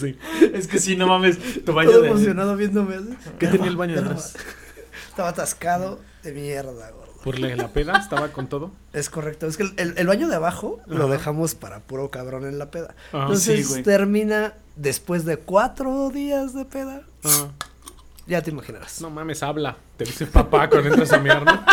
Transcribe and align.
Sí. 0.00 0.18
Es 0.54 0.66
que 0.68 0.78
sí, 0.78 0.96
no 0.96 1.06
mames, 1.06 1.64
tu 1.64 1.72
baño 1.72 1.90
Todo 1.90 2.02
de... 2.02 2.08
emocionado 2.10 2.56
viéndome. 2.56 2.96
¿Qué 3.38 3.46
tenía 3.48 3.68
el 3.68 3.76
baño 3.76 3.94
de 3.94 4.00
atrás? 4.00 4.34
Estaba 5.08 5.30
atascado 5.30 6.00
de 6.22 6.32
mierda, 6.32 6.90
gordo. 6.90 7.06
¿Por 7.24 7.38
la, 7.40 7.54
la 7.56 7.72
peda? 7.72 7.96
¿Estaba 7.98 8.28
con 8.28 8.48
todo? 8.48 8.70
Es 8.92 9.10
correcto. 9.10 9.46
Es 9.46 9.56
que 9.56 9.64
el, 9.64 9.72
el- 9.78 9.94
el 9.96 10.06
baño 10.06 10.28
de 10.28 10.36
abajo 10.36 10.78
lo 10.86 11.08
dejamos 11.08 11.54
para 11.56 11.80
puro 11.80 12.10
cabrón 12.10 12.44
en 12.46 12.58
la 12.58 12.70
peda. 12.70 12.94
Ah, 13.12 13.22
Entonces 13.22 13.66
sí, 13.66 13.70
güey. 13.72 13.82
termina 13.82 14.54
después 14.76 15.24
de 15.24 15.36
cuatro 15.38 16.10
días 16.10 16.54
de 16.54 16.64
peda. 16.66 17.02
Ah, 17.24 17.48
Ya 18.28 18.42
te 18.42 18.50
imaginarás. 18.50 19.00
no 19.00 19.10
mames, 19.10 19.42
habla. 19.42 19.76
Te 19.96 20.04
dice 20.04 20.26
papá 20.26 20.68
cuando 20.70 20.88
entras 20.90 21.12
a 21.12 21.18
miar, 21.18 21.44
¿no? 21.44 21.64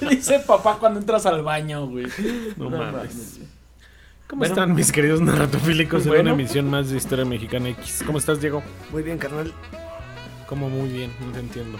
Dice 0.08 0.38
papá 0.40 0.76
cuando 0.78 1.00
entras 1.00 1.24
al 1.26 1.42
baño, 1.42 1.86
güey. 1.86 2.06
No, 2.56 2.68
mames. 2.70 3.38
¿Cómo 4.32 4.40
Bueno. 4.40 4.54
están 4.54 4.74
mis 4.74 4.90
queridos 4.90 5.20
narratofílicos 5.20 6.04
en 6.04 6.08
Bueno. 6.08 6.22
una 6.22 6.32
emisión 6.32 6.70
más 6.70 6.88
de 6.88 6.96
Historia 6.96 7.26
Mexicana 7.26 7.68
X? 7.68 8.02
¿Cómo 8.06 8.16
estás, 8.16 8.40
Diego? 8.40 8.62
Muy 8.90 9.02
bien, 9.02 9.18
carnal. 9.18 9.52
Como 10.46 10.70
muy 10.70 10.88
bien, 10.88 11.12
no 11.20 11.32
te 11.32 11.40
entiendo. 11.40 11.76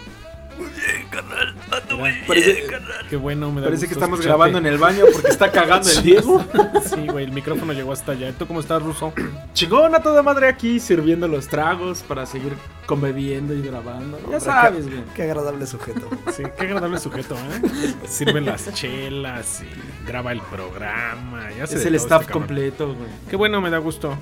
Parece, 2.26 2.66
Qué 3.08 3.16
bueno, 3.16 3.50
me 3.50 3.60
da 3.60 3.66
parece 3.68 3.86
que 3.86 3.94
estamos 3.94 4.18
escucharte. 4.20 4.28
grabando 4.28 4.58
en 4.58 4.66
el 4.66 4.78
baño 4.78 5.04
porque 5.12 5.28
está 5.28 5.50
cagando 5.50 5.88
el 5.90 6.02
Diego. 6.02 6.44
Sí, 6.82 7.06
güey, 7.06 7.24
el 7.24 7.32
micrófono 7.32 7.72
llegó 7.72 7.92
hasta 7.92 8.12
allá. 8.12 8.32
¿Tú 8.32 8.46
cómo 8.46 8.60
estás, 8.60 8.82
Ruso? 8.82 9.12
Chingón 9.54 9.94
a 9.94 10.02
toda 10.02 10.22
madre 10.22 10.48
aquí 10.48 10.80
sirviendo 10.80 11.28
los 11.28 11.48
tragos 11.48 12.02
para 12.02 12.26
seguir 12.26 12.52
conviviendo 12.86 13.54
y 13.54 13.62
grabando. 13.62 14.18
Ya 14.30 14.40
sabes, 14.40 14.86
güey. 14.88 15.02
Qué 15.14 15.22
agradable 15.22 15.66
sujeto. 15.66 16.08
Sí, 16.32 16.42
qué 16.56 16.62
agradable 16.64 16.98
sujeto, 16.98 17.34
¿eh? 17.34 17.94
Sirven 18.06 18.46
las 18.46 18.72
chelas 18.74 19.62
y 19.62 20.06
graba 20.06 20.32
el 20.32 20.40
programa. 20.40 21.50
Ya 21.56 21.64
Es 21.64 21.70
de 21.82 21.88
el 21.88 21.94
staff 21.96 22.22
este 22.22 22.32
cabrón. 22.32 22.48
completo, 22.48 22.86
güey. 22.94 23.08
Qué 23.28 23.36
bueno, 23.36 23.60
me 23.60 23.70
da 23.70 23.78
gusto. 23.78 24.16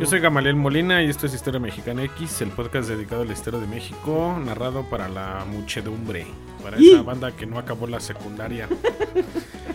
Yo 0.00 0.06
soy 0.06 0.20
Gamaliel 0.20 0.54
Molina 0.54 1.02
y 1.02 1.10
esto 1.10 1.26
es 1.26 1.34
Historia 1.34 1.58
Mexicana 1.58 2.04
X, 2.04 2.40
el 2.42 2.50
podcast 2.50 2.88
dedicado 2.88 3.22
a 3.22 3.24
la 3.24 3.32
historia 3.32 3.58
de 3.58 3.66
México, 3.66 4.38
narrado 4.44 4.88
para 4.88 5.08
la 5.08 5.44
muchedumbre, 5.46 6.26
para 6.64 6.80
¡Y! 6.80 6.94
esa 6.94 7.02
banda 7.02 7.30
que 7.32 7.46
no 7.46 7.58
acabó 7.58 7.86
la 7.86 8.00
secundaria. 8.00 8.68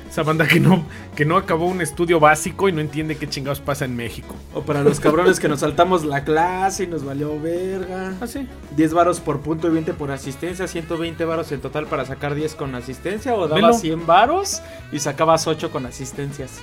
Esa 0.09 0.23
banda 0.23 0.47
que 0.47 0.59
no, 0.59 0.85
que 1.15 1.23
no 1.23 1.37
acabó 1.37 1.67
un 1.67 1.81
estudio 1.81 2.19
básico 2.19 2.67
y 2.67 2.71
no 2.71 2.81
entiende 2.81 3.15
qué 3.15 3.29
chingados 3.29 3.59
pasa 3.59 3.85
en 3.85 3.95
México. 3.95 4.33
O 4.55 4.63
para 4.63 4.81
los 4.81 4.99
cabrones 4.99 5.39
que 5.39 5.47
nos 5.47 5.59
saltamos 5.59 6.03
la 6.03 6.23
clase 6.23 6.85
y 6.85 6.87
nos 6.87 7.05
valió 7.05 7.39
verga. 7.39 8.13
¿Ah, 8.19 8.25
sí? 8.25 8.47
10 8.75 8.93
varos 8.95 9.19
por 9.19 9.41
punto 9.41 9.67
y 9.67 9.69
20 9.69 9.93
por 9.93 10.09
asistencia, 10.09 10.67
120 10.67 11.23
varos 11.25 11.51
en 11.51 11.61
total 11.61 11.85
para 11.85 12.05
sacar 12.05 12.33
10 12.33 12.55
con 12.55 12.73
asistencia 12.73 13.35
o 13.35 13.41
Velo. 13.47 13.61
dabas 13.61 13.81
100 13.81 14.07
varos 14.07 14.63
y 14.91 14.97
sacabas 14.97 15.45
8 15.45 15.69
con 15.69 15.85
asistencias. 15.85 16.53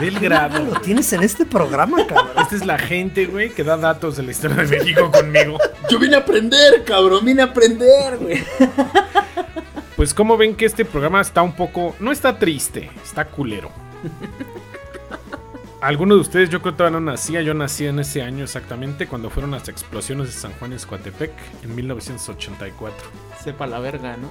Del 0.00 0.18
grado. 0.18 0.64
Lo 0.64 0.80
tienes 0.80 1.12
en 1.12 1.22
este 1.22 1.44
programa, 1.44 2.06
cabrón. 2.06 2.30
Esta 2.38 2.56
es 2.56 2.64
la 2.64 2.78
gente, 2.78 3.26
güey, 3.26 3.50
que 3.50 3.64
da 3.64 3.76
datos 3.76 4.16
de 4.16 4.22
la 4.22 4.30
historia 4.30 4.64
de 4.64 4.78
México 4.78 5.10
conmigo. 5.10 5.58
Yo 5.90 5.98
vine 5.98 6.16
a 6.16 6.20
aprender, 6.20 6.84
cabrón, 6.84 7.22
vine 7.22 7.42
a 7.42 7.46
aprender, 7.46 8.16
güey. 8.16 8.42
Pues 9.96 10.14
como 10.14 10.36
ven 10.36 10.56
que 10.56 10.64
este 10.64 10.84
programa 10.84 11.20
está 11.20 11.42
un 11.42 11.52
poco... 11.52 11.94
No 12.00 12.10
está 12.12 12.38
triste, 12.38 12.90
está 13.04 13.26
culero. 13.26 13.70
Algunos 15.80 16.16
de 16.16 16.20
ustedes 16.22 16.48
yo 16.50 16.60
creo 16.62 16.72
que 16.72 16.78
todavía 16.78 17.00
no 17.00 17.10
nacía, 17.10 17.42
yo 17.42 17.54
nací 17.54 17.86
en 17.86 17.98
ese 17.98 18.22
año 18.22 18.44
exactamente 18.44 19.06
cuando 19.08 19.30
fueron 19.30 19.50
las 19.50 19.68
explosiones 19.68 20.28
de 20.28 20.32
San 20.32 20.52
Juan 20.54 20.72
Escuatepec 20.72 21.32
en 21.64 21.74
1984. 21.74 22.96
Sepa 23.42 23.66
la 23.66 23.80
verga, 23.80 24.16
¿no? 24.16 24.28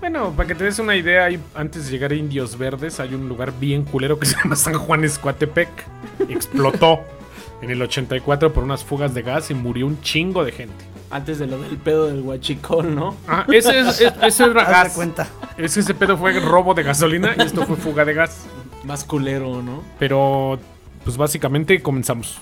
Bueno, 0.00 0.30
para 0.36 0.46
que 0.46 0.54
te 0.54 0.62
des 0.64 0.78
una 0.78 0.94
idea, 0.94 1.24
hay- 1.24 1.40
antes 1.56 1.86
de 1.86 1.90
llegar 1.90 2.12
a 2.12 2.14
Indios 2.14 2.56
Verdes 2.56 3.00
hay 3.00 3.12
un 3.14 3.28
lugar 3.28 3.52
bien 3.58 3.84
culero 3.84 4.18
que 4.20 4.26
se 4.26 4.36
llama 4.36 4.54
San 4.54 4.74
Juan 4.74 5.02
Escuatepec. 5.04 5.68
Explotó 6.28 7.00
en 7.62 7.70
el 7.70 7.80
84 7.82 8.52
por 8.52 8.64
unas 8.64 8.84
fugas 8.84 9.14
de 9.14 9.22
gas 9.22 9.50
y 9.50 9.54
murió 9.54 9.86
un 9.86 10.00
chingo 10.02 10.44
de 10.44 10.52
gente. 10.52 10.84
Antes 11.10 11.38
de 11.38 11.46
lo 11.46 11.58
del 11.58 11.76
pedo 11.78 12.06
del 12.06 12.20
guachicol, 12.22 12.94
¿no? 12.94 13.16
Ah, 13.26 13.46
ese, 13.52 13.80
es, 13.80 14.00
es- 14.00 14.12
ese 14.22 14.44
era 14.44 14.64
gas. 14.70 14.92
cuenta. 14.94 15.26
Ese, 15.56 15.80
ese 15.80 15.94
pedo 15.94 16.16
fue 16.18 16.38
robo 16.38 16.74
de 16.74 16.82
gasolina 16.82 17.34
y 17.36 17.42
esto 17.42 17.64
fue 17.66 17.76
fuga 17.76 18.04
de 18.04 18.14
gas. 18.14 18.46
Más 18.84 19.04
culero, 19.04 19.62
¿no? 19.62 19.82
Pero, 19.98 20.58
pues 21.04 21.16
básicamente 21.16 21.80
comenzamos. 21.82 22.38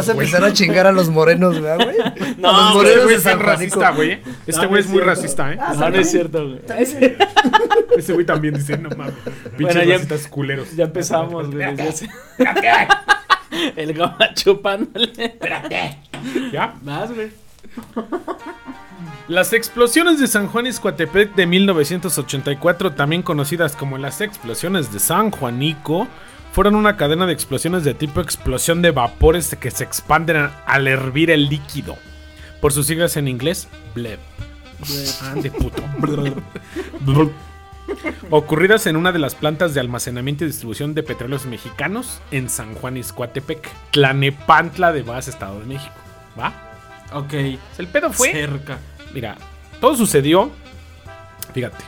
Vas 0.00 0.08
a 0.08 0.12
empezar 0.12 0.44
a 0.44 0.52
chingar 0.52 0.86
a 0.86 0.92
los 0.92 1.08
morenos, 1.10 1.60
¿verdad, 1.60 1.84
güey? 1.84 1.96
No, 2.38 2.48
a 2.50 2.52
los 2.52 2.60
Este 2.62 2.74
morenos 2.76 3.04
güey 3.04 3.16
es 3.16 3.22
Juanico. 3.22 3.42
racista, 3.46 3.90
güey. 3.90 4.20
Este 4.46 4.66
güey 4.66 4.70
no 4.70 4.78
es 4.78 4.86
muy 4.88 5.00
racista, 5.00 5.52
¿eh? 5.52 5.56
No, 5.76 5.90
no 5.90 5.96
es 5.96 6.10
cierto, 6.10 6.48
güey. 6.48 6.60
Ese 7.96 8.12
güey 8.12 8.24
también 8.26 8.54
dice, 8.54 8.78
no 8.78 8.88
mames. 8.90 9.14
Pinches 9.56 9.76
Bueno, 9.76 9.82
ya- 9.82 9.94
racistas 9.94 10.26
culeros. 10.28 10.74
Ya 10.76 10.84
empezamos, 10.84 11.50
güey. 11.50 11.66
El 13.76 13.94
goma 13.96 14.32
chupándole. 14.34 15.36
¿Ya? 16.52 16.74
Más, 16.82 17.12
güey. 17.12 17.30
Las 19.28 19.52
explosiones 19.52 20.18
de 20.18 20.26
San 20.26 20.48
Juan 20.48 20.66
Escuatepec 20.66 21.34
de 21.34 21.46
1984, 21.46 22.92
también 22.92 23.22
conocidas 23.22 23.76
como 23.76 23.96
las 23.98 24.20
explosiones 24.20 24.92
de 24.92 24.98
San 24.98 25.30
Juanico, 25.30 26.08
fueron 26.52 26.74
una 26.74 26.96
cadena 26.96 27.26
de 27.26 27.32
explosiones 27.32 27.84
de 27.84 27.94
tipo 27.94 28.20
explosión 28.20 28.82
de 28.82 28.90
vapores 28.90 29.54
que 29.60 29.70
se 29.70 29.84
expanden 29.84 30.50
al 30.66 30.88
hervir 30.88 31.30
el 31.30 31.48
líquido. 31.48 31.96
Por 32.60 32.72
sus 32.72 32.86
siglas 32.86 33.16
en 33.16 33.28
inglés, 33.28 33.68
BLEP. 33.94 34.20
Ah, 35.22 35.34
de 35.34 35.50
puto. 35.50 35.82
Ocurridas 38.30 38.86
en 38.86 38.96
una 38.96 39.12
de 39.12 39.18
las 39.18 39.34
plantas 39.34 39.74
de 39.74 39.80
almacenamiento 39.80 40.44
y 40.44 40.48
distribución 40.48 40.94
de 40.94 41.02
petróleos 41.02 41.46
mexicanos 41.46 42.20
en 42.30 42.48
San 42.48 42.74
Juan 42.74 42.96
Escuatepec, 42.96 43.68
Tlanepantla 43.90 44.92
de 44.92 45.02
Vaz, 45.02 45.28
Estado 45.28 45.58
de 45.60 45.66
México. 45.66 45.94
¿Va? 46.38 46.52
Ok. 47.12 47.32
El 47.78 47.88
pedo 47.88 48.12
fue 48.12 48.32
Cerca. 48.32 48.78
Mira, 49.12 49.36
todo 49.80 49.96
sucedió, 49.96 50.50
fíjate, 51.52 51.84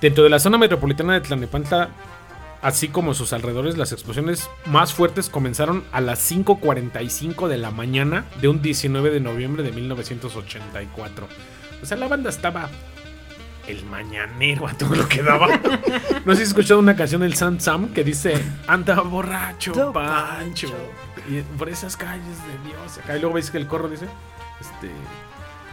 dentro 0.00 0.24
de 0.24 0.30
la 0.30 0.40
zona 0.40 0.58
metropolitana 0.58 1.14
de 1.14 1.20
Tlalnepantla, 1.20 1.90
así 2.62 2.88
como 2.88 3.12
sus 3.12 3.32
alrededores, 3.32 3.76
las 3.76 3.92
explosiones 3.92 4.48
más 4.66 4.94
fuertes 4.94 5.28
comenzaron 5.28 5.84
a 5.92 6.00
las 6.00 6.30
5.45 6.30 7.48
de 7.48 7.58
la 7.58 7.70
mañana 7.70 8.24
de 8.40 8.48
un 8.48 8.62
19 8.62 9.10
de 9.10 9.20
noviembre 9.20 9.62
de 9.62 9.72
1984. 9.72 11.28
O 11.82 11.86
sea, 11.86 11.96
la 11.96 12.08
banda 12.08 12.30
estaba 12.30 12.70
el 13.66 13.84
mañanero 13.86 14.66
a 14.68 14.74
todo 14.74 14.94
lo 14.94 15.08
que 15.08 15.22
daba. 15.22 15.48
No 16.24 16.32
sé 16.32 16.36
si 16.38 16.42
has 16.42 16.48
escuchado 16.50 16.78
una 16.78 16.94
canción 16.94 17.22
del 17.22 17.34
Sam 17.34 17.58
Sam 17.58 17.92
que 17.92 18.04
dice, 18.04 18.34
anda 18.68 19.00
borracho, 19.00 19.92
Pancho. 19.92 19.92
Pancho. 19.92 20.68
Y 21.28 21.40
por 21.58 21.68
esas 21.68 21.96
calles 21.96 22.24
de 22.24 22.68
Dios. 22.68 22.98
Acá 22.98 23.16
y 23.16 23.20
luego 23.20 23.34
veis 23.34 23.50
que 23.50 23.58
el 23.58 23.66
corro 23.66 23.88
dice, 23.88 24.06
este... 24.60 24.90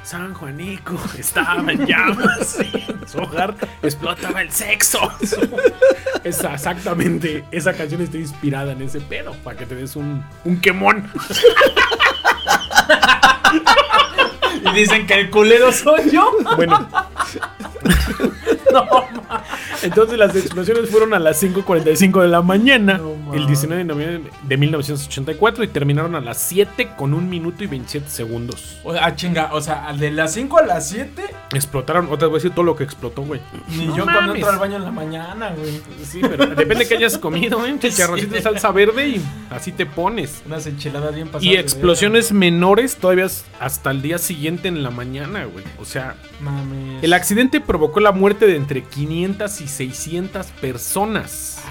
San 0.03 0.33
Juanico 0.33 0.97
estaba 1.17 1.71
en 1.71 1.85
llamas 1.85 2.59
en 2.59 3.07
su 3.07 3.19
hogar 3.19 3.55
explotaba 3.81 4.41
el 4.41 4.51
sexo. 4.51 4.99
Esa, 6.23 6.53
exactamente, 6.53 7.45
esa 7.49 7.71
canción 7.73 8.01
está 8.01 8.17
inspirada 8.17 8.73
en 8.73 8.81
ese 8.81 8.99
pedo, 8.99 9.33
para 9.43 9.57
que 9.57 9.65
te 9.65 9.75
des 9.75 9.95
un, 9.95 10.23
un 10.43 10.59
quemón. 10.59 11.09
Y 14.61 14.73
dicen 14.73 15.07
que 15.07 15.13
el 15.13 15.29
culero 15.29 15.71
soy 15.71 16.11
yo. 16.11 16.31
Bueno. 16.55 16.87
Entonces 19.81 20.17
las 20.17 20.35
explosiones 20.35 20.89
fueron 20.89 21.13
a 21.13 21.19
las 21.19 21.41
5.45 21.41 22.21
de 22.21 22.27
la 22.27 22.41
mañana, 22.41 22.97
No, 22.97 23.15
el 23.33 23.47
19 23.47 23.79
de 23.79 23.85
noviembre 23.85 24.31
de 24.43 24.57
1984, 24.57 25.63
y 25.63 25.67
terminaron 25.67 26.15
a 26.15 26.21
las 26.21 26.37
7 26.39 26.91
con 26.97 27.13
1 27.13 27.27
minuto 27.27 27.63
y 27.63 27.67
27 27.67 28.09
segundos. 28.09 28.79
O 28.83 28.93
sea, 28.93 29.05
ah, 29.05 29.15
chinga, 29.15 29.49
o 29.53 29.61
sea, 29.61 29.93
de 29.93 30.11
las 30.11 30.33
5 30.33 30.57
a 30.57 30.65
las 30.65 30.89
7, 30.89 31.23
Explotaron, 31.51 32.09
otra 32.11 32.27
vez 32.27 32.43
decir 32.43 32.51
todo 32.51 32.63
lo 32.63 32.75
que 32.75 32.83
explotó, 32.83 33.23
güey. 33.23 33.41
ni 33.69 33.87
No 33.87 33.97
yo 33.97 34.03
cuando 34.03 34.21
mames. 34.21 34.35
entro 34.35 34.49
al 34.51 34.59
baño 34.59 34.75
en 34.75 34.83
la 34.83 34.91
mañana, 34.91 35.51
güey. 35.57 35.81
Sí, 36.03 36.21
pero 36.21 36.45
depende 36.45 36.87
que 36.87 36.95
hayas 36.95 37.17
comido, 37.17 37.65
¿eh? 37.65 37.75
Chicharroncito 37.79 38.35
de 38.35 38.41
salsa 38.41 38.71
verde 38.71 39.07
y 39.07 39.21
así 39.49 39.71
te 39.71 39.85
pones. 39.87 40.43
Unas 40.45 40.67
enchiladas 40.67 41.15
bien 41.15 41.27
pasadas. 41.27 41.43
Y 41.43 41.55
explosiones 41.55 42.31
menores 42.31 42.97
todavía 42.97 43.27
hasta 43.59 43.89
el 43.91 44.01
día 44.03 44.19
siguiente 44.19 44.67
en 44.67 44.83
la 44.83 44.91
mañana, 44.91 45.45
güey. 45.45 45.65
O 45.79 45.85
sea. 45.85 46.15
Mames. 46.39 47.03
el 47.03 47.13
accidente 47.13 47.61
provocó 47.61 47.99
la 47.99 48.11
muerte 48.11 48.45
de 48.45 48.55
entre 48.55 48.83
500 48.83 49.61
y 49.61 49.67
600 49.67 50.45
personas. 50.61 51.63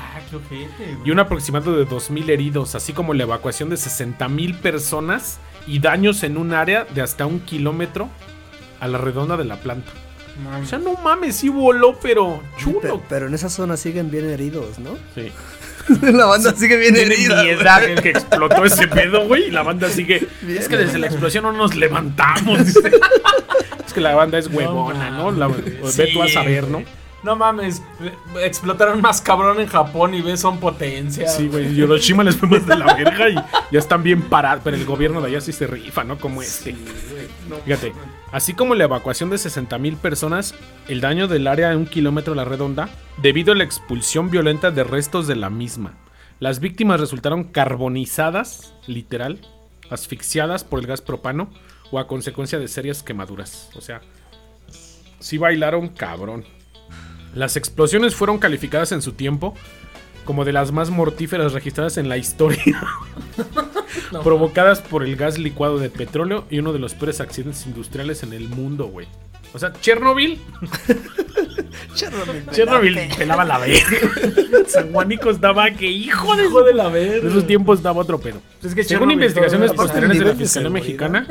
Y 1.04 1.10
un 1.10 1.18
aproximado 1.18 1.76
de 1.76 1.86
2.000 1.86 2.28
heridos, 2.30 2.74
así 2.74 2.92
como 2.92 3.14
la 3.14 3.22
evacuación 3.24 3.70
de 3.70 3.76
60.000 3.76 4.58
personas 4.60 5.38
y 5.66 5.78
daños 5.80 6.22
en 6.22 6.36
un 6.36 6.52
área 6.54 6.84
de 6.84 7.02
hasta 7.02 7.26
un 7.26 7.40
kilómetro 7.40 8.08
a 8.80 8.88
la 8.88 8.98
redonda 8.98 9.36
de 9.36 9.44
la 9.44 9.56
planta. 9.56 9.90
O 10.62 10.66
sea, 10.66 10.78
no 10.78 10.94
mames, 10.94 11.34
sí 11.36 11.48
voló, 11.48 11.98
pero 12.00 12.40
Pe- 12.40 12.62
chulo. 12.62 13.02
Pero, 13.08 13.26
en 13.26 13.34
esa 13.34 13.48
zona 13.48 13.76
siguen 13.76 14.08
bien 14.10 14.30
heridos, 14.30 14.78
¿no? 14.78 14.96
Sí. 15.14 15.32
la 16.12 16.26
banda 16.26 16.54
sigue 16.54 16.76
bien 16.76 16.94
Tiene 16.94 17.12
herida. 17.14 17.42
mi 17.42 17.48
güey. 17.52 17.60
edad 17.60 17.82
el 17.84 18.00
que 18.00 18.10
explotó 18.10 18.64
ese 18.64 18.86
pedo, 18.86 19.26
güey, 19.26 19.48
y 19.48 19.50
la 19.50 19.62
banda 19.64 19.88
sigue. 19.88 20.28
Bien, 20.42 20.58
es 20.58 20.68
que 20.68 20.76
desde 20.76 20.98
la 20.98 21.06
explosión 21.08 21.42
no 21.42 21.52
nos 21.52 21.74
levantamos. 21.74 22.64
dice. 22.64 22.78
es 23.86 23.92
que 23.92 24.00
la 24.00 24.14
banda 24.14 24.38
es 24.38 24.46
huevona, 24.46 25.10
¿no? 25.10 25.32
La, 25.32 25.48
mames. 25.48 25.96
ve 25.96 26.10
tú 26.12 26.22
a 26.22 26.28
Sí, 26.28 26.34
saber, 26.34 26.68
¿no? 26.68 26.84
No 27.22 27.34
mames, 27.34 27.82
explotaron 28.40 29.00
más 29.00 29.20
cabrón 29.20 29.60
en 29.60 29.66
Japón 29.66 30.14
y 30.14 30.20
ves 30.20 30.40
son 30.40 30.60
potencia. 30.60 31.28
Sí, 31.28 31.48
güey. 31.48 31.76
Hiroshima 31.76 32.22
les 32.22 32.36
fue 32.36 32.48
más 32.48 32.64
de 32.64 32.76
la 32.76 32.94
verga 32.94 33.28
y 33.28 33.34
ya 33.34 33.78
están 33.78 34.04
bien 34.04 34.22
parados. 34.22 34.62
Pero 34.62 34.76
el 34.76 34.84
gobierno 34.84 35.20
de 35.20 35.28
allá 35.28 35.40
sí 35.40 35.52
se 35.52 35.66
rifa, 35.66 36.04
¿no? 36.04 36.18
Como 36.18 36.42
este. 36.42 36.76
Fíjate, 37.64 37.92
así 38.30 38.54
como 38.54 38.76
la 38.76 38.84
evacuación 38.84 39.30
de 39.30 39.38
60 39.38 39.78
mil 39.78 39.96
personas, 39.96 40.54
el 40.86 41.00
daño 41.00 41.26
del 41.26 41.48
área 41.48 41.70
de 41.70 41.76
un 41.76 41.86
kilómetro 41.86 42.34
a 42.34 42.36
la 42.36 42.44
redonda, 42.44 42.88
debido 43.20 43.52
a 43.52 43.56
la 43.56 43.64
expulsión 43.64 44.30
violenta 44.30 44.70
de 44.70 44.84
restos 44.84 45.26
de 45.26 45.36
la 45.36 45.50
misma. 45.50 45.94
Las 46.38 46.60
víctimas 46.60 47.00
resultaron 47.00 47.42
carbonizadas, 47.42 48.74
literal, 48.86 49.40
asfixiadas 49.90 50.62
por 50.62 50.78
el 50.78 50.86
gas 50.86 51.00
propano 51.00 51.50
o 51.90 51.98
a 51.98 52.06
consecuencia 52.06 52.60
de 52.60 52.68
serias 52.68 53.02
quemaduras. 53.02 53.70
O 53.74 53.80
sea, 53.80 54.02
sí 55.18 55.36
bailaron 55.36 55.88
cabrón. 55.88 56.44
Las 57.34 57.56
explosiones 57.56 58.14
fueron 58.14 58.38
calificadas 58.38 58.92
en 58.92 59.02
su 59.02 59.12
tiempo 59.12 59.54
como 60.24 60.44
de 60.44 60.52
las 60.52 60.72
más 60.72 60.90
mortíferas 60.90 61.54
registradas 61.54 61.96
en 61.96 62.08
la 62.10 62.18
historia, 62.18 62.82
provocadas 64.22 64.82
por 64.82 65.02
el 65.02 65.16
gas 65.16 65.38
licuado 65.38 65.78
de 65.78 65.88
petróleo 65.88 66.44
y 66.50 66.58
uno 66.58 66.74
de 66.74 66.78
los 66.78 66.92
peores 66.92 67.20
accidentes 67.22 67.64
industriales 67.66 68.22
en 68.22 68.34
el 68.34 68.46
mundo, 68.48 68.88
güey. 68.88 69.06
O 69.54 69.58
sea, 69.58 69.72
Chernobyl, 69.80 70.38
Chernobyl. 71.94 72.44
Chernobyl 72.50 72.98
pelaba 73.16 73.44
la 73.46 73.58
verga. 73.58 73.78
San 74.68 74.92
Juanico 74.92 75.30
estaba 75.30 75.70
que 75.70 75.86
hijo 75.90 76.36
de 76.36 76.44
Hijo 76.44 76.62
de 76.62 76.74
la 76.74 76.88
verga. 76.90 77.20
de 77.22 77.28
esos 77.28 77.46
tiempos 77.46 77.82
daba 77.82 78.02
otro 78.02 78.20
pedo. 78.20 78.42
Es 78.62 78.74
que 78.74 78.84
Según 78.84 79.08
Chernobyl 79.08 79.14
investigaciones 79.14 79.72
posteriores 79.72 80.18
de 80.18 80.24
la 80.26 80.34
Fiscalía. 80.34 80.68
Mexicana, 80.70 81.26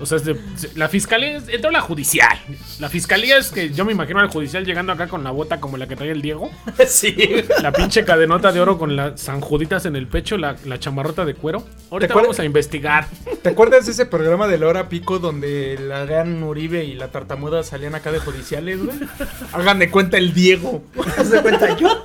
o 0.00 0.06
sea, 0.06 0.16
es 0.18 0.24
de- 0.24 0.36
la 0.74 0.88
Fiscalía 0.88 1.36
es- 1.36 1.48
entró 1.48 1.70
la 1.70 1.80
judicial. 1.80 2.38
La 2.80 2.88
Fiscalía 2.88 3.36
es 3.38 3.50
que 3.50 3.70
yo 3.70 3.84
me 3.84 3.92
imagino 3.92 4.20
al 4.20 4.28
judicial 4.28 4.64
llegando 4.64 4.92
acá 4.92 5.08
con 5.08 5.24
la 5.24 5.30
bota 5.30 5.60
como 5.60 5.76
la 5.76 5.86
que 5.86 5.96
trae 5.96 6.10
el 6.10 6.22
Diego. 6.22 6.50
sí. 6.86 7.14
La 7.62 7.72
pinche 7.72 8.04
cadenota 8.04 8.52
de 8.52 8.60
oro 8.60 8.78
con 8.78 8.96
las 8.96 9.20
sanjuditas 9.20 9.86
en 9.86 9.96
el 9.96 10.06
pecho, 10.06 10.36
la, 10.38 10.56
la 10.64 10.78
chamarrota 10.78 11.24
de 11.24 11.34
cuero. 11.34 11.64
Ahorita 11.90 12.12
acuerdas? 12.12 12.28
vamos 12.28 12.38
a 12.40 12.44
investigar. 12.44 13.06
¿Te 13.42 13.50
acuerdas 13.50 13.86
de 13.86 13.92
ese 13.92 14.06
programa 14.06 14.46
de 14.48 14.58
la 14.58 14.66
hora 14.66 14.88
pico 14.88 15.18
donde 15.18 15.78
la 15.80 16.04
gran 16.04 16.42
Uribe 16.42 16.84
y 16.84 16.94
la 16.94 17.08
tartamuda 17.08 17.62
salían 17.62 17.94
acá 17.94 18.10
de 18.12 18.18
judiciales, 18.18 18.84
güey? 18.84 18.96
Hagan 19.52 19.78
de 19.78 19.90
cuenta 19.90 20.18
el 20.18 20.32
Diego. 20.34 20.82
¿Haz 21.16 21.30
de 21.30 21.40
cuenta 21.42 21.76
yo? 21.76 22.04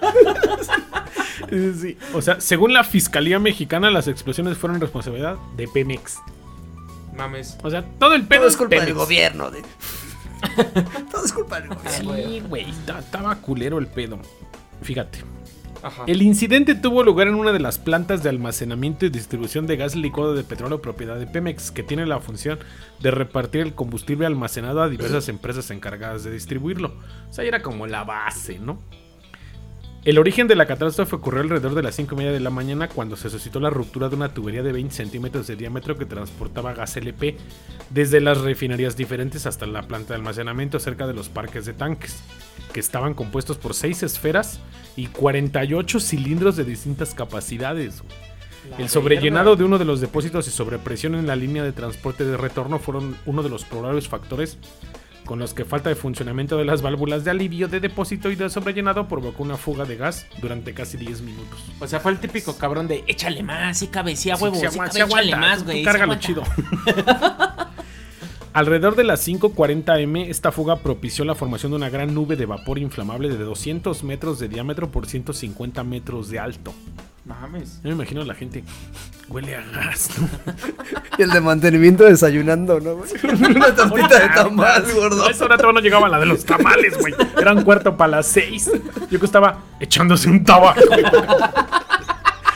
Sí. 1.82 1.98
O 2.14 2.22
sea, 2.22 2.40
según 2.42 2.74
la 2.74 2.84
Fiscalía 2.84 3.40
Mexicana, 3.40 3.90
las 3.90 4.08
explosiones 4.08 4.58
fueron 4.58 4.80
responsabilidad 4.80 5.38
de 5.58 5.68
Pemex. 5.68 6.18
Mames. 7.20 7.58
O 7.64 7.70
sea, 7.70 7.84
todo 8.00 8.14
el 8.16 8.24
pedo 8.26 8.40
Todo 8.42 8.50
es 8.50 8.58
culpa 8.58 8.70
Pemex. 8.72 8.86
del 8.88 8.96
gobierno. 8.96 9.52
de- 9.52 9.62
Todo 11.12 11.26
es 11.26 11.34
culpa 11.34 11.60
del 11.60 11.70
gobierno. 11.70 12.16
Sí, 12.16 12.42
güey, 12.48 12.66
estaba 13.00 13.36
culero 13.36 13.78
el 13.78 13.88
pedo. 13.88 14.20
Fíjate. 14.82 15.20
Ajá. 15.82 16.04
El 16.08 16.22
incidente 16.22 16.76
tuvo 16.76 17.04
lugar 17.04 17.28
en 17.30 17.36
una 17.36 17.54
de 17.54 17.60
las 17.60 17.78
plantas 17.78 18.22
de 18.22 18.28
almacenamiento 18.30 19.06
y 19.06 19.10
distribución 19.10 19.66
de 19.66 19.78
gas 19.78 19.96
licuado 19.96 20.34
de 20.34 20.44
petróleo 20.44 20.82
propiedad 20.82 21.16
de 21.18 21.26
Pemex, 21.26 21.72
que 21.72 21.84
tiene 21.84 22.06
la 22.06 22.20
función 22.20 22.60
de 23.00 23.12
repartir 23.12 23.62
el 23.62 23.74
combustible 23.74 24.26
almacenado 24.26 24.82
a 24.82 24.90
diversas 24.90 25.30
empresas 25.30 25.72
encargadas 25.72 26.24
de 26.26 26.32
distribuirlo. 26.32 26.94
O 27.30 27.34
sea, 27.34 27.46
era 27.46 27.62
como 27.62 27.88
la 27.88 28.04
base, 28.04 28.60
¿no? 28.60 28.80
El 30.06 30.18
origen 30.18 30.48
de 30.48 30.56
la 30.56 30.66
catástrofe 30.66 31.18
ocurrió 31.18 31.42
alrededor 31.42 31.76
de 31.76 31.84
las 31.84 31.96
5 31.96 32.16
y 32.16 32.18
media 32.18 32.32
de 32.32 32.40
la 32.40 32.50
mañana 32.50 32.88
cuando 32.88 33.18
se 33.18 33.30
suscitó 33.30 33.60
la 33.60 33.70
ruptura 33.70 34.08
de 34.08 34.16
una 34.16 34.34
tubería 34.34 34.64
de 34.64 34.72
20 34.72 34.96
centímetros 34.96 35.46
de 35.48 35.58
diámetro 35.58 35.98
que 35.98 36.06
transportaba 36.06 36.74
gas 36.74 36.96
LP 36.96 37.36
desde 37.90 38.22
las 38.22 38.38
refinerías 38.38 38.96
diferentes 38.96 39.46
hasta 39.46 39.68
la 39.68 39.82
planta 39.82 40.14
de 40.14 40.20
almacenamiento 40.20 40.80
cerca 40.80 41.06
de 41.06 41.14
los 41.14 41.28
parques 41.28 41.66
de 41.66 41.74
tanques, 41.74 42.24
que 42.72 42.80
estaban 42.80 43.14
compuestos 43.14 43.58
por 43.58 43.74
6 43.74 44.04
esferas 44.04 44.62
y 44.96 45.08
48 45.08 46.00
cilindros 46.00 46.56
de 46.56 46.64
distintas 46.64 47.14
capacidades. 47.14 48.02
El 48.78 48.88
sobrellenado 48.88 49.58
de 49.58 49.66
uno 49.66 49.78
de 49.78 49.86
los 49.86 50.00
depósitos 50.00 50.48
y 50.48 50.52
sobrepresión 50.52 51.16
en 51.16 51.28
la 51.28 51.36
línea 51.36 51.64
de 51.64 51.74
transporte 51.74 52.24
de 52.24 52.38
retorno 52.38 52.80
fueron 52.80 53.18
uno 53.26 53.44
de 53.44 53.50
los 53.50 53.66
probables 53.66 54.08
factores 54.08 54.58
con 55.30 55.38
los 55.38 55.54
que 55.54 55.64
falta 55.64 55.90
de 55.90 55.96
funcionamiento 55.96 56.58
de 56.58 56.66
las 56.66 56.82
válvulas 56.82 57.24
de 57.24 57.30
alivio 57.30 57.68
de 57.68 57.80
depósito 57.80 58.32
y 58.32 58.36
de 58.36 58.50
sobrellenado 58.50 59.08
provocó 59.08 59.44
una 59.44 59.58
fuga 59.58 59.86
de 59.86 59.96
gas 59.96 60.26
durante 60.42 60.74
casi 60.74 60.98
10 60.98 61.22
minutos. 61.22 61.60
O 61.80 61.86
sea, 61.86 62.00
fue 62.00 62.14
el 62.14 62.18
típico 62.18 62.58
cabrón 62.58 62.88
de 62.88 63.04
échale 63.06 63.44
más, 63.44 63.78
sí 63.78 63.90
cabe, 63.90 64.16
sí 64.16 64.32
a 64.32 64.36
huevo, 64.38 64.56
Sí, 64.56 64.62
se 64.62 64.76
cabe, 64.76 64.92
se 64.92 65.02
aguanta, 65.04 65.28
échale 65.28 65.36
más, 65.36 65.64
güey. 65.64 65.84
Cárgalo 65.84 66.16
chido. 66.16 66.42
Alrededor 68.54 68.96
de 68.96 69.04
las 69.04 69.28
5.40 69.28 70.02
m, 70.02 70.32
esta 70.32 70.52
fuga 70.52 70.78
propició 70.78 71.24
la 71.26 71.36
formación 71.36 71.74
de 71.74 71.76
una 71.76 71.92
gran 71.92 72.16
nube 72.16 72.36
de 72.36 72.48
vapor 72.48 72.80
inflamable 72.80 73.30
de 73.30 73.38
200 73.38 74.04
metros 74.04 74.40
de 74.40 74.48
diámetro 74.48 74.90
por 74.90 75.06
150 75.06 75.84
metros 75.84 76.30
de 76.32 76.40
alto. 76.40 76.74
Mames. 77.30 77.80
Yo 77.84 77.90
me 77.90 77.96
imagino 77.96 78.22
a 78.22 78.26
la 78.26 78.34
gente, 78.34 78.64
huele 79.30 79.56
a 79.56 79.62
gas, 79.62 80.10
¿no? 80.20 80.28
Y 81.18 81.22
el 81.22 81.30
de 81.30 81.42
mantenimiento 81.42 82.04
desayunando, 82.06 82.80
¿no, 82.80 82.96
güey? 82.96 83.12
Una 83.56 83.76
tortita 83.76 84.20
de 84.20 84.30
tamal, 84.36 84.84
gordo. 84.94 85.26
A 85.26 85.30
esa 85.32 85.46
hora 85.46 85.56
todavía 85.58 85.80
no 85.80 85.84
llegaba 85.84 86.10
la 86.10 86.20
de 86.20 86.26
los 86.26 86.44
tamales, 86.44 86.98
güey. 86.98 87.14
Era 87.40 87.54
un 87.54 87.64
cuarto 87.64 87.96
para 87.96 88.12
las 88.18 88.26
seis. 88.28 88.72
Yo 89.12 89.20
que 89.20 89.26
estaba 89.26 89.60
echándose 89.80 90.28
un 90.30 90.44
tabaco. 90.44 90.82
güey. 90.88 91.04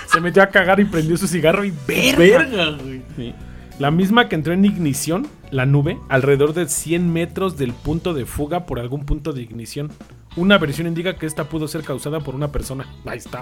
Se 0.08 0.20
metió 0.20 0.42
a 0.42 0.48
cagar 0.48 0.80
y 0.80 0.86
prendió 0.86 1.18
su 1.18 1.28
cigarro 1.28 1.64
y 1.66 1.74
verga. 1.88 2.18
Verga, 2.18 2.72
güey. 2.82 3.02
Sí. 3.16 3.36
La 3.80 3.92
misma 3.92 4.28
que 4.30 4.36
entró 4.36 4.54
en 4.54 4.66
ignición, 4.66 5.28
la 5.52 5.66
nube, 5.66 6.00
alrededor 6.10 6.54
de 6.54 6.68
100 6.68 7.12
metros 7.12 7.58
del 7.58 7.74
punto 7.74 8.14
de 8.14 8.26
fuga 8.26 8.66
por 8.66 8.80
algún 8.80 9.06
punto 9.06 9.34
de 9.34 9.42
ignición. 9.42 9.92
Una 10.36 10.58
versión 10.58 10.88
indica 10.88 11.16
que 11.16 11.26
esta 11.26 11.44
pudo 11.44 11.68
ser 11.68 11.84
causada 11.84 12.20
por 12.20 12.34
una 12.34 12.52
persona. 12.52 12.88
Ahí 13.06 13.20
está. 13.20 13.40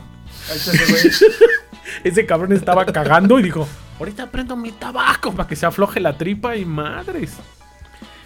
Ahí 0.50 0.58
está 0.58 0.72
ese 0.72 0.92
güey. 0.92 1.14
Ese 2.04 2.26
cabrón 2.26 2.54
estaba 2.54 2.86
cagando 2.86 3.40
y 3.40 3.44
dijo, 3.44 3.68
ahorita 4.00 4.32
prendo 4.32 4.56
mi 4.56 4.72
tabaco 4.72 5.34
para 5.34 5.48
que 5.48 5.56
se 5.56 5.66
afloje 5.66 6.00
la 6.00 6.18
tripa 6.18 6.56
y 6.56 6.64
madres. 6.64 7.38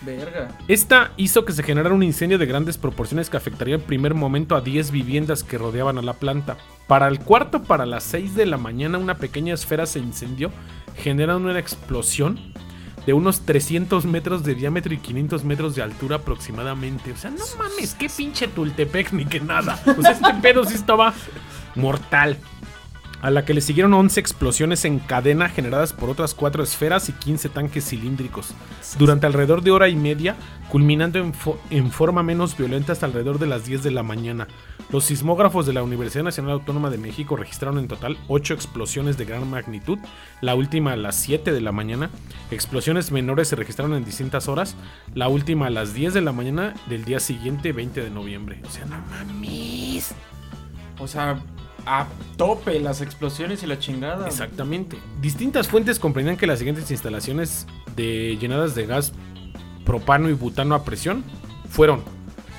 Verga. 0.02 0.50
Esta 0.68 1.14
hizo 1.18 1.46
que 1.46 1.54
se 1.54 1.64
generara 1.64 1.96
un 1.96 2.04
incendio 2.04 2.38
de 2.38 2.46
grandes 2.46 2.78
proporciones 2.78 3.30
que 3.30 3.38
afectaría 3.38 3.76
en 3.76 3.82
primer 3.82 4.14
momento 4.14 4.56
a 4.56 4.62
10 4.62 4.92
viviendas 4.92 5.44
que 5.44 5.58
rodeaban 5.58 5.98
a 5.98 6.04
la 6.04 6.14
planta. 6.14 6.58
Para 6.88 7.08
el 7.08 7.20
cuarto, 7.20 7.64
para 7.64 7.86
las 7.86 8.04
6 8.04 8.36
de 8.36 8.46
la 8.46 8.58
mañana, 8.58 9.00
una 9.00 9.18
pequeña 9.18 9.54
esfera 9.54 9.86
se 9.88 10.00
incendió, 10.00 10.52
generando 10.96 11.50
una 11.50 11.60
explosión 11.60 12.54
de 13.06 13.14
unos 13.14 13.42
300 13.42 14.06
metros 14.06 14.44
de 14.44 14.56
diámetro 14.56 14.94
y 14.94 14.98
500 14.98 15.44
metros 15.44 15.76
de 15.76 15.84
altura 15.84 16.18
aproximadamente. 16.18 17.12
O 17.12 17.18
sea, 17.18 17.32
no 17.32 17.44
mames, 17.58 17.94
qué 17.94 18.10
pinche 18.10 18.48
Tultepec 18.48 19.14
ni 19.14 19.26
que 19.26 19.40
nada. 19.40 19.80
O 19.98 20.02
sea, 20.02 20.12
este 20.12 20.34
pedo 20.42 20.66
sí 20.66 20.76
estaba 20.76 21.14
mortal. 21.76 22.38
A 23.26 23.32
la 23.32 23.44
que 23.44 23.56
le 23.56 23.62
siguieron 23.62 23.92
11 23.96 24.20
explosiones 24.20 24.86
en 24.86 25.00
cadena 25.00 25.50
generadas 25.50 25.94
por 25.94 26.12
otras 26.12 26.36
4 26.36 26.62
esferas 26.62 27.10
y 27.10 27.14
15 27.14 27.50
tanques 27.50 27.84
cilíndricos. 27.90 28.54
Durante 29.00 29.26
alrededor 29.26 29.64
de 29.64 29.72
hora 29.72 29.90
y 29.90 29.96
media, 29.96 30.36
culminando 30.70 31.18
en, 31.18 31.34
fo- 31.34 31.58
en 31.72 31.90
forma 31.90 32.22
menos 32.22 32.56
violenta 32.56 32.92
hasta 32.92 33.08
alrededor 33.08 33.40
de 33.40 33.48
las 33.48 33.66
10 33.66 33.82
de 33.82 33.90
la 33.90 34.04
mañana. 34.04 34.48
Los 34.92 35.06
sismógrafos 35.06 35.66
de 35.66 35.74
la 35.74 35.82
Universidad 35.82 36.24
Nacional 36.24 36.52
Autónoma 36.52 36.92
de 36.92 37.00
México 37.00 37.36
registraron 37.36 37.80
en 37.80 37.88
total 37.88 38.16
8 38.28 38.54
explosiones 38.54 39.18
de 39.18 39.26
gran 39.26 39.50
magnitud, 39.50 39.98
la 40.42 40.54
última 40.54 40.92
a 40.94 40.96
las 40.96 41.16
7 41.16 41.52
de 41.52 41.62
la 41.62 41.72
mañana. 41.72 42.12
Explosiones 42.52 43.12
menores 43.12 43.48
se 43.48 43.56
registraron 43.56 43.96
en 43.96 44.06
distintas 44.06 44.48
horas, 44.48 44.76
la 45.16 45.30
última 45.30 45.66
a 45.66 45.70
las 45.72 45.96
10 45.96 46.14
de 46.14 46.22
la 46.22 46.32
mañana 46.32 46.76
del 46.88 47.06
día 47.06 47.20
siguiente, 47.20 47.72
20 47.72 48.04
de 48.04 48.12
noviembre. 48.12 48.62
O 48.68 48.70
sea, 48.70 48.86
no 48.86 48.98
mames. 49.10 50.14
O 51.00 51.08
sea, 51.08 51.40
a 51.86 52.08
tope 52.38 52.80
las 52.80 53.02
explosiones 53.02 53.64
y 53.64 53.68
la 53.68 53.80
chingada. 53.80 54.28
Exactamente. 54.28 54.98
Distintas 55.22 55.68
fuentes 55.68 56.00
comprendían 56.00 56.38
que 56.38 56.48
las 56.48 56.60
siguientes 56.60 56.90
instalaciones 56.92 57.68
de 57.96 58.38
llenadas 58.40 58.76
de 58.76 58.86
gas 58.86 59.14
propano 59.86 60.30
y 60.30 60.34
butano 60.34 60.76
a 60.76 60.84
presión 60.84 61.24
fueron 61.70 62.04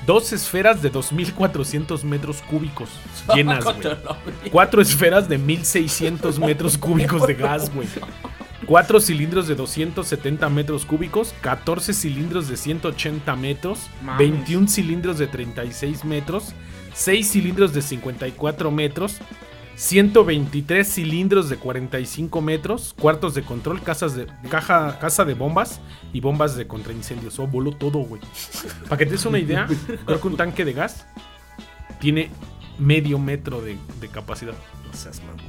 dos 0.05 0.31
esferas 0.31 0.81
de 0.81 0.91
2.400 0.91 2.03
metros 2.03 2.41
cúbicos 2.41 2.89
llenas, 3.35 3.63
güey. 3.63 3.97
Cuatro 4.51 4.81
esferas 4.81 5.27
de 5.27 5.39
1.600 5.39 6.39
metros 6.45 6.77
cúbicos 6.77 7.27
de 7.27 7.35
gas, 7.35 7.73
güey. 7.73 7.87
Cuatro 8.65 8.99
cilindros 8.99 9.47
de 9.47 9.55
270 9.55 10.49
metros 10.49 10.85
cúbicos, 10.85 11.33
14 11.41 11.93
cilindros 11.93 12.49
de 12.49 12.57
180 12.57 13.35
metros, 13.35 13.79
Mames. 14.01 14.29
21 14.29 14.67
cilindros 14.67 15.17
de 15.17 15.27
36 15.27 16.03
metros, 16.03 16.53
6 16.97 17.29
cilindros 17.29 17.73
de 17.73 17.83
54 17.83 18.71
metros, 18.71 19.19
123 19.75 20.87
cilindros 20.87 21.47
de 21.47 21.57
45 21.57 22.41
metros, 22.41 22.95
cuartos 22.99 23.35
de 23.35 23.43
control, 23.43 23.83
casas 23.83 24.15
de, 24.15 24.25
caja, 24.49 24.97
casa 24.97 25.23
de 25.23 25.35
bombas 25.35 25.79
y 26.11 26.21
bombas 26.21 26.55
de 26.55 26.65
contraincendios. 26.65 27.37
Oh, 27.37 27.45
voló 27.45 27.71
todo, 27.71 27.99
güey. 27.99 28.19
Para 28.89 28.97
que 28.97 29.05
te 29.05 29.11
des 29.11 29.25
una 29.27 29.37
idea, 29.37 29.67
creo 30.07 30.19
que 30.19 30.27
un 30.27 30.37
tanque 30.37 30.65
de 30.65 30.73
gas 30.73 31.05
tiene 31.99 32.31
medio 32.79 33.19
metro 33.19 33.61
de, 33.61 33.77
de 34.01 34.07
capacidad. 34.07 34.53
No 34.87 34.93
seas 34.93 35.21
mamón. 35.21 35.39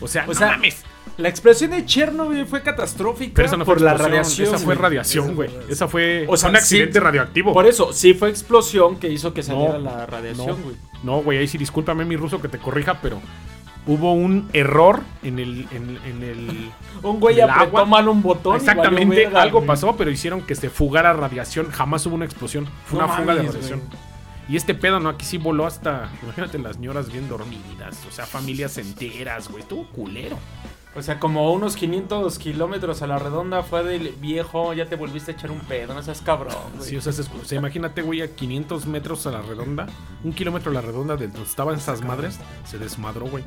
O 0.00 0.08
sea, 0.08 0.24
O 0.24 0.28
no 0.28 0.34
sea, 0.34 0.52
mames. 0.52 0.82
La 1.18 1.28
explosión 1.30 1.70
de 1.70 1.84
Chernobyl 1.86 2.44
fue 2.46 2.62
catastrófica 2.62 3.32
Pero 3.36 3.46
esa 3.48 3.56
no 3.56 3.64
fue 3.64 3.74
por 3.76 3.82
la 3.82 3.94
radiación. 3.94 4.48
Esa 4.48 4.58
fue 4.58 4.74
radiación, 4.74 5.34
güey. 5.34 5.48
Esa 5.68 5.88
fue 5.88 6.26
O 6.28 6.36
sea, 6.36 6.50
un 6.50 6.56
accidente 6.56 6.94
sí. 6.94 6.98
radioactivo. 6.98 7.52
Por 7.54 7.66
eso, 7.66 7.92
sí 7.92 8.12
fue 8.14 8.28
explosión 8.28 8.96
que 8.98 9.08
hizo 9.08 9.32
que 9.32 9.42
saliera 9.42 9.74
No, 9.74 9.78
la 9.78 10.04
radiación, 10.06 10.62
güey. 10.62 10.76
No, 11.02 11.22
güey, 11.22 11.38
ahí 11.38 11.48
sí 11.48 11.56
discúlpame 11.58 12.04
mi 12.04 12.16
ruso 12.16 12.40
que 12.42 12.48
te 12.48 12.58
corrija, 12.58 13.00
pero 13.00 13.20
hubo 13.86 14.12
un 14.12 14.48
error 14.52 15.00
en 15.22 15.38
el. 15.38 15.66
En, 15.72 15.98
en 16.04 16.22
el 16.22 16.70
Un 17.02 17.18
güey 17.20 17.36
El 17.40 17.48
apretó 17.48 17.78
agua. 17.78 17.84
mal 17.86 18.08
un 18.08 18.20
botón. 18.22 18.56
exactamente, 18.56 19.26
algo 19.26 19.64
pasó, 19.64 19.96
pero 19.96 20.10
hicieron 20.10 20.42
que 20.42 20.54
se 20.54 20.68
fugara 20.68 21.12
radiación. 21.14 21.70
Jamás 21.70 22.04
hubo 22.06 22.14
una 22.14 22.24
explosión. 22.26 22.66
Fue 22.84 22.98
No 22.98 23.06
una 23.06 23.14
fuga 23.16 23.34
de 23.36 23.42
radiación. 23.42 23.80
Y 24.48 24.56
este 24.56 24.74
pedo, 24.74 25.00
¿no? 25.00 25.08
Aquí 25.08 25.24
sí 25.24 25.38
voló 25.38 25.64
hasta. 25.66 26.10
Imagínate 26.22 26.58
las 26.58 26.78
ñoras 26.78 27.10
bien 27.10 27.26
dormidas. 27.28 27.96
O 28.06 28.12
sea, 28.12 28.26
familias 28.26 28.76
enteras, 28.78 29.48
güey. 29.48 29.62
Estuvo 29.62 29.86
culero. 29.88 30.38
O 30.96 31.02
sea, 31.02 31.20
como 31.20 31.52
unos 31.52 31.76
500 31.76 32.38
kilómetros 32.38 33.02
a 33.02 33.06
la 33.06 33.18
redonda 33.18 33.62
fue 33.62 33.84
del 33.84 34.08
viejo, 34.18 34.72
ya 34.72 34.86
te 34.86 34.96
volviste 34.96 35.32
a 35.32 35.34
echar 35.34 35.50
un 35.50 35.60
pedo, 35.60 35.92
no 35.92 36.02
seas 36.02 36.22
cabrón, 36.22 36.54
güey. 36.78 36.88
Sí, 36.88 36.96
o 36.96 37.02
sea, 37.02 37.12
se- 37.12 37.22
o 37.22 37.44
sea, 37.44 37.58
imagínate, 37.58 38.00
güey, 38.00 38.22
a 38.22 38.34
500 38.34 38.86
metros 38.86 39.26
a 39.26 39.30
la 39.30 39.42
redonda, 39.42 39.86
un 40.24 40.32
kilómetro 40.32 40.70
a 40.70 40.74
la 40.74 40.80
redonda 40.80 41.16
de 41.16 41.28
donde 41.28 41.42
estaban 41.42 41.74
esas 41.76 42.00
madres, 42.02 42.38
se 42.64 42.78
desmadró, 42.78 43.26
güey. 43.26 43.44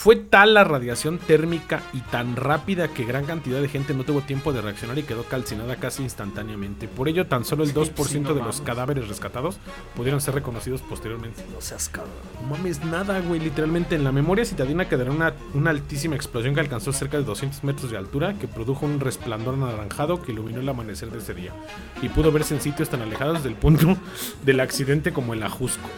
Fue 0.00 0.16
tal 0.16 0.54
la 0.54 0.64
radiación 0.64 1.18
térmica 1.18 1.82
y 1.92 2.00
tan 2.00 2.34
rápida 2.34 2.88
que 2.88 3.04
gran 3.04 3.26
cantidad 3.26 3.60
de 3.60 3.68
gente 3.68 3.92
no 3.92 4.04
tuvo 4.04 4.22
tiempo 4.22 4.50
de 4.50 4.62
reaccionar 4.62 4.98
y 4.98 5.02
quedó 5.02 5.24
calcinada 5.24 5.76
casi 5.76 6.02
instantáneamente. 6.02 6.88
Por 6.88 7.10
ello, 7.10 7.26
tan 7.26 7.44
solo 7.44 7.64
el 7.64 7.74
2% 7.74 8.06
sí, 8.06 8.18
no 8.18 8.32
de 8.32 8.40
los 8.40 8.62
cadáveres 8.62 9.08
rescatados 9.08 9.58
pudieron 9.94 10.22
ser 10.22 10.36
reconocidos 10.36 10.80
posteriormente. 10.80 11.44
No 11.52 11.60
seas 11.60 11.90
cabrón. 11.90 12.14
No 12.40 12.48
mames, 12.48 12.82
nada, 12.82 13.20
güey. 13.20 13.40
Literalmente 13.40 13.94
en 13.94 14.02
la 14.02 14.10
memoria 14.10 14.46
citadina 14.46 14.88
quedará 14.88 15.10
una, 15.10 15.34
una 15.52 15.68
altísima 15.68 16.16
explosión 16.16 16.54
que 16.54 16.60
alcanzó 16.60 16.94
cerca 16.94 17.18
de 17.18 17.24
200 17.24 17.62
metros 17.64 17.90
de 17.90 17.98
altura, 17.98 18.38
que 18.38 18.48
produjo 18.48 18.86
un 18.86 19.00
resplandor 19.00 19.52
anaranjado 19.52 20.22
que 20.22 20.32
iluminó 20.32 20.60
el 20.60 20.68
amanecer 20.70 21.10
de 21.10 21.18
ese 21.18 21.34
día. 21.34 21.52
Y 22.00 22.08
pudo 22.08 22.32
verse 22.32 22.54
en 22.54 22.62
sitios 22.62 22.88
tan 22.88 23.02
alejados 23.02 23.44
del 23.44 23.54
punto 23.54 23.98
del 24.46 24.60
accidente 24.60 25.12
como 25.12 25.34
el 25.34 25.42
Ajusco. 25.42 25.90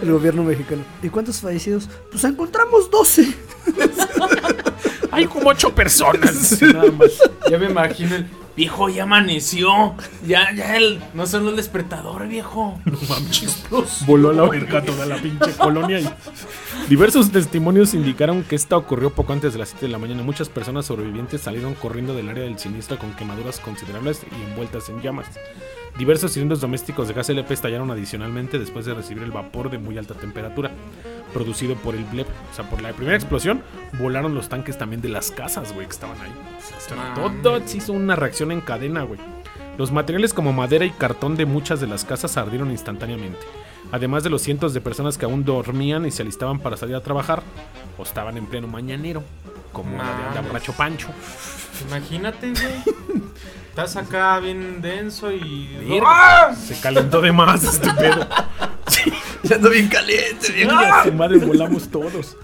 El 0.00 0.12
gobierno 0.12 0.44
mexicano. 0.44 0.84
¿Y 1.02 1.08
cuántos 1.08 1.40
fallecidos? 1.40 1.88
Pues 2.12 2.22
encontramos 2.22 2.88
12. 2.92 3.39
Hay 5.12 5.26
como 5.26 5.50
ocho 5.50 5.74
personas. 5.74 6.60
Nada 6.62 6.90
más. 6.92 7.10
Ya 7.50 7.58
me 7.58 7.66
imagino 7.66 8.14
el 8.14 8.26
viejo 8.56 8.88
ya 8.88 9.04
amaneció. 9.04 9.94
Ya, 10.26 10.52
ya 10.54 10.76
el. 10.76 11.00
No 11.14 11.26
sonó 11.26 11.50
el 11.50 11.56
despertador, 11.56 12.28
viejo. 12.28 12.78
No 12.84 12.98
mames. 13.08 13.64
Voló 14.06 14.30
a 14.30 14.32
la 14.34 14.48
verga 14.48 14.82
toda 14.82 15.06
la 15.06 15.16
pinche 15.16 15.52
colonia. 15.56 16.00
Y... 16.00 16.08
Diversos 16.88 17.30
testimonios 17.32 17.94
indicaron 17.94 18.42
que 18.42 18.56
esta 18.56 18.76
ocurrió 18.76 19.10
poco 19.10 19.32
antes 19.32 19.52
de 19.52 19.58
las 19.58 19.70
7 19.70 19.86
de 19.86 19.92
la 19.92 19.98
mañana. 19.98 20.22
Muchas 20.22 20.48
personas 20.48 20.86
sobrevivientes 20.86 21.40
salieron 21.40 21.74
corriendo 21.74 22.14
del 22.14 22.28
área 22.28 22.44
del 22.44 22.58
siniestro 22.58 22.98
con 22.98 23.12
quemaduras 23.14 23.60
considerables 23.60 24.22
y 24.30 24.50
envueltas 24.50 24.88
en 24.88 25.00
llamas. 25.00 25.26
Diversos 25.98 26.32
cilindros 26.32 26.60
domésticos 26.60 27.08
de 27.08 27.14
gas 27.14 27.28
LP 27.30 27.52
estallaron 27.52 27.90
adicionalmente 27.90 28.58
después 28.58 28.86
de 28.86 28.94
recibir 28.94 29.22
el 29.22 29.32
vapor 29.32 29.70
de 29.70 29.78
muy 29.78 29.98
alta 29.98 30.14
temperatura 30.14 30.70
producido 31.30 31.74
por 31.76 31.94
el 31.94 32.04
blep. 32.04 32.26
O 32.50 32.54
sea, 32.54 32.68
por 32.68 32.82
la 32.82 32.92
primera 32.92 33.16
explosión 33.16 33.62
volaron 33.98 34.34
los 34.34 34.48
tanques 34.48 34.78
también 34.78 35.00
de 35.00 35.08
las 35.08 35.30
casas, 35.30 35.72
güey, 35.72 35.86
que 35.86 35.92
estaban 35.92 36.16
ahí. 36.20 36.32
Todo 37.42 37.60
se 37.66 37.78
hizo 37.78 37.92
una 37.92 38.16
reacción 38.16 38.52
en 38.52 38.60
cadena, 38.60 39.02
güey. 39.02 39.20
Los 39.78 39.92
materiales 39.92 40.34
como 40.34 40.52
madera 40.52 40.84
y 40.84 40.90
cartón 40.90 41.36
de 41.36 41.46
muchas 41.46 41.80
de 41.80 41.86
las 41.86 42.04
casas 42.04 42.36
ardieron 42.36 42.70
instantáneamente. 42.70 43.38
Además 43.92 44.22
de 44.22 44.30
los 44.30 44.42
cientos 44.42 44.74
de 44.74 44.80
personas 44.80 45.18
que 45.18 45.24
aún 45.24 45.44
dormían 45.44 46.06
y 46.06 46.10
se 46.10 46.22
alistaban 46.22 46.60
para 46.60 46.76
salir 46.76 46.94
a 46.94 47.02
trabajar 47.02 47.42
o 47.98 48.02
estaban 48.02 48.36
en 48.36 48.46
pleno 48.46 48.68
mañanero, 48.68 49.24
como 49.72 49.96
la 49.96 50.04
de 50.04 50.10
Mames. 50.10 50.26
Anda 50.28 50.40
Borracho 50.42 50.72
Pancho. 50.74 51.08
Imagínate, 51.88 52.52
güey. 52.52 53.22
Estás 53.70 53.96
acá 53.96 54.38
bien 54.40 54.82
denso 54.82 55.32
y. 55.32 56.00
¡Ah! 56.04 56.54
Se 56.54 56.78
calentó 56.80 57.20
de 57.20 57.32
más 57.32 57.62
este 57.64 57.90
pedo. 57.94 58.26
Ya 59.42 59.56
ando 59.56 59.70
bien 59.70 59.88
caliente, 59.88 60.52
bien. 60.52 60.68
Chinga 60.68 61.04
su 61.04 61.12
madre, 61.12 61.38
volamos 61.38 61.88
todos. 61.88 62.36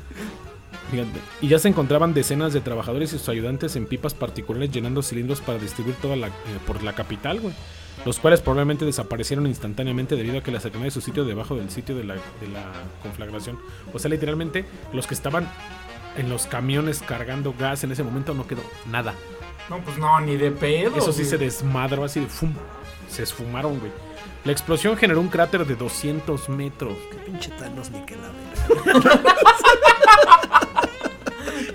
Fíjate. 0.91 1.21
Y 1.41 1.49
ya 1.49 1.59
se 1.59 1.69
encontraban 1.69 2.15
decenas 2.15 2.53
de 2.53 2.61
trabajadores 2.61 3.13
y 3.13 3.19
sus 3.19 3.29
ayudantes 3.29 3.75
en 3.77 3.87
pipas 3.87 4.15
particulares 4.15 4.71
llenando 4.71 5.03
cilindros 5.03 5.41
para 5.41 5.59
distribuir 5.59 5.97
toda 5.97 6.15
la, 6.17 6.29
eh, 6.29 6.31
por 6.67 6.83
la 6.83 6.95
capital, 6.95 7.41
güey. 7.41 7.55
Los 8.05 8.21
cuales 8.21 8.41
probablemente 8.41 8.85
desaparecieron 8.85 9.47
instantáneamente 9.47 10.15
debido 10.15 10.39
a 10.39 10.43
que 10.43 10.53
la 10.53 10.61
cercanía 10.61 10.87
de 10.87 10.91
su 10.93 11.01
sitio 11.01 11.25
debajo 11.25 11.57
del 11.57 11.71
sitio 11.71 11.97
de 11.97 12.05
la, 12.05 12.15
de 12.15 12.49
la 12.53 12.73
conflagración. 13.03 13.59
O 13.93 13.99
sea, 13.99 14.11
literalmente, 14.11 14.65
los 14.93 15.09
que 15.09 15.15
estaban 15.15 15.49
en 16.17 16.29
los 16.29 16.47
camiones 16.47 17.03
cargando 17.03 17.53
gas 17.59 17.83
en 17.83 17.91
ese 17.91 18.05
momento 18.05 18.33
no 18.35 18.47
quedó 18.47 18.63
nada. 18.89 19.15
No, 19.69 19.81
pues 19.81 19.99
no, 19.99 20.21
ni 20.21 20.37
de 20.37 20.53
pedo. 20.53 20.97
Eso 20.97 21.13
sí 21.13 21.21
güey. 21.23 21.31
se 21.31 21.39
desmadró 21.39 22.05
así 22.05 22.21
de 22.21 22.27
fum. 22.27 22.53
Se 23.09 23.25
esfumaron, 23.25 23.81
güey. 23.81 23.91
La 24.47 24.53
explosión 24.53 24.97
generó 24.97 25.21
un 25.21 25.27
cráter 25.27 25.67
de 25.67 25.75
200 25.75 26.49
metros. 26.51 26.97
Pinche 27.25 27.51
Thanos 27.59 27.91
ni 27.91 27.99
que 28.03 28.15
la 28.15 28.95
verga. 28.95 29.21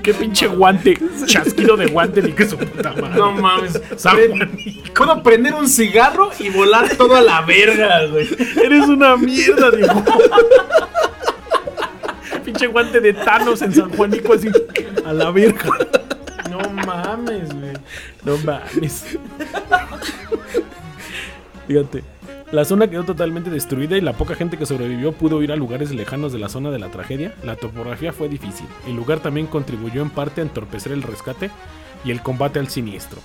Qué 0.04 0.14
pinche 0.14 0.48
guante. 0.48 0.98
Chasquido 1.26 1.76
de 1.76 1.88
guante 1.88 2.22
ni 2.22 2.32
que 2.32 2.48
su 2.48 2.58
puta 2.58 2.94
madre. 2.94 3.20
No 3.20 3.34
mames. 3.34 3.78
San 3.98 4.16
Juanico. 4.16 4.94
Puedo 4.96 5.22
prender 5.22 5.54
un 5.54 5.68
cigarro 5.68 6.32
y 6.40 6.50
volar 6.50 6.96
todo 6.96 7.18
a 7.18 7.22
la 7.22 7.42
verga, 7.42 8.06
güey. 8.06 8.30
Eres 8.64 8.88
una 8.88 9.18
mierda, 9.18 9.70
digo. 9.72 10.06
pinche 12.46 12.68
guante 12.68 13.02
de 13.02 13.12
Thanos 13.12 13.62
en 13.64 13.74
San 13.74 13.92
Juanico 13.92 14.34
así. 14.34 14.50
A 15.06 15.12
la 15.12 15.30
verga. 15.30 15.72
No 16.50 16.60
mames, 16.86 17.54
güey. 17.54 17.74
No 18.24 18.38
mames. 18.38 19.18
Fíjate. 21.68 22.21
La 22.52 22.66
zona 22.66 22.90
quedó 22.90 23.06
totalmente 23.06 23.50
destruida 23.50 23.98
y 23.98 24.02
la 24.02 24.12
poca 24.14 24.36
gente 24.36 24.58
que 24.58 24.66
sobrevivió 24.66 25.14
pudo 25.14 25.42
ir 25.42 25.54
a 25.54 25.56
lugares 25.56 25.92
lejanos 25.92 26.34
de 26.34 26.40
la 26.40 26.50
zona 26.50 26.70
de 26.70 26.80
la 26.80 26.90
tragedia. 26.90 27.34
La 27.44 27.56
topografía 27.56 28.12
fue 28.12 28.28
difícil. 28.28 28.68
El 28.86 28.96
lugar 28.98 29.20
también 29.22 29.48
contribuyó 29.48 30.02
en 30.02 30.10
parte 30.10 30.42
a 30.42 30.44
entorpecer 30.44 30.92
el 30.92 31.02
rescate 31.02 31.50
y 32.04 32.12
el 32.12 32.22
combate 32.22 32.60
al 32.60 32.68
siniestro. 32.68 33.20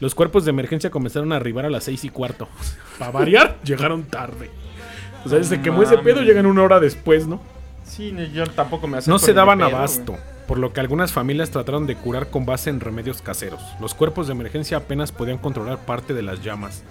Los 0.00 0.14
cuerpos 0.14 0.44
de 0.46 0.50
emergencia 0.50 0.90
comenzaron 0.90 1.32
a 1.32 1.36
arribar 1.36 1.66
a 1.66 1.70
las 1.70 1.84
6 1.84 2.04
y 2.04 2.08
cuarto. 2.08 2.48
Para 2.98 3.10
variar, 3.10 3.58
llegaron 3.64 4.04
tarde. 4.04 4.50
O 5.24 5.28
sea, 5.28 5.38
desde 5.38 5.58
que 5.58 5.64
quemó 5.64 5.82
ese 5.82 5.98
pedo, 5.98 6.22
llegan 6.22 6.46
una 6.46 6.62
hora 6.62 6.80
después, 6.80 7.26
¿no? 7.26 7.40
Sí, 7.84 8.14
yo 8.32 8.46
tampoco 8.46 8.86
me 8.88 8.98
No 9.06 9.18
se 9.18 9.34
daban 9.34 9.58
pedo, 9.58 9.68
abasto, 9.68 10.12
güey. 10.12 10.24
por 10.48 10.58
lo 10.58 10.72
que 10.72 10.80
algunas 10.80 11.12
familias 11.12 11.50
trataron 11.50 11.86
de 11.86 11.94
curar 11.94 12.30
con 12.30 12.46
base 12.46 12.70
en 12.70 12.80
remedios 12.80 13.20
caseros. 13.20 13.60
Los 13.80 13.92
cuerpos 13.94 14.26
de 14.28 14.32
emergencia 14.32 14.78
apenas 14.78 15.12
podían 15.12 15.36
controlar 15.38 15.78
parte 15.84 16.14
de 16.14 16.22
las 16.22 16.42
llamas. 16.42 16.82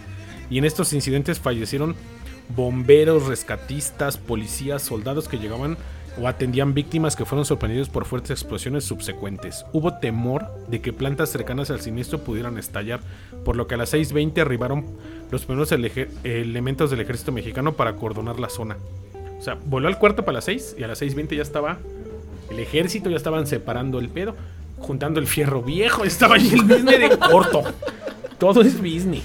Y 0.51 0.59
en 0.59 0.65
estos 0.65 0.93
incidentes 0.93 1.39
fallecieron 1.39 1.95
bomberos, 2.55 3.25
rescatistas, 3.27 4.17
policías, 4.17 4.81
soldados 4.83 5.27
que 5.27 5.37
llegaban 5.39 5.77
o 6.21 6.27
atendían 6.27 6.73
víctimas 6.73 7.15
que 7.15 7.23
fueron 7.23 7.45
sorprendidos 7.45 7.87
por 7.87 8.03
fuertes 8.03 8.31
explosiones 8.31 8.83
subsecuentes. 8.83 9.65
Hubo 9.71 9.93
temor 9.99 10.45
de 10.67 10.81
que 10.81 10.91
plantas 10.91 11.29
cercanas 11.29 11.71
al 11.71 11.79
siniestro 11.79 12.19
pudieran 12.19 12.57
estallar, 12.57 12.99
por 13.45 13.55
lo 13.55 13.65
que 13.65 13.75
a 13.75 13.77
las 13.77 13.93
6.20 13.93 14.41
arribaron 14.41 14.85
los 15.31 15.45
primeros 15.45 15.71
ele- 15.71 16.09
elementos 16.25 16.91
del 16.91 16.99
ejército 16.99 17.31
mexicano 17.31 17.71
para 17.73 17.95
cordonar 17.95 18.41
la 18.41 18.49
zona. 18.49 18.75
O 19.39 19.41
sea, 19.41 19.57
voló 19.65 19.87
al 19.87 19.97
cuarto 19.97 20.25
para 20.25 20.33
las 20.35 20.43
6 20.45 20.75
y 20.77 20.83
a 20.83 20.87
las 20.87 21.01
6.20 21.01 21.37
ya 21.37 21.41
estaba 21.43 21.77
el 22.49 22.59
ejército, 22.59 23.09
ya 23.09 23.15
estaban 23.15 23.47
separando 23.47 23.97
el 23.99 24.09
pedo, 24.09 24.35
juntando 24.79 25.21
el 25.21 25.27
fierro 25.27 25.61
viejo, 25.61 26.03
estaba 26.03 26.35
ahí 26.35 26.49
el 26.53 26.63
business 26.63 26.99
de 26.99 27.17
corto. 27.17 27.63
Todo 28.37 28.61
es 28.61 28.77
business. 28.77 29.23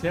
Sí. 0.00 0.08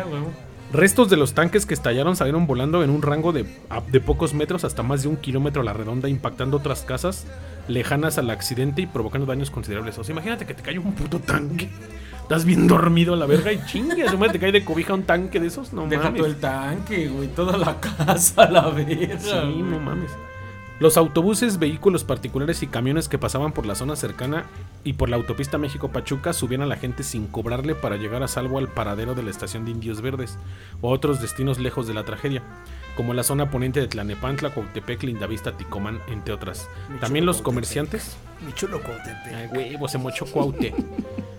Restos 0.73 1.07
de 1.09 1.17
los 1.17 1.33
tanques 1.35 1.67
que 1.67 1.75
estallaron 1.75 2.15
salieron 2.15 2.47
volando 2.47 2.83
en 2.83 2.89
un 2.89 3.03
rango 3.03 3.31
de, 3.31 3.45
de 3.91 3.99
pocos 4.01 4.33
metros 4.33 4.63
hasta 4.63 4.81
más 4.81 5.03
de 5.03 5.07
un 5.07 5.17
kilómetro 5.17 5.61
a 5.61 5.65
la 5.65 5.71
redonda, 5.73 6.09
impactando 6.09 6.57
otras 6.57 6.81
casas 6.81 7.27
lejanas 7.67 8.17
al 8.17 8.29
accidente 8.31 8.81
y 8.81 8.87
provocando 8.87 9.27
daños 9.27 9.51
considerables. 9.51 9.97
O 9.99 10.03
sea, 10.03 10.13
imagínate 10.13 10.45
que 10.47 10.55
te 10.55 10.63
cae 10.63 10.79
un 10.79 10.93
puto 10.93 11.19
tanque. 11.19 11.69
Estás 12.23 12.43
bien 12.45 12.67
dormido 12.67 13.13
a 13.13 13.17
la 13.17 13.25
verga 13.27 13.51
y 13.53 13.63
chingue, 13.67 14.09
su 14.09 14.17
madre 14.17 14.33
te 14.33 14.39
cae 14.39 14.51
de 14.51 14.65
cobija 14.65 14.93
un 14.95 15.03
tanque 15.03 15.39
de 15.39 15.47
esos. 15.47 15.73
No 15.73 15.85
Deja 15.87 16.05
mames. 16.05 16.17
todo 16.21 16.27
el 16.27 16.37
tanque, 16.37 17.07
güey. 17.07 17.27
Toda 17.27 17.55
la 17.57 17.79
casa 18.05 18.43
a 18.43 18.49
la 18.49 18.69
verga. 18.69 19.19
Sí, 19.19 19.29
güey. 19.31 19.61
no 19.61 19.79
mames. 19.79 20.09
Los 20.79 20.97
autobuses, 20.97 21.59
vehículos 21.59 22.03
particulares 22.03 22.63
y 22.63 22.67
camiones 22.67 23.07
que 23.07 23.19
pasaban 23.19 23.51
por 23.51 23.65
la 23.65 23.75
zona 23.75 23.95
cercana 23.95 24.45
y 24.83 24.93
por 24.93 25.07
la 25.07 25.17
autopista 25.17 25.59
México-Pachuca 25.59 26.33
subían 26.33 26.63
a 26.63 26.65
la 26.65 26.77
gente 26.77 27.03
sin 27.03 27.27
cobrarle 27.27 27.75
para 27.75 27.95
llegar 27.95 28.23
a 28.23 28.27
salvo 28.27 28.57
al 28.57 28.67
paradero 28.67 29.13
de 29.13 29.21
la 29.21 29.29
estación 29.29 29.65
de 29.65 29.71
Indios 29.71 30.01
Verdes 30.01 30.37
o 30.81 30.89
a 30.89 30.93
otros 30.93 31.21
destinos 31.21 31.59
lejos 31.59 31.87
de 31.87 31.93
la 31.93 32.03
tragedia, 32.03 32.41
como 32.97 33.13
la 33.13 33.23
zona 33.23 33.51
poniente 33.51 33.79
de 33.79 33.87
Tlanepantla, 33.87 34.49
Cuautepec, 34.49 35.03
Lindavista, 35.03 35.55
Ticomán, 35.55 35.99
entre 36.07 36.33
otras. 36.33 36.67
También 36.99 37.25
los 37.25 37.41
comerciantes... 37.41 38.17
Mi 38.45 38.51
chulo 38.53 38.81
Cuautepec. 38.81 39.33
Ay, 39.33 39.47
huevo, 39.53 39.87
se 39.87 39.99
mochó 39.99 40.25
Cuaute. 40.25 40.73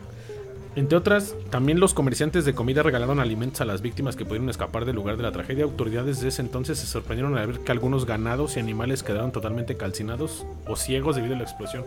Entre 0.76 0.99
otras, 0.99 1.37
también 1.50 1.78
los 1.78 1.95
comerciantes 1.95 2.45
de 2.45 2.54
comida 2.54 2.83
regalaron 2.83 3.21
alimentos 3.21 3.61
a 3.61 3.64
las 3.64 3.81
víctimas 3.81 4.16
que 4.16 4.25
pudieron 4.25 4.49
escapar 4.50 4.85
del 4.85 4.97
lugar 4.97 5.16
de 5.16 5.23
la 5.23 5.31
tragedia. 5.31 5.64
Autoridades 5.64 6.21
de 6.21 6.28
ese 6.28 6.43
entonces 6.43 6.78
se 6.78 6.87
sorprendieron 6.87 7.38
al 7.38 7.47
ver 7.47 7.61
que 7.61 7.71
algunos 7.71 8.07
ganados 8.07 8.57
y 8.57 8.61
animales 8.61 9.04
quedaron 9.04 9.31
totalmente 9.31 9.76
calcinados 9.76 10.45
o 10.66 10.75
ciegos 10.75 11.14
debido 11.14 11.35
a 11.35 11.38
la 11.38 11.45
explosión. 11.45 11.85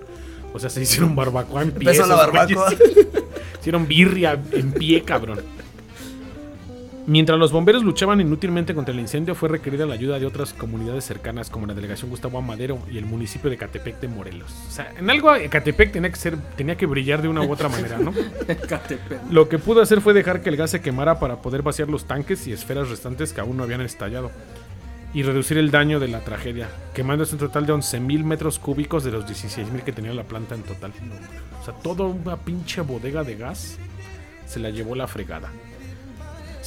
O 0.53 0.59
sea, 0.59 0.69
se 0.69 0.81
hicieron 0.81 1.15
barbacoa 1.15 1.63
en 1.63 1.71
pie. 1.71 1.91
Empezó 1.91 2.07
la 2.07 2.15
barbacoa. 2.15 2.73
Hicieron 3.59 3.87
birria 3.87 4.41
en 4.53 4.71
pie, 4.71 5.01
cabrón. 5.01 5.41
Mientras 7.07 7.39
los 7.39 7.53
bomberos 7.53 7.85
luchaban 7.85 8.19
inútilmente 8.19 8.75
contra 8.75 8.93
el 8.93 8.99
incendio, 8.99 9.33
fue 9.33 9.47
requerida 9.47 9.85
la 9.85 9.93
ayuda 9.93 10.19
de 10.19 10.25
otras 10.25 10.51
comunidades 10.53 11.05
cercanas, 11.05 11.49
como 11.49 11.65
la 11.65 11.73
delegación 11.73 12.09
Gustavo 12.09 12.37
Amadero 12.37 12.79
y 12.91 12.97
el 12.97 13.05
municipio 13.05 13.49
de 13.49 13.55
Catepec 13.55 14.01
de 14.01 14.09
Morelos. 14.09 14.53
O 14.67 14.71
sea, 14.71 14.93
en 14.99 15.09
algo 15.09 15.31
Catepec 15.49 15.93
tenía 15.93 16.09
que 16.09 16.17
ser, 16.17 16.37
tenía 16.57 16.75
que 16.75 16.85
brillar 16.85 17.21
de 17.21 17.29
una 17.29 17.43
u 17.43 17.49
otra 17.49 17.69
manera, 17.69 17.97
¿no? 17.97 18.13
Lo 19.31 19.47
que 19.47 19.57
pudo 19.57 19.81
hacer 19.81 20.01
fue 20.01 20.13
dejar 20.13 20.41
que 20.41 20.49
el 20.49 20.57
gas 20.57 20.71
se 20.71 20.81
quemara 20.81 21.17
para 21.17 21.37
poder 21.41 21.61
vaciar 21.61 21.87
los 21.87 22.03
tanques 22.03 22.45
y 22.45 22.51
esferas 22.51 22.89
restantes 22.89 23.31
que 23.31 23.39
aún 23.39 23.55
no 23.55 23.63
habían 23.63 23.79
estallado. 23.79 24.29
Y 25.13 25.23
reducir 25.23 25.57
el 25.57 25.71
daño 25.71 26.01
de 26.01 26.09
la 26.09 26.25
tragedia, 26.25 26.67
quemándose 26.93 27.35
un 27.35 27.39
total 27.39 27.65
de 27.65 27.71
11.000 27.71 28.25
metros 28.25 28.59
cúbicos 28.59 29.05
de 29.05 29.11
los 29.11 29.25
16.000 29.25 29.83
que 29.83 29.93
tenía 29.93 30.13
la 30.13 30.23
planta 30.23 30.55
en 30.55 30.63
total. 30.63 30.91
O 31.61 31.63
sea, 31.63 31.73
toda 31.73 32.03
una 32.03 32.35
pinche 32.35 32.81
bodega 32.81 33.23
de 33.23 33.37
gas 33.37 33.77
se 34.45 34.59
la 34.59 34.71
llevó 34.71 34.93
la 34.93 35.07
fregada. 35.07 35.49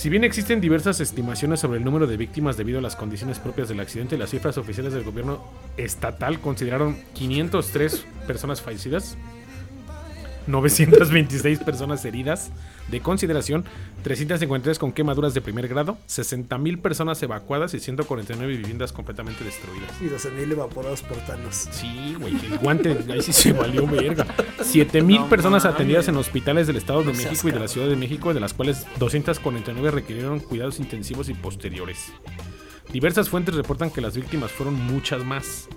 Si 0.01 0.09
bien 0.09 0.25
existen 0.25 0.63
diversas 0.63 0.99
estimaciones 1.01 1.61
sobre 1.61 1.77
el 1.77 1.85
número 1.85 2.07
de 2.07 2.17
víctimas 2.17 2.57
debido 2.57 2.79
a 2.79 2.81
las 2.81 2.97
condiciones 2.97 3.39
propias 3.39 3.69
del 3.69 3.81
accidente, 3.81 4.17
las 4.17 4.31
cifras 4.31 4.57
oficiales 4.57 4.95
del 4.95 5.05
gobierno 5.05 5.45
estatal 5.77 6.41
consideraron 6.41 6.97
503 7.13 8.07
personas 8.27 8.63
fallecidas, 8.63 9.19
926 10.51 11.61
personas 11.61 12.05
heridas 12.05 12.51
de 12.89 13.01
consideración, 13.01 13.65
353 14.03 14.79
con 14.79 14.93
quemaduras 14.93 15.35
de 15.35 15.41
primer 15.41 15.69
grado, 15.69 15.99
60.000 16.09 16.81
personas 16.81 17.23
evacuadas 17.23 17.75
y 17.75 17.81
149 17.81 18.57
viviendas 18.57 18.93
completamente 18.93 19.45
destruidas. 19.45 19.91
Y 20.01 20.07
12.000 20.07 20.53
evaporados 20.53 21.03
por 21.03 21.19
Thanos. 21.19 21.69
Sí, 21.71 22.17
güey, 22.19 22.35
el 22.47 22.59
guante 22.59 22.97
ahí 23.09 23.23
sí 23.23 23.33
se 23.33 23.53
valió 23.53 23.87
verga. 23.87 24.27
7000 24.63 25.25
personas 25.25 25.65
atendidas 25.65 26.09
en 26.09 26.17
hospitales 26.17 26.67
del 26.67 26.77
Estado 26.77 27.03
de 27.03 27.13
México 27.13 27.49
y 27.49 27.53
de 27.53 27.61
la 27.61 27.69
Ciudad 27.69 27.89
de 27.89 27.97
México, 27.97 28.35
de 28.35 28.41
las 28.41 28.55
cuales 28.55 28.87
249 28.99 29.91
requirieron 29.91 30.41
cuidados 30.41 30.81
intensivos 30.81 31.29
y 31.29 31.35
posteriores. 31.35 32.13
Diversas 32.93 33.29
fuentes 33.29 33.55
reportan 33.55 33.91
que 33.91 34.01
las 34.01 34.17
víctimas 34.17 34.51
fueron 34.51 34.75
muchas 34.75 35.25
más, 35.25 35.69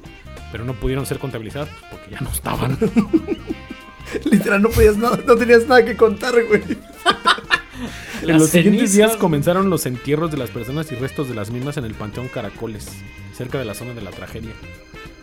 pero 0.51 0.65
no 0.65 0.73
pudieron 0.73 1.05
ser 1.05 1.19
contabilizadas 1.19 1.69
porque 1.91 2.11
ya 2.11 2.19
no 2.21 2.29
estaban. 2.29 2.77
Literal, 4.31 4.61
no 4.61 4.69
podías 4.69 4.97
nada, 4.97 5.19
no 5.25 5.35
tenías 5.35 5.67
nada 5.67 5.83
que 5.83 5.95
contar, 5.95 6.33
güey. 6.45 6.61
en 8.21 8.37
los 8.37 8.49
siguientes 8.49 8.93
días 8.93 9.17
comenzaron 9.17 9.69
los 9.69 9.85
entierros 9.85 10.31
de 10.31 10.37
las 10.37 10.49
personas 10.49 10.91
y 10.91 10.95
restos 10.95 11.29
de 11.29 11.35
las 11.35 11.51
mismas 11.51 11.77
en 11.77 11.85
el 11.85 11.93
Panteón 11.93 12.27
Caracoles, 12.27 12.89
cerca 13.35 13.59
de 13.59 13.65
la 13.65 13.73
zona 13.73 13.93
de 13.93 14.01
la 14.01 14.11
tragedia. 14.11 14.51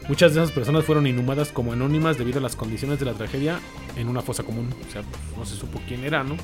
Muchas 0.08 0.34
de 0.34 0.42
esas 0.42 0.52
personas 0.52 0.84
fueron 0.84 1.06
inhumadas 1.06 1.52
como 1.52 1.72
anónimas 1.72 2.18
debido 2.18 2.38
a 2.38 2.42
las 2.42 2.56
condiciones 2.56 2.98
de 2.98 3.06
la 3.06 3.14
tragedia 3.14 3.60
en 3.96 4.08
una 4.08 4.22
fosa 4.22 4.42
común. 4.42 4.74
O 4.88 4.92
sea, 4.92 5.02
no 5.36 5.46
se 5.46 5.54
supo 5.54 5.80
quién 5.86 6.04
era, 6.04 6.24
¿no? 6.24 6.36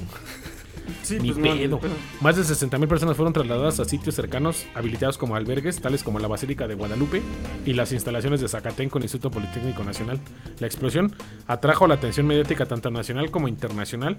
Sí, 1.02 1.18
Ni 1.20 1.32
pues, 1.32 1.68
no, 1.68 1.78
pedo. 1.78 1.92
Más 2.20 2.36
de 2.36 2.42
60.000 2.42 2.86
personas 2.88 3.16
fueron 3.16 3.32
trasladadas 3.32 3.80
a 3.80 3.84
sitios 3.84 4.14
cercanos 4.14 4.66
habilitados 4.74 5.18
como 5.18 5.36
albergues, 5.36 5.80
tales 5.80 6.02
como 6.02 6.18
la 6.18 6.28
Basílica 6.28 6.66
de 6.66 6.74
Guadalupe 6.74 7.22
y 7.64 7.72
las 7.72 7.92
instalaciones 7.92 8.40
de 8.40 8.48
Zacatenco, 8.48 8.98
el 8.98 9.04
Instituto 9.04 9.30
Politécnico 9.30 9.84
Nacional. 9.84 10.20
La 10.58 10.66
explosión 10.66 11.14
atrajo 11.46 11.86
la 11.86 11.94
atención 11.94 12.26
mediática 12.26 12.66
tanto 12.66 12.90
nacional 12.90 13.30
como 13.30 13.48
internacional, 13.48 14.18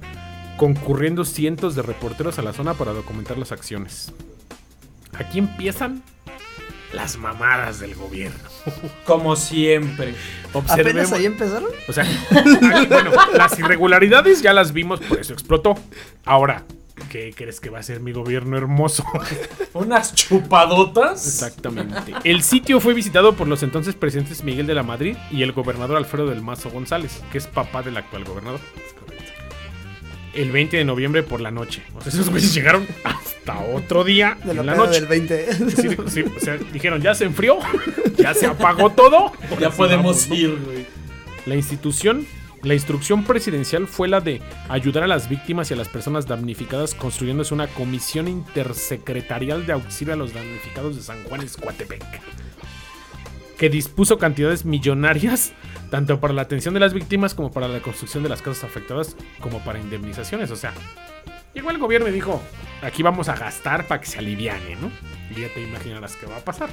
concurriendo 0.57 1.25
cientos 1.25 1.75
de 1.75 1.81
reporteros 1.81 2.39
a 2.39 2.41
la 2.41 2.53
zona 2.53 2.73
para 2.73 2.93
documentar 2.93 3.37
las 3.37 3.51
acciones. 3.51 4.13
Aquí 5.13 5.39
empiezan 5.39 6.03
las 6.93 7.17
mamadas 7.17 7.79
del 7.79 7.95
gobierno. 7.95 8.39
Como 9.05 9.35
siempre. 9.35 10.13
¿Apenas 10.53 10.53
Observemos- 10.71 11.11
ahí 11.13 11.25
empezaron? 11.25 11.69
o 11.87 11.93
sea, 11.93 12.05
bueno, 12.89 13.11
las 13.35 13.57
irregularidades 13.59 14.41
ya 14.41 14.53
las 14.53 14.71
vimos, 14.73 14.99
por 15.01 15.19
eso 15.19 15.33
explotó. 15.33 15.75
Ahora, 16.25 16.63
¿qué 17.09 17.33
crees 17.35 17.59
que 17.59 17.69
va 17.69 17.79
a 17.79 17.83
ser 17.83 17.99
mi 17.99 18.11
gobierno 18.13 18.57
hermoso? 18.57 19.03
Unas 19.73 20.15
chupadotas. 20.15 21.25
Exactamente. 21.27 22.13
El 22.23 22.41
sitio 22.41 22.79
fue 22.79 22.93
visitado 22.93 23.33
por 23.35 23.47
los 23.47 23.63
entonces 23.63 23.95
presidentes 23.95 24.43
Miguel 24.43 24.65
de 24.67 24.73
la 24.73 24.83
Madrid 24.83 25.15
y 25.31 25.43
el 25.43 25.51
gobernador 25.51 25.97
Alfredo 25.97 26.27
del 26.27 26.41
Mazo 26.41 26.69
González, 26.71 27.21
que 27.31 27.37
es 27.37 27.47
papá 27.47 27.83
del 27.83 27.97
actual 27.97 28.23
gobernador. 28.23 28.59
El 30.33 30.51
20 30.51 30.77
de 30.77 30.85
noviembre 30.85 31.23
por 31.23 31.41
la 31.41 31.49
noche. 31.51 31.81
O 31.95 32.01
sea, 32.01 32.11
esos 32.11 32.29
güeyes 32.29 32.53
llegaron 32.53 32.85
hasta 33.03 33.59
otro 33.59 34.03
día 34.03 34.37
De 34.43 34.53
la, 34.53 34.61
en 34.61 34.65
la 34.67 34.75
noche. 34.75 34.99
del 34.99 35.07
20. 35.07 35.53
Sí, 35.53 35.89
sí, 36.07 36.21
o 36.23 36.39
sea, 36.39 36.57
dijeron, 36.71 37.01
ya 37.01 37.15
se 37.15 37.25
enfrió, 37.25 37.57
ya 38.17 38.33
se 38.33 38.45
apagó 38.45 38.91
todo. 38.91 39.31
Ya 39.59 39.71
podemos 39.71 40.27
vamos, 40.27 40.39
ir, 40.39 40.55
güey. 40.63 40.85
La 41.45 41.55
institución, 41.55 42.27
la 42.61 42.73
instrucción 42.73 43.23
presidencial 43.23 43.87
fue 43.87 44.07
la 44.09 44.19
de 44.21 44.41
ayudar 44.69 45.03
a 45.03 45.07
las 45.07 45.29
víctimas 45.29 45.71
y 45.71 45.73
a 45.73 45.77
las 45.77 45.87
personas 45.89 46.27
damnificadas 46.27 46.93
construyéndose 46.93 47.53
una 47.53 47.67
comisión 47.67 48.27
intersecretarial 48.27 49.65
de 49.65 49.73
auxilio 49.73 50.13
a 50.13 50.17
los 50.17 50.33
damnificados 50.33 50.95
de 50.97 51.01
San 51.01 51.23
Juan 51.23 51.41
Escuatepec, 51.41 52.03
que 53.57 53.69
dispuso 53.69 54.17
cantidades 54.17 54.65
millonarias 54.65 55.53
tanto 55.89 56.19
para 56.19 56.33
la 56.33 56.41
atención 56.43 56.73
de 56.73 56.79
las 56.79 56.93
víctimas 56.93 57.33
como 57.33 57.51
para 57.51 57.67
la 57.67 57.81
construcción 57.81 58.23
de 58.23 58.29
las 58.29 58.41
casas 58.41 58.63
afectadas 58.63 59.15
como 59.39 59.59
para 59.63 59.79
indemnizaciones. 59.79 60.51
O 60.51 60.55
sea, 60.55 60.73
llegó 61.53 61.71
el 61.71 61.77
gobierno 61.77 62.07
y 62.07 62.11
dijo, 62.11 62.41
aquí 62.81 63.03
vamos 63.03 63.29
a 63.29 63.35
gastar 63.35 63.87
para 63.87 64.01
que 64.01 64.07
se 64.07 64.19
aliviane, 64.19 64.75
¿no? 64.75 64.91
Ya 65.35 65.53
te 65.53 65.61
imaginarás 65.61 66.15
qué 66.15 66.25
va 66.25 66.37
a 66.37 66.45
pasar. 66.45 66.69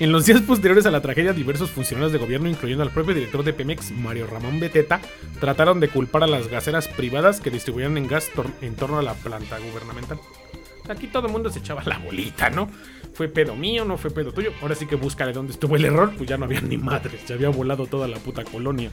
En 0.00 0.10
los 0.10 0.26
días 0.26 0.40
posteriores 0.40 0.86
a 0.86 0.90
la 0.90 1.00
tragedia, 1.00 1.32
diversos 1.32 1.70
funcionarios 1.70 2.10
de 2.10 2.18
gobierno, 2.18 2.48
incluyendo 2.48 2.82
al 2.82 2.90
propio 2.90 3.14
director 3.14 3.44
de 3.44 3.52
Pemex, 3.52 3.92
Mario 3.92 4.26
Ramón 4.26 4.58
Beteta, 4.58 5.00
trataron 5.38 5.78
de 5.78 5.88
culpar 5.88 6.24
a 6.24 6.26
las 6.26 6.48
gaseras 6.48 6.88
privadas 6.88 7.40
que 7.40 7.50
distribuían 7.50 7.96
en 7.96 8.08
gas 8.08 8.28
tor- 8.34 8.50
en 8.60 8.74
torno 8.74 8.98
a 8.98 9.02
la 9.02 9.14
planta 9.14 9.56
gubernamental. 9.58 10.18
Aquí 10.88 11.06
todo 11.06 11.28
el 11.28 11.32
mundo 11.32 11.48
se 11.48 11.60
echaba 11.60 11.84
la 11.84 11.98
bolita, 11.98 12.50
¿no? 12.50 12.68
Fue 13.14 13.28
pedo 13.28 13.54
mío, 13.56 13.84
no 13.84 13.96
fue 13.96 14.10
pedo 14.10 14.32
tuyo. 14.32 14.50
Ahora 14.60 14.74
sí 14.74 14.86
que 14.86 14.96
búscale 14.96 15.32
dónde 15.32 15.52
estuvo 15.52 15.76
el 15.76 15.84
error, 15.84 16.12
pues 16.16 16.28
ya 16.28 16.36
no 16.36 16.44
había 16.46 16.60
ni 16.60 16.76
madres, 16.76 17.20
se 17.24 17.32
había 17.32 17.48
volado 17.48 17.86
toda 17.86 18.08
la 18.08 18.18
puta 18.18 18.44
colonia. 18.44 18.90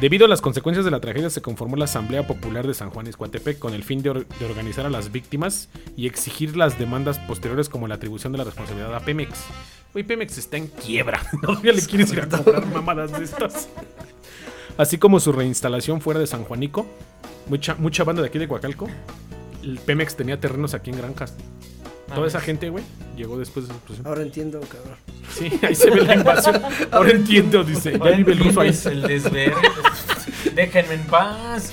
Debido 0.00 0.24
a 0.26 0.28
las 0.28 0.40
consecuencias 0.40 0.84
de 0.84 0.90
la 0.90 1.00
tragedia, 1.00 1.30
se 1.30 1.40
conformó 1.40 1.76
la 1.76 1.84
Asamblea 1.84 2.26
Popular 2.26 2.66
de 2.66 2.74
San 2.74 2.90
Juan 2.90 3.06
Escuatepec 3.06 3.58
con 3.60 3.74
el 3.74 3.84
fin 3.84 4.02
de, 4.02 4.10
or- 4.10 4.26
de 4.26 4.44
organizar 4.44 4.86
a 4.86 4.90
las 4.90 5.12
víctimas 5.12 5.68
y 5.96 6.06
exigir 6.08 6.56
las 6.56 6.78
demandas 6.78 7.18
posteriores 7.20 7.68
como 7.68 7.86
la 7.86 7.94
atribución 7.94 8.32
de 8.32 8.38
la 8.38 8.44
responsabilidad 8.44 8.94
a 8.94 9.00
Pemex. 9.00 9.38
Güey, 9.92 10.04
Pemex 10.04 10.36
está 10.38 10.56
en 10.56 10.66
quiebra. 10.66 11.20
No 11.42 11.62
ya 11.62 11.72
le 11.72 11.80
quieres 11.82 12.12
ir 12.12 12.20
a 12.20 12.28
cobrar 12.28 12.66
mamadas 12.66 13.12
de 13.16 13.22
estas. 13.24 13.68
Así 14.76 14.98
como 14.98 15.20
su 15.20 15.30
reinstalación 15.30 16.00
fuera 16.00 16.18
de 16.18 16.26
San 16.26 16.42
Juanico. 16.42 16.86
Mucha, 17.46 17.76
mucha 17.76 18.02
banda 18.02 18.22
de 18.22 18.28
aquí 18.28 18.38
de 18.40 18.48
Coacalco. 18.48 18.88
El 19.62 19.78
Pemex 19.78 20.16
tenía 20.16 20.40
terrenos 20.40 20.74
aquí 20.74 20.90
en 20.90 20.96
granjas. 20.96 21.36
Toda 22.12 22.26
esa 22.26 22.40
gente, 22.40 22.68
güey, 22.70 22.84
llegó 23.16 23.38
después 23.38 23.66
de 23.66 23.72
esa 23.72 23.78
explosión. 23.78 24.06
Ahora 24.06 24.22
entiendo, 24.22 24.60
cabrón. 24.60 24.98
Sí, 25.30 25.50
ahí 25.62 25.74
se 25.74 25.90
ve 25.90 26.02
la 26.02 26.14
invasión. 26.14 26.60
Ahora 26.90 27.10
entiendo, 27.10 27.64
dice. 27.64 27.98
Ya 27.98 28.10
vive 28.10 28.32
el 28.32 28.38
ruso 28.38 28.60
ahí. 28.60 28.68
Es 28.68 28.86
el 28.86 29.02
desverde. 29.02 29.54
Déjenme 30.54 30.94
en 30.94 31.02
paz. 31.04 31.72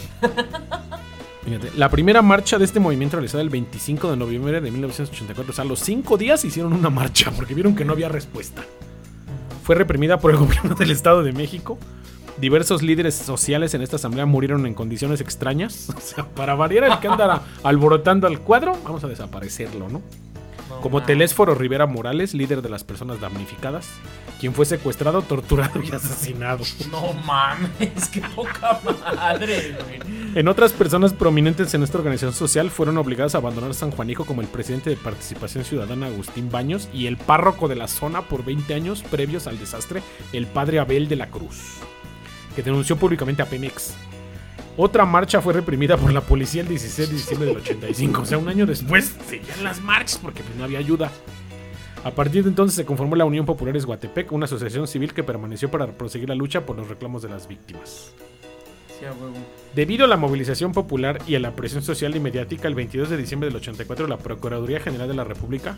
Fíjate, 1.43 1.71
la 1.75 1.89
primera 1.89 2.21
marcha 2.21 2.57
de 2.57 2.65
este 2.65 2.79
movimiento 2.79 3.17
realizada 3.17 3.41
el 3.43 3.49
25 3.49 4.11
de 4.11 4.17
noviembre 4.17 4.61
de 4.61 4.71
1984. 4.71 5.51
O 5.51 5.55
sea, 5.55 5.65
los 5.65 5.79
cinco 5.79 6.17
días 6.17 6.45
hicieron 6.45 6.73
una 6.73 6.89
marcha 6.89 7.31
porque 7.31 7.53
vieron 7.53 7.75
que 7.75 7.83
no 7.83 7.93
había 7.93 8.09
respuesta. 8.09 8.63
Fue 9.63 9.75
reprimida 9.75 10.19
por 10.19 10.31
el 10.31 10.37
gobierno 10.37 10.75
del 10.75 10.91
Estado 10.91 11.23
de 11.23 11.33
México. 11.33 11.77
Diversos 12.41 12.81
líderes 12.81 13.13
sociales 13.15 13.73
en 13.75 13.83
esta 13.83 13.97
asamblea 13.97 14.25
murieron 14.25 14.65
en 14.65 14.73
condiciones 14.73 15.21
extrañas. 15.21 15.89
O 16.01 16.01
sea, 16.01 16.25
para 16.25 16.55
variar 16.55 16.83
el 16.85 16.99
que 16.99 17.07
anda 17.07 17.43
alborotando 17.63 18.25
al 18.25 18.39
cuadro, 18.39 18.73
vamos 18.83 19.03
a 19.03 19.07
desaparecerlo, 19.07 19.87
¿no? 19.87 20.01
como. 20.81 21.03
Telésforo 21.03 21.55
Rivera 21.55 21.85
Morales, 21.85 22.33
líder 22.33 22.61
de 22.61 22.69
las 22.69 22.83
personas 22.83 23.19
damnificadas, 23.19 23.87
quien 24.39 24.53
fue 24.53 24.65
secuestrado, 24.65 25.21
torturado 25.21 25.81
y 25.81 25.91
asesinado. 25.91 26.63
No 26.91 27.13
mames, 27.25 28.07
qué 28.11 28.21
poca 28.35 28.79
madre, 29.15 29.77
güey. 29.83 29.99
En 30.35 30.47
otras 30.47 30.73
personas 30.73 31.13
prominentes 31.13 31.73
en 31.73 31.83
esta 31.83 31.97
organización 31.97 32.33
social 32.33 32.69
fueron 32.69 32.97
obligados 32.97 33.35
a 33.35 33.39
abandonar 33.39 33.73
San 33.73 33.91
Juanico 33.91 34.25
como 34.25 34.41
el 34.41 34.47
presidente 34.47 34.89
de 34.89 34.95
Participación 34.95 35.63
Ciudadana 35.65 36.07
Agustín 36.07 36.49
Baños 36.49 36.89
y 36.93 37.07
el 37.07 37.17
párroco 37.17 37.67
de 37.67 37.75
la 37.75 37.87
zona 37.87 38.21
por 38.21 38.43
20 38.45 38.73
años 38.73 39.03
previos 39.03 39.47
al 39.47 39.59
desastre, 39.59 40.01
el 40.33 40.47
padre 40.47 40.79
Abel 40.79 41.07
de 41.07 41.17
la 41.17 41.29
Cruz, 41.29 41.79
que 42.55 42.63
denunció 42.63 42.95
públicamente 42.95 43.41
a 43.41 43.45
Pemex. 43.45 43.93
Otra 44.77 45.05
marcha 45.05 45.41
fue 45.41 45.53
reprimida 45.53 45.97
por 45.97 46.13
la 46.13 46.21
policía 46.21 46.61
el 46.61 46.67
16 46.67 47.09
de 47.09 47.15
diciembre 47.15 47.47
del 47.47 47.57
85, 47.57 48.21
o 48.21 48.25
sea, 48.25 48.37
un 48.37 48.47
año 48.47 48.65
después 48.65 49.15
seguían 49.27 49.63
las 49.63 49.81
marchas 49.81 50.17
porque 50.21 50.43
pues, 50.43 50.55
no 50.55 50.63
había 50.63 50.79
ayuda. 50.79 51.11
A 52.03 52.11
partir 52.11 52.43
de 52.43 52.49
entonces 52.49 52.75
se 52.75 52.85
conformó 52.85 53.15
la 53.15 53.25
Unión 53.25 53.45
Populares 53.45 53.85
Guatepec, 53.85 54.31
una 54.31 54.45
asociación 54.45 54.87
civil 54.87 55.13
que 55.13 55.23
permaneció 55.23 55.69
para 55.69 55.85
proseguir 55.87 56.29
la 56.29 56.35
lucha 56.35 56.65
por 56.65 56.77
los 56.77 56.87
reclamos 56.87 57.21
de 57.21 57.29
las 57.29 57.47
víctimas. 57.47 58.13
Sí, 58.97 59.05
a 59.05 59.11
huevo. 59.11 59.35
Debido 59.75 60.05
a 60.05 60.07
la 60.07 60.17
movilización 60.17 60.71
popular 60.71 61.21
y 61.27 61.35
a 61.35 61.39
la 61.39 61.51
presión 61.51 61.83
social 61.83 62.15
y 62.15 62.19
mediática, 62.19 62.67
el 62.67 62.75
22 62.75 63.09
de 63.09 63.17
diciembre 63.17 63.49
del 63.49 63.57
84 63.57 64.07
la 64.07 64.17
Procuraduría 64.17 64.79
General 64.79 65.07
de 65.07 65.13
la 65.13 65.23
República 65.23 65.77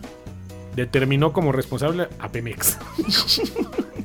determinó 0.75 1.33
como 1.33 1.51
responsable 1.51 2.07
a 2.19 2.31
Pemex. 2.31 2.77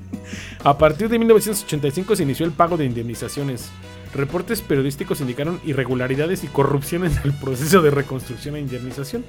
a 0.65 0.77
partir 0.77 1.09
de 1.09 1.19
1985 1.19 2.17
se 2.17 2.23
inició 2.25 2.45
el 2.45 2.53
pago 2.53 2.77
de 2.77 2.85
indemnizaciones. 2.85 3.71
Reportes 4.15 4.61
periodísticos 4.63 5.21
indicaron 5.21 5.61
irregularidades 5.65 6.43
y 6.45 6.49
corrupción 6.49 7.05
en 7.05 7.13
el 7.25 7.33
proceso 7.33 7.83
de 7.83 7.91
reconstrucción 7.91 8.57
e 8.57 8.61
indemnización. 8.61 9.25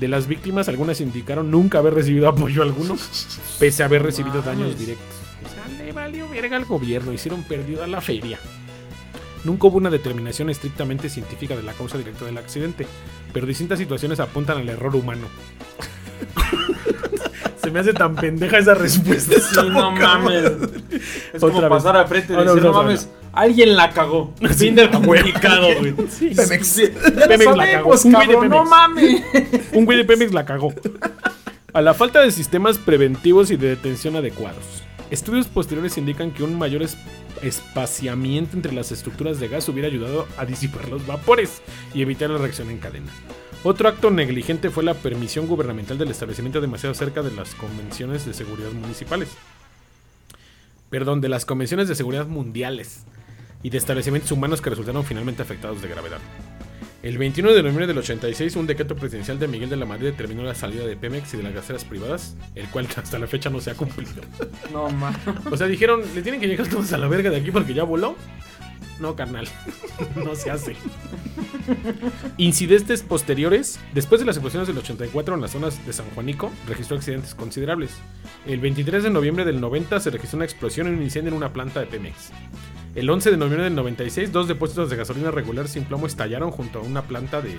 De 0.00 0.08
las 0.08 0.26
víctimas, 0.26 0.68
algunas 0.68 1.00
indicaron 1.00 1.50
nunca 1.50 1.78
haber 1.78 1.94
recibido 1.94 2.28
apoyo 2.28 2.62
alguno, 2.62 2.96
pese 3.58 3.82
a 3.82 3.86
haber 3.86 4.02
recibido 4.02 4.42
daños 4.42 4.78
directos. 4.78 5.16
O 5.44 5.48
sea, 5.48 5.84
le 5.84 5.92
valió 5.92 6.28
verga 6.28 6.56
al 6.56 6.64
gobierno, 6.64 7.12
hicieron 7.12 7.42
perdida 7.44 7.86
la 7.86 8.00
feria. 8.00 8.38
Nunca 9.44 9.68
hubo 9.68 9.76
una 9.76 9.90
determinación 9.90 10.50
estrictamente 10.50 11.08
científica 11.08 11.54
de 11.54 11.62
la 11.62 11.72
causa 11.72 11.96
directa 11.96 12.24
del 12.24 12.36
accidente, 12.36 12.86
pero 13.32 13.46
distintas 13.46 13.78
situaciones 13.78 14.18
apuntan 14.18 14.58
al 14.58 14.68
error 14.68 14.96
humano. 14.96 15.28
Se 17.66 17.72
me 17.72 17.80
hace 17.80 17.92
tan 17.92 18.14
pendeja 18.14 18.58
esa 18.58 18.74
respuesta. 18.74 19.34
Sí, 19.40 19.56
no 19.72 19.90
mames. 19.90 20.52
Es 21.32 21.40
como 21.40 21.60
vez. 21.60 21.68
pasar 21.68 21.96
al 21.96 22.06
frente 22.06 22.32
y 22.32 22.36
Ahora, 22.36 22.50
decir, 22.54 22.62
no 22.62 22.72
mames, 22.72 23.08
alguien 23.32 23.74
la 23.74 23.90
cagó. 23.90 24.32
Fin 24.56 24.76
del 24.76 24.88
comunicado, 24.88 25.66
güey. 25.80 25.92
Pemex. 26.36 26.64
Sí, 26.68 26.84
ya 27.18 27.26
Pemex 27.26 27.44
lo 27.46 27.56
la 27.56 27.72
cagó. 27.72 27.90
Un 28.04 28.12
güey 28.12 28.26
de 28.28 28.34
cabrón, 28.34 28.50
no 28.50 28.56
Pemex. 28.58 28.70
mames. 28.70 29.22
Un 29.72 29.84
güey 29.84 29.98
de 29.98 30.04
Pemex 30.04 30.32
la 30.32 30.44
cagó. 30.44 30.72
A 31.72 31.82
la 31.82 31.92
falta 31.92 32.20
de 32.20 32.30
sistemas 32.30 32.78
preventivos 32.78 33.50
y 33.50 33.56
de 33.56 33.70
detención 33.70 34.14
adecuados. 34.14 34.84
Estudios 35.10 35.48
posteriores 35.48 35.98
indican 35.98 36.30
que 36.30 36.44
un 36.44 36.56
mayor 36.56 36.84
es- 36.84 36.96
espaciamiento 37.42 38.56
entre 38.56 38.72
las 38.74 38.92
estructuras 38.92 39.40
de 39.40 39.48
gas 39.48 39.68
hubiera 39.68 39.88
ayudado 39.88 40.28
a 40.38 40.44
disipar 40.44 40.88
los 40.88 41.04
vapores 41.04 41.62
y 41.92 42.02
evitar 42.02 42.30
la 42.30 42.38
reacción 42.38 42.70
en 42.70 42.78
cadena. 42.78 43.10
Otro 43.68 43.88
acto 43.88 44.12
negligente 44.12 44.70
fue 44.70 44.84
la 44.84 44.94
permisión 44.94 45.48
gubernamental 45.48 45.98
del 45.98 46.12
establecimiento 46.12 46.60
demasiado 46.60 46.94
cerca 46.94 47.20
de 47.22 47.32
las 47.32 47.56
convenciones 47.56 48.24
de 48.24 48.32
seguridad 48.32 48.70
municipales. 48.70 49.28
Perdón, 50.88 51.20
de 51.20 51.28
las 51.28 51.44
convenciones 51.44 51.88
de 51.88 51.96
seguridad 51.96 52.28
mundiales 52.28 53.02
y 53.64 53.70
de 53.70 53.78
establecimientos 53.78 54.30
humanos 54.30 54.60
que 54.60 54.70
resultaron 54.70 55.02
finalmente 55.02 55.42
afectados 55.42 55.82
de 55.82 55.88
gravedad. 55.88 56.20
El 57.02 57.18
21 57.18 57.54
de 57.54 57.56
noviembre 57.56 57.88
del 57.88 57.98
86, 57.98 58.54
un 58.54 58.68
decreto 58.68 58.94
presidencial 58.94 59.40
de 59.40 59.48
Miguel 59.48 59.68
de 59.68 59.76
la 59.76 59.84
Madrid 59.84 60.06
determinó 60.12 60.44
la 60.44 60.54
salida 60.54 60.86
de 60.86 60.96
Pemex 60.96 61.34
y 61.34 61.38
de 61.38 61.42
las 61.42 61.52
gaseras 61.52 61.84
privadas, 61.84 62.36
el 62.54 62.68
cual 62.68 62.86
hasta 62.96 63.18
la 63.18 63.26
fecha 63.26 63.50
no 63.50 63.60
se 63.60 63.72
ha 63.72 63.74
cumplido. 63.74 64.22
No 64.72 64.90
mames. 64.90 65.18
O 65.50 65.56
sea, 65.56 65.66
dijeron, 65.66 66.02
¿le 66.14 66.22
tienen 66.22 66.40
que 66.40 66.46
llegar 66.46 66.68
todos 66.68 66.92
a 66.92 66.98
la 66.98 67.08
verga 67.08 67.30
de 67.30 67.38
aquí 67.38 67.50
porque 67.50 67.74
ya 67.74 67.82
voló? 67.82 68.14
No, 68.98 69.14
carnal. 69.14 69.48
no 70.16 70.34
se 70.34 70.50
hace. 70.50 70.76
Incidentes 72.36 73.02
posteriores. 73.02 73.78
Después 73.92 74.20
de 74.20 74.26
las 74.26 74.36
explosiones 74.36 74.68
del 74.68 74.78
84 74.78 75.34
en 75.34 75.40
las 75.40 75.50
zonas 75.50 75.84
de 75.86 75.92
San 75.92 76.06
Juanico, 76.10 76.50
registró 76.66 76.96
accidentes 76.96 77.34
considerables. 77.34 77.92
El 78.46 78.60
23 78.60 79.02
de 79.02 79.10
noviembre 79.10 79.44
del 79.44 79.60
90 79.60 80.00
se 80.00 80.10
registró 80.10 80.36
una 80.36 80.44
explosión 80.44 80.86
y 80.86 80.90
un 80.90 81.02
incendio 81.02 81.30
en 81.30 81.36
una 81.36 81.52
planta 81.52 81.80
de 81.80 81.86
Pemex. 81.86 82.30
El 82.96 83.10
11 83.10 83.30
de 83.30 83.36
noviembre 83.36 83.64
del 83.64 83.74
96, 83.74 84.32
dos 84.32 84.48
depósitos 84.48 84.88
de 84.88 84.96
gasolina 84.96 85.30
regular 85.30 85.68
sin 85.68 85.84
plomo 85.84 86.06
estallaron 86.06 86.50
junto 86.50 86.78
a 86.78 86.82
una 86.82 87.02
planta 87.02 87.42
de, 87.42 87.58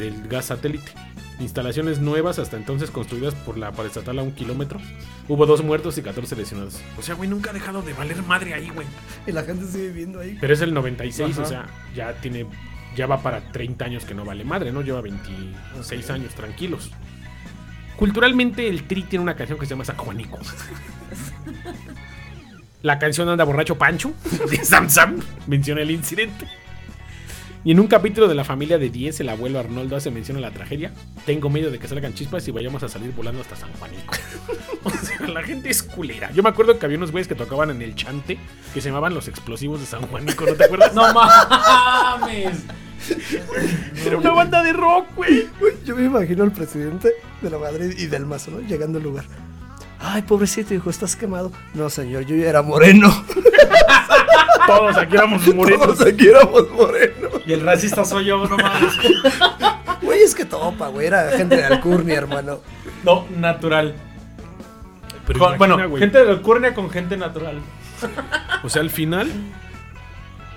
del 0.00 0.26
gas 0.26 0.46
satélite. 0.46 0.90
Instalaciones 1.38 2.00
nuevas 2.00 2.40
hasta 2.40 2.56
entonces 2.56 2.90
construidas 2.90 3.36
por 3.36 3.56
la 3.56 3.70
paraestatal 3.70 4.18
a 4.18 4.22
un 4.24 4.32
kilómetro. 4.32 4.80
Hubo 5.28 5.46
dos 5.46 5.62
muertos 5.62 5.96
y 5.98 6.02
14 6.02 6.34
lesionados. 6.34 6.80
O 6.98 7.02
sea, 7.02 7.14
güey, 7.14 7.30
nunca 7.30 7.50
ha 7.50 7.52
dejado 7.52 7.82
de 7.82 7.92
valer 7.92 8.20
madre 8.24 8.54
ahí, 8.54 8.68
güey. 8.70 8.88
Y 9.28 9.30
la 9.32 9.44
gente 9.44 9.64
sigue 9.64 9.88
viviendo 9.88 10.18
ahí. 10.18 10.36
Pero 10.40 10.52
es 10.52 10.60
el 10.60 10.74
96, 10.74 11.38
Ajá. 11.38 11.42
o 11.42 11.46
sea, 11.48 11.66
ya 11.94 12.14
tiene. 12.14 12.46
Ya 12.96 13.06
va 13.06 13.22
para 13.22 13.52
30 13.52 13.84
años 13.84 14.04
que 14.04 14.14
no 14.14 14.24
vale 14.24 14.42
madre, 14.44 14.72
¿no? 14.72 14.82
Lleva 14.82 15.00
26 15.00 16.10
años 16.10 16.34
tranquilos. 16.34 16.90
Culturalmente, 17.96 18.68
el 18.68 18.88
Tri 18.88 19.04
tiene 19.04 19.22
una 19.22 19.36
canción 19.36 19.56
que 19.56 19.66
se 19.66 19.70
llama 19.70 19.84
San 19.84 19.96
Juanico. 19.96 20.38
La 22.84 22.98
canción 22.98 23.30
Anda 23.30 23.44
Borracho 23.44 23.78
Pancho, 23.78 24.12
de 24.50 24.62
Sam 24.62 24.90
Sam, 24.90 25.18
menciona 25.46 25.80
el 25.80 25.90
incidente. 25.90 26.46
Y 27.64 27.70
en 27.70 27.80
un 27.80 27.86
capítulo 27.86 28.28
de 28.28 28.34
la 28.34 28.44
familia 28.44 28.76
de 28.76 28.90
10, 28.90 29.20
el 29.20 29.30
abuelo 29.30 29.58
Arnoldo 29.58 29.96
hace 29.96 30.10
mención 30.10 30.36
a 30.36 30.40
la 30.40 30.50
tragedia. 30.50 30.92
Tengo 31.24 31.48
miedo 31.48 31.70
de 31.70 31.78
que 31.78 31.88
salgan 31.88 32.12
chispas 32.12 32.46
y 32.46 32.50
vayamos 32.50 32.82
a 32.82 32.90
salir 32.90 33.10
volando 33.12 33.40
hasta 33.40 33.56
San 33.56 33.72
Juanico. 33.72 34.14
o 34.84 34.90
sea, 34.90 35.26
la 35.28 35.42
gente 35.42 35.70
es 35.70 35.82
culera. 35.82 36.30
Yo 36.32 36.42
me 36.42 36.50
acuerdo 36.50 36.78
que 36.78 36.84
había 36.84 36.98
unos 36.98 37.10
güeyes 37.10 37.26
que 37.26 37.34
tocaban 37.34 37.70
en 37.70 37.80
el 37.80 37.94
chante 37.94 38.38
que 38.74 38.82
se 38.82 38.90
llamaban 38.90 39.14
los 39.14 39.28
explosivos 39.28 39.80
de 39.80 39.86
San 39.86 40.02
Juanico, 40.02 40.44
¿no 40.44 40.52
te 40.52 40.64
acuerdas? 40.64 40.92
No 40.94 41.10
mames. 41.14 42.64
Era 44.04 44.18
una 44.18 44.32
banda 44.32 44.62
de 44.62 44.74
rock, 44.74 45.06
güey. 45.16 45.48
Yo 45.86 45.96
me 45.96 46.04
imagino 46.04 46.44
al 46.44 46.52
presidente 46.52 47.12
de 47.40 47.48
la 47.48 47.56
Madrid 47.56 47.94
y 47.96 48.08
del 48.08 48.26
Mazo, 48.26 48.50
¿no? 48.50 48.60
Llegando 48.60 48.98
al 48.98 49.04
lugar. 49.04 49.24
Ay, 50.06 50.22
pobrecito, 50.22 50.74
hijo, 50.74 50.90
estás 50.90 51.16
quemado. 51.16 51.50
No, 51.72 51.88
señor, 51.88 52.24
yo 52.26 52.36
ya 52.36 52.48
era 52.48 52.60
moreno. 52.62 53.08
Todos 54.66 54.96
aquí 54.96 55.16
éramos 55.16 55.54
morenos. 55.54 55.80
Todos 55.96 56.00
aquí 56.06 56.28
éramos 56.28 56.70
morenos. 56.70 57.30
Y 57.46 57.52
el 57.52 57.62
racista 57.62 58.04
soy 58.04 58.26
yo, 58.26 58.46
no 58.46 58.56
mames. 58.56 58.92
Güey, 60.02 60.20
es 60.22 60.34
que 60.34 60.44
topa, 60.44 60.88
güey. 60.88 61.06
Era 61.06 61.30
gente 61.30 61.56
de 61.56 61.64
Alcurnia, 61.64 62.16
hermano. 62.16 62.60
No, 63.04 63.26
natural. 63.38 63.94
Pero 65.26 65.38
Con- 65.38 65.54
imagina, 65.54 65.86
bueno, 65.86 65.96
gente 65.96 66.22
de 66.22 66.30
Alcurnia 66.30 66.74
con 66.74 66.90
gente 66.90 67.16
natural. 67.16 67.58
O 68.62 68.68
sea, 68.68 68.82
al 68.82 68.90
final, 68.90 69.30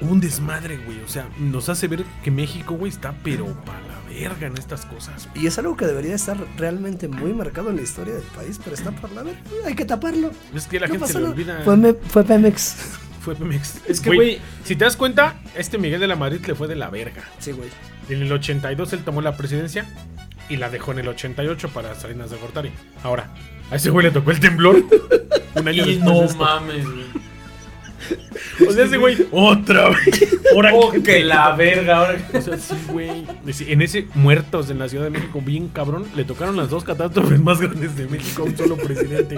un 0.02 0.20
desmadre, 0.20 0.78
güey. 0.78 1.00
O 1.02 1.08
sea, 1.08 1.28
nos 1.40 1.70
hace 1.70 1.88
ver 1.88 2.04
que 2.24 2.30
México, 2.32 2.74
güey, 2.74 2.92
está 2.92 3.14
pero 3.24 3.46
para 3.66 3.80
la 3.80 3.97
verga 4.20 4.48
en 4.48 4.58
estas 4.58 4.86
cosas. 4.86 5.28
Y 5.36 5.48
es 5.48 5.58
algo 5.58 5.76
que 5.78 5.86
debería 5.86 6.16
estar 6.16 6.38
realmente 6.58 7.08
muy 7.08 7.34
marcado 7.34 7.70
en 7.70 7.76
la 7.78 7.82
historia 7.82 8.14
del 8.14 8.24
país, 8.24 8.60
pero 8.64 8.76
está 8.76 8.92
por 8.92 9.12
la 9.12 9.24
verga. 9.24 9.40
Hay 9.66 9.76
que 9.76 9.86
taparlo. 9.86 10.32
Es 10.54 10.68
que 10.68 10.80
la 10.80 10.88
No 10.88 10.94
gente 10.94 11.08
se 11.08 11.20
le 11.20 11.28
olvida. 11.28 11.62
Fue, 11.64 11.78
me- 11.78 11.94
fue 11.94 12.24
Pemex. 12.24 12.76
Fue 13.22 13.36
Pemex. 13.36 13.82
Es 13.90 14.00
que, 14.00 14.10
güey- 14.12 14.40
Si 14.64 14.76
te 14.78 14.86
das 14.86 14.96
cuenta, 14.96 15.42
este 15.56 15.78
Miguel 15.78 16.00
de 16.00 16.08
la 16.08 16.16
Madrid 16.16 16.40
le 16.48 16.56
fue 16.56 16.68
de 16.70 16.76
la 16.78 16.90
verga. 16.90 17.24
Sí, 17.40 17.52
güey. 17.52 17.70
En 18.10 18.22
el 18.22 18.32
82 18.32 18.94
él 18.94 19.04
tomó 19.04 19.22
la 19.22 19.36
presidencia 19.36 19.86
y 20.48 20.56
la 20.56 20.70
dejó 20.70 20.94
en 20.94 21.00
el 21.00 21.10
88 21.10 21.70
para 21.74 21.94
Salinas 21.96 22.30
de 22.30 22.38
Gortari. 22.38 22.72
Ahora, 23.04 23.30
a 23.70 23.76
ese 23.76 23.90
güey 23.90 24.06
le 24.06 24.12
tocó 24.12 24.32
el 24.32 24.40
temblor. 24.40 24.78
Un 25.56 25.68
año 25.68 25.84
Y 25.86 25.96
después 25.96 26.00
no 26.06 26.22
de 26.28 26.36
mames, 26.36 26.86
güey. 26.86 27.06
O 28.68 28.72
sea, 28.72 28.86
ese 28.86 28.98
güey, 28.98 29.18
otra 29.32 29.90
vez. 29.90 30.38
Ahora 30.54 30.72
Oh, 30.74 30.92
que 30.92 31.24
la 31.24 31.56
verga, 31.56 31.98
ahora. 31.98 32.30
O 32.34 32.42
sea, 32.42 32.58
sí, 32.58 32.76
güey. 32.88 33.26
En 33.68 33.82
ese 33.82 34.08
muertos 34.16 34.70
en 34.70 34.80
la 34.80 34.90
Ciudad 34.90 35.06
de 35.06 35.10
México, 35.12 35.42
bien 35.44 35.68
cabrón, 35.70 36.06
le 36.16 36.24
tocaron 36.24 36.56
las 36.58 36.70
dos 36.70 36.84
catástrofes 36.84 37.40
más 37.40 37.60
grandes 37.60 37.96
de 37.96 38.08
México 38.08 38.44
a 38.44 38.46
un 38.46 38.58
solo 38.58 38.78
presidente. 38.78 39.36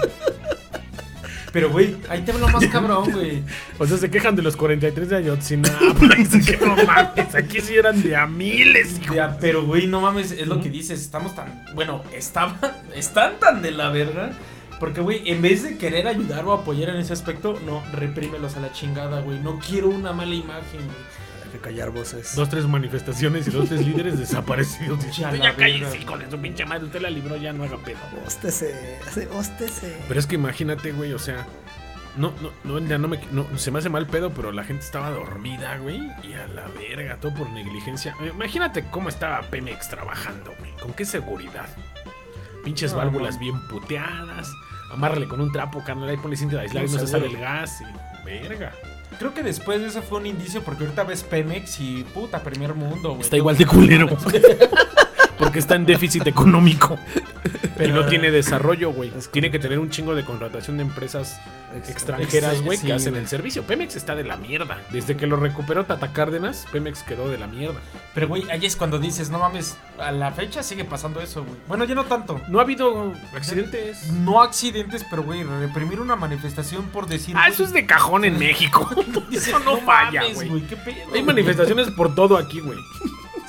Pero, 1.51 1.71
güey, 1.71 1.95
ahí 2.09 2.21
te 2.21 2.31
hablo 2.31 2.47
más 2.49 2.63
cabrón, 2.67 3.11
güey. 3.11 3.41
O 3.79 3.87
sea, 3.87 3.97
se 3.97 4.11
quejan 4.11 4.35
de 4.35 4.43
los 4.43 4.55
43 4.55 5.09
de 5.09 5.15
Ayotzinapa. 5.15 6.15
Dicen 6.17 6.45
que 6.45 6.57
no 6.63 6.75
mames, 6.75 7.33
aquí 7.33 7.59
sí 7.59 7.75
eran 7.75 8.01
de 8.03 8.15
a 8.15 8.27
miles, 8.27 8.99
hijo. 9.01 9.15
Ya, 9.15 9.35
pero, 9.39 9.65
güey, 9.65 9.87
no 9.87 9.99
mames, 10.01 10.31
es 10.31 10.45
lo 10.47 10.61
que 10.61 10.69
dices. 10.69 11.01
Estamos 11.01 11.35
tan. 11.35 11.65
Bueno, 11.73 12.03
estaban. 12.13 12.57
Están 12.95 13.39
tan 13.39 13.63
de 13.63 13.71
la 13.71 13.89
verga. 13.89 14.31
Porque, 14.79 15.01
güey, 15.01 15.29
en 15.29 15.41
vez 15.41 15.63
de 15.63 15.77
querer 15.77 16.07
ayudar 16.07 16.45
o 16.45 16.53
apoyar 16.53 16.89
en 16.89 16.97
ese 16.97 17.13
aspecto, 17.13 17.59
no, 17.65 17.83
reprímelos 17.91 18.55
a 18.55 18.61
la 18.61 18.71
chingada, 18.71 19.21
güey. 19.21 19.39
No 19.39 19.59
quiero 19.59 19.89
una 19.89 20.13
mala 20.13 20.33
imagen, 20.33 20.85
güey. 20.85 20.97
Hay 21.45 21.51
que 21.51 21.59
callar 21.59 21.89
voces. 21.89 22.35
Dos, 22.35 22.47
tres 22.49 22.65
manifestaciones 22.67 23.47
y 23.47 23.51
dos, 23.51 23.67
tres 23.69 23.85
líderes 23.85 24.17
desaparecidos. 24.19 24.99
Ya 25.17 25.33
Ya, 25.35 25.55
cállese, 25.55 25.97
hijo 25.97 26.17
de 26.17 26.29
su 26.29 26.37
pinche 26.37 26.65
madre. 26.65 26.85
Usted 26.85 27.01
la 27.01 27.09
libró, 27.09 27.35
ya 27.37 27.51
no 27.53 27.63
haga 27.63 27.77
pedo. 27.77 27.97
Hóstese, 28.25 28.99
hóstese. 29.33 29.97
Pero 30.07 30.19
es 30.19 30.27
que 30.27 30.35
imagínate, 30.35 30.91
güey, 30.91 31.13
o 31.13 31.19
sea. 31.19 31.45
No, 32.17 32.33
no, 32.41 32.51
no, 32.63 32.85
ya 32.85 32.97
no 32.97 33.07
me. 33.07 33.19
No, 33.31 33.45
se 33.57 33.71
me 33.71 33.79
hace 33.79 33.87
mal 33.89 34.05
pedo, 34.07 34.31
pero 34.31 34.51
la 34.51 34.63
gente 34.63 34.83
estaba 34.83 35.09
dormida, 35.11 35.77
güey. 35.77 35.99
Y 36.23 36.33
a 36.33 36.47
la 36.47 36.67
verga, 36.67 37.17
todo 37.17 37.33
por 37.33 37.49
negligencia. 37.49 38.15
Imagínate 38.33 38.85
cómo 38.89 39.09
estaba 39.09 39.41
Pemex 39.43 39.89
trabajando, 39.89 40.53
güey. 40.59 40.71
¿Con 40.81 40.93
qué 40.93 41.05
seguridad? 41.05 41.67
Pinches 42.63 42.93
válvulas 42.93 43.39
bien 43.39 43.59
puteadas. 43.67 44.51
Amárrale 44.91 45.27
con 45.27 45.39
un 45.41 45.51
trapo, 45.51 45.83
carnal, 45.83 46.09
ahí 46.09 46.17
ponle 46.17 46.35
cinta 46.35 46.55
de 46.57 46.63
aislar 46.63 46.85
y 46.85 46.91
No, 46.91 46.99
se 46.99 47.07
sale 47.07 47.27
el 47.27 47.37
gas. 47.37 47.81
Y, 47.81 48.25
verga. 48.25 48.73
Creo 49.17 49.33
que 49.33 49.43
después 49.43 49.81
de 49.81 49.87
eso 49.87 50.01
fue 50.01 50.19
un 50.19 50.27
indicio 50.27 50.61
porque 50.63 50.83
ahorita 50.83 51.03
ves 51.03 51.23
Pemex 51.23 51.79
y 51.79 52.03
puta, 52.03 52.41
primer 52.41 52.73
mundo, 52.73 53.09
güey. 53.09 53.21
Está 53.21 53.37
igual 53.37 53.57
de 53.57 53.65
culero. 53.65 54.07
Porque 55.39 55.59
está 55.59 55.75
en 55.75 55.85
déficit 55.85 56.27
económico. 56.27 56.99
Pero 57.79 57.95
no 57.95 58.05
tiene 58.05 58.29
desarrollo, 58.31 58.91
güey. 58.91 59.11
Tiene 59.31 59.49
que 59.49 59.57
tener 59.59 59.79
un 59.79 59.89
chingo 59.89 60.13
de 60.13 60.23
contratación 60.23 60.77
de 60.77 60.83
empresas 60.83 61.39
extranjeras, 61.87 62.61
güey, 62.61 62.77
Sí, 62.77 62.87
que 62.87 62.93
hacen 62.93 63.15
el 63.15 63.27
servicio. 63.27 63.63
Pemex 63.63 63.95
está 63.95 64.15
de 64.15 64.23
la 64.23 64.37
mierda. 64.37 64.81
Desde 64.91 65.15
que 65.17 65.25
lo 65.27 65.35
recuperó 65.37 65.85
Tata 65.85 66.11
Cárdenas, 66.13 66.65
Pemex 66.71 67.03
quedó 67.03 67.29
de 67.29 67.37
la 67.37 67.47
mierda. 67.47 67.79
Pero, 68.13 68.27
güey, 68.27 68.49
ahí 68.51 68.65
es 68.65 68.75
cuando 68.75 68.99
dices, 68.99 69.29
no 69.29 69.39
mames, 69.39 69.77
a 69.97 70.11
la 70.11 70.31
fecha 70.31 70.61
sigue 70.63 70.83
pasando 70.85 71.21
eso, 71.21 71.43
güey. 71.43 71.55
Bueno, 71.67 71.85
ya 71.85 71.95
no 71.95 72.05
tanto. 72.05 72.39
No 72.49 72.59
ha 72.59 72.63
habido 72.63 73.13
accidentes. 73.35 74.11
No 74.11 74.41
accidentes, 74.41 75.05
pero, 75.09 75.23
güey, 75.23 75.43
reprimir 75.43 75.99
una 75.99 76.15
manifestación 76.15 76.85
por 76.89 77.07
decir... 77.07 77.35
Ah, 77.37 77.47
eso 77.47 77.63
es 77.63 77.71
de 77.73 77.85
cajón 77.85 78.25
en 78.25 78.37
México. 78.39 78.89
dices, 79.29 79.47
Eso 79.47 79.59
no 79.65 79.77
falla, 79.77 80.21
mames, 80.23 80.49
güey. 80.49 80.63
Hay 81.13 81.23
manifestaciones 81.23 81.89
por 81.91 82.13
todo 82.15 82.37
aquí, 82.37 82.59
güey. 82.59 82.77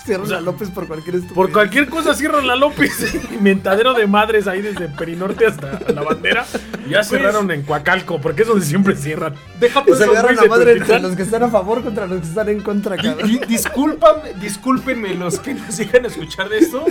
Cierran 0.04 0.24
O 0.26 0.28
sea, 0.28 0.38
a 0.38 0.40
López 0.40 0.70
por 0.70 0.86
cualquier 0.86 1.16
estupidez. 1.16 1.34
Por 1.36 1.52
cualquier 1.52 1.88
cosa 1.88 2.14
cierran 2.14 2.46
la 2.46 2.56
López. 2.56 3.14
Inventadero 3.32 3.94
de 3.94 4.06
madres 4.06 4.46
ahí 4.46 4.62
desde 4.62 4.88
Perinorte 4.88 5.46
hasta 5.46 5.78
la 5.92 6.02
bandera. 6.02 6.46
Ya 6.88 7.04
cerraron 7.04 7.50
en 7.50 7.62
Coacalco, 7.62 8.20
porque 8.20 8.42
es 8.42 8.48
donde 8.48 8.64
siempre 8.64 8.96
cierran. 8.96 9.34
Deja 9.60 9.84
pues 9.84 9.98
se 9.98 10.04
eso, 10.04 10.12
agarran 10.12 10.34
güey, 10.36 10.48
la 10.48 10.56
madre 10.56 10.72
entre 10.72 11.00
los 11.00 11.14
que 11.16 11.22
están 11.22 11.42
a 11.42 11.48
favor 11.48 11.82
contra 11.82 12.06
los 12.06 12.20
que 12.20 12.26
están 12.26 12.48
en 12.48 12.60
contra, 12.62 12.96
cabrón. 12.96 13.28
Di- 13.28 13.40
Discúlpame, 13.46 14.34
discúlpenme 14.40 15.14
los 15.14 15.38
que 15.38 15.54
nos 15.54 15.76
llegan 15.76 16.04
a 16.04 16.08
escuchar 16.08 16.48
de 16.48 16.58
esto. 16.58 16.84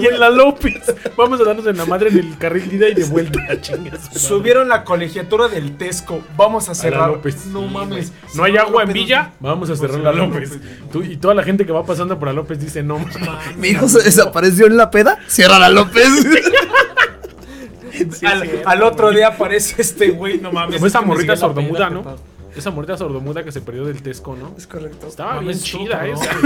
y 0.00 0.06
en 0.06 0.20
la 0.20 0.28
López. 0.30 0.82
Vamos 1.16 1.40
a 1.40 1.44
darnos 1.44 1.66
en 1.66 1.76
la 1.76 1.86
madre 1.86 2.10
en 2.10 2.18
el 2.18 2.36
carril 2.38 2.68
de 2.68 2.76
ida 2.76 2.88
y 2.88 2.94
de 2.94 3.04
vuelta. 3.04 3.40
Chingas. 3.60 4.00
Subieron 4.14 4.68
la 4.68 4.84
colegiatura 4.84 5.48
del 5.48 5.76
Tesco. 5.76 6.22
Vamos 6.36 6.68
a 6.68 6.72
A 6.72 6.74
la 6.74 6.80
cerrar. 6.80 7.10
López. 7.10 7.46
No 7.46 7.60
Sí, 7.62 7.68
mames. 7.72 8.10
güey. 8.10 8.36
No 8.36 8.44
hay 8.44 8.56
agua 8.56 8.82
en 8.82 8.92
Villa. 8.92 9.32
Vamos 9.40 9.70
a 9.70 9.76
cerrar 9.76 10.00
la 10.00 10.12
López. 10.12 10.58
Tú- 10.92 11.02
y 11.02 11.16
toda 11.16 11.34
la 11.34 11.42
gente 11.44 11.64
que 11.64 11.72
va 11.72 11.84
pasando 11.84 12.18
por 12.18 12.23
la 12.24 12.32
López 12.32 12.60
dice 12.60 12.82
no. 12.82 12.98
mames. 12.98 13.56
Mi 13.56 13.68
hijo 13.68 13.88
se 13.88 14.02
desapareció 14.02 14.66
en 14.66 14.76
la 14.76 14.90
peda. 14.90 15.18
Cierra 15.26 15.58
la 15.58 15.68
López. 15.68 16.08
al, 18.24 18.62
al 18.64 18.82
otro 18.82 19.10
día 19.10 19.28
aparece 19.28 19.82
este 19.82 20.10
güey, 20.10 20.38
no 20.40 20.52
mames. 20.52 20.76
Como 20.76 20.86
esa 20.86 20.98
es 20.98 21.02
que 21.02 21.08
me 21.08 21.14
morrita 21.14 21.36
sordomuda, 21.36 21.90
¿no? 21.90 22.34
Esa 22.56 22.70
morrita 22.70 22.96
sordomuda 22.96 23.42
que 23.42 23.50
se 23.50 23.60
perdió 23.60 23.84
del 23.84 24.00
Tesco, 24.00 24.36
¿no? 24.36 24.54
Es 24.56 24.68
correcto. 24.68 25.08
Estaba 25.08 25.34
Mames, 25.34 25.60
bien 25.64 25.86
chida 25.88 26.06
esa. 26.06 26.30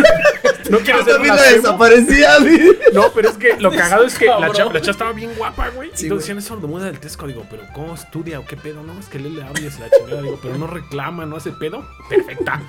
No 0.71 0.79
quiero 0.81 1.03
ser 1.03 1.19
blasfemo. 1.21 1.57
desaparecía, 1.57 2.39
güey. 2.41 2.79
No, 2.93 3.05
pero 3.15 3.31
es 3.31 3.37
que 3.37 3.57
lo 3.59 3.71
cagado 3.77 4.05
es 4.05 4.19
que 4.19 4.27
la 4.27 4.51
chava, 4.53 4.73
la 4.73 4.81
chava 4.81 4.91
estaba 4.91 5.13
bien 5.13 5.31
guapa, 5.37 5.69
güey. 5.71 5.91
Sí, 5.95 6.05
Entonces 6.05 6.25
decían, 6.27 6.39
es 6.39 6.45
sordomuda 6.45 6.87
del 6.87 6.99
Tesco. 6.99 7.27
Digo, 7.27 7.45
pero 7.51 7.63
¿cómo 7.75 7.95
estudia 7.95 8.41
o 8.41 8.47
qué 8.47 8.57
pedo? 8.57 8.83
No, 8.83 8.99
es 8.99 9.07
que 9.07 9.19
le 9.19 9.43
hables 9.43 9.79
la 9.81 9.89
chingada. 9.91 10.23
Digo, 10.23 10.39
pero 10.43 10.59
no 10.59 10.67
reclama, 10.67 11.25
no 11.25 11.37
hace 11.37 11.53
pedo. 11.53 11.87
Perfecta. 12.09 12.61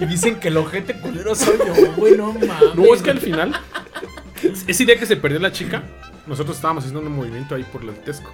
Y 0.00 0.06
dicen 0.06 0.40
que 0.40 0.48
el 0.48 0.56
ojete 0.56 0.94
culero 0.94 1.34
soy 1.34 1.58
yo, 1.58 1.92
güey, 1.96 2.16
no 2.16 2.32
mames. 2.32 2.74
No, 2.74 2.94
es 2.94 3.02
que 3.02 3.10
al 3.10 3.18
final, 3.20 3.58
ese 4.66 4.84
día 4.84 4.98
que 4.98 5.06
se 5.06 5.16
perdió 5.16 5.38
la 5.40 5.52
chica, 5.52 5.82
nosotros 6.26 6.56
estábamos 6.56 6.84
haciendo 6.84 7.06
un 7.06 7.14
movimiento 7.14 7.54
ahí 7.54 7.64
por 7.64 7.82
el 7.82 7.94
Tesco. 7.94 8.32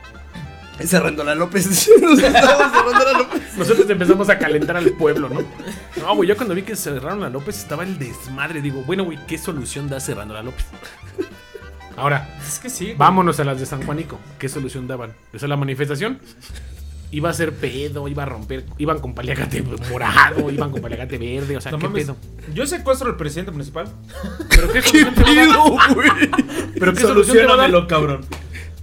Cerrando 0.84 1.24
la 1.24 1.34
López. 1.34 1.88
Nos 2.02 2.18
estábamos 2.18 2.72
cerrando 2.76 3.12
la 3.12 3.18
López. 3.18 3.42
Nosotros 3.56 3.88
empezamos 3.88 4.28
a 4.28 4.38
calentar 4.38 4.76
al 4.76 4.90
pueblo, 4.90 5.30
¿no? 5.30 5.40
No, 6.02 6.14
güey, 6.14 6.28
yo 6.28 6.36
cuando 6.36 6.54
vi 6.54 6.62
que 6.62 6.76
cerraron 6.76 7.20
la 7.20 7.30
López 7.30 7.56
estaba 7.58 7.82
el 7.82 7.98
desmadre. 7.98 8.60
Digo, 8.60 8.82
bueno, 8.82 9.04
güey, 9.04 9.18
¿qué 9.26 9.38
solución 9.38 9.88
da 9.88 10.00
cerrando 10.00 10.34
la 10.34 10.42
López? 10.42 10.66
Ahora, 11.96 12.28
Es 12.46 12.58
que 12.58 12.68
sí. 12.68 12.84
güey. 12.86 12.96
Vámonos 12.98 13.40
a 13.40 13.44
las 13.44 13.58
de 13.58 13.64
San 13.64 13.82
Juanico. 13.86 14.20
¿Qué 14.38 14.50
solución 14.50 14.86
daban? 14.86 15.14
Esa 15.32 15.46
la 15.48 15.56
manifestación. 15.56 16.18
Iba 17.12 17.30
a 17.30 17.32
ser 17.32 17.52
pedo, 17.54 18.08
iba 18.08 18.24
a 18.24 18.26
romper, 18.26 18.64
iban 18.78 18.98
con 18.98 19.14
paliacate 19.14 19.62
morado, 19.90 20.50
iban 20.50 20.70
con 20.70 20.80
paliacate 20.82 21.18
verde, 21.18 21.56
o 21.56 21.60
sea, 21.60 21.70
No 21.72 21.78
¿qué 21.78 21.86
mames. 21.88 22.04
pedo? 22.04 22.16
Yo 22.52 22.66
secuestro 22.66 23.08
al 23.08 23.16
presidente 23.16 23.52
municipal. 23.52 23.86
¿Pero 24.50 24.72
qué 24.72 24.82
solución 24.82 25.14
te 25.14 25.22
va 25.22 25.30
a 25.30 25.46
dar? 25.46 25.94
güey? 25.94 26.08
¿Pero 26.78 26.92
qué 26.94 27.00
solución 27.00 27.36
te 27.36 27.46
va 27.46 27.54
a 27.54 27.68
dar? 27.68 27.86
Cabrón. 27.86 28.22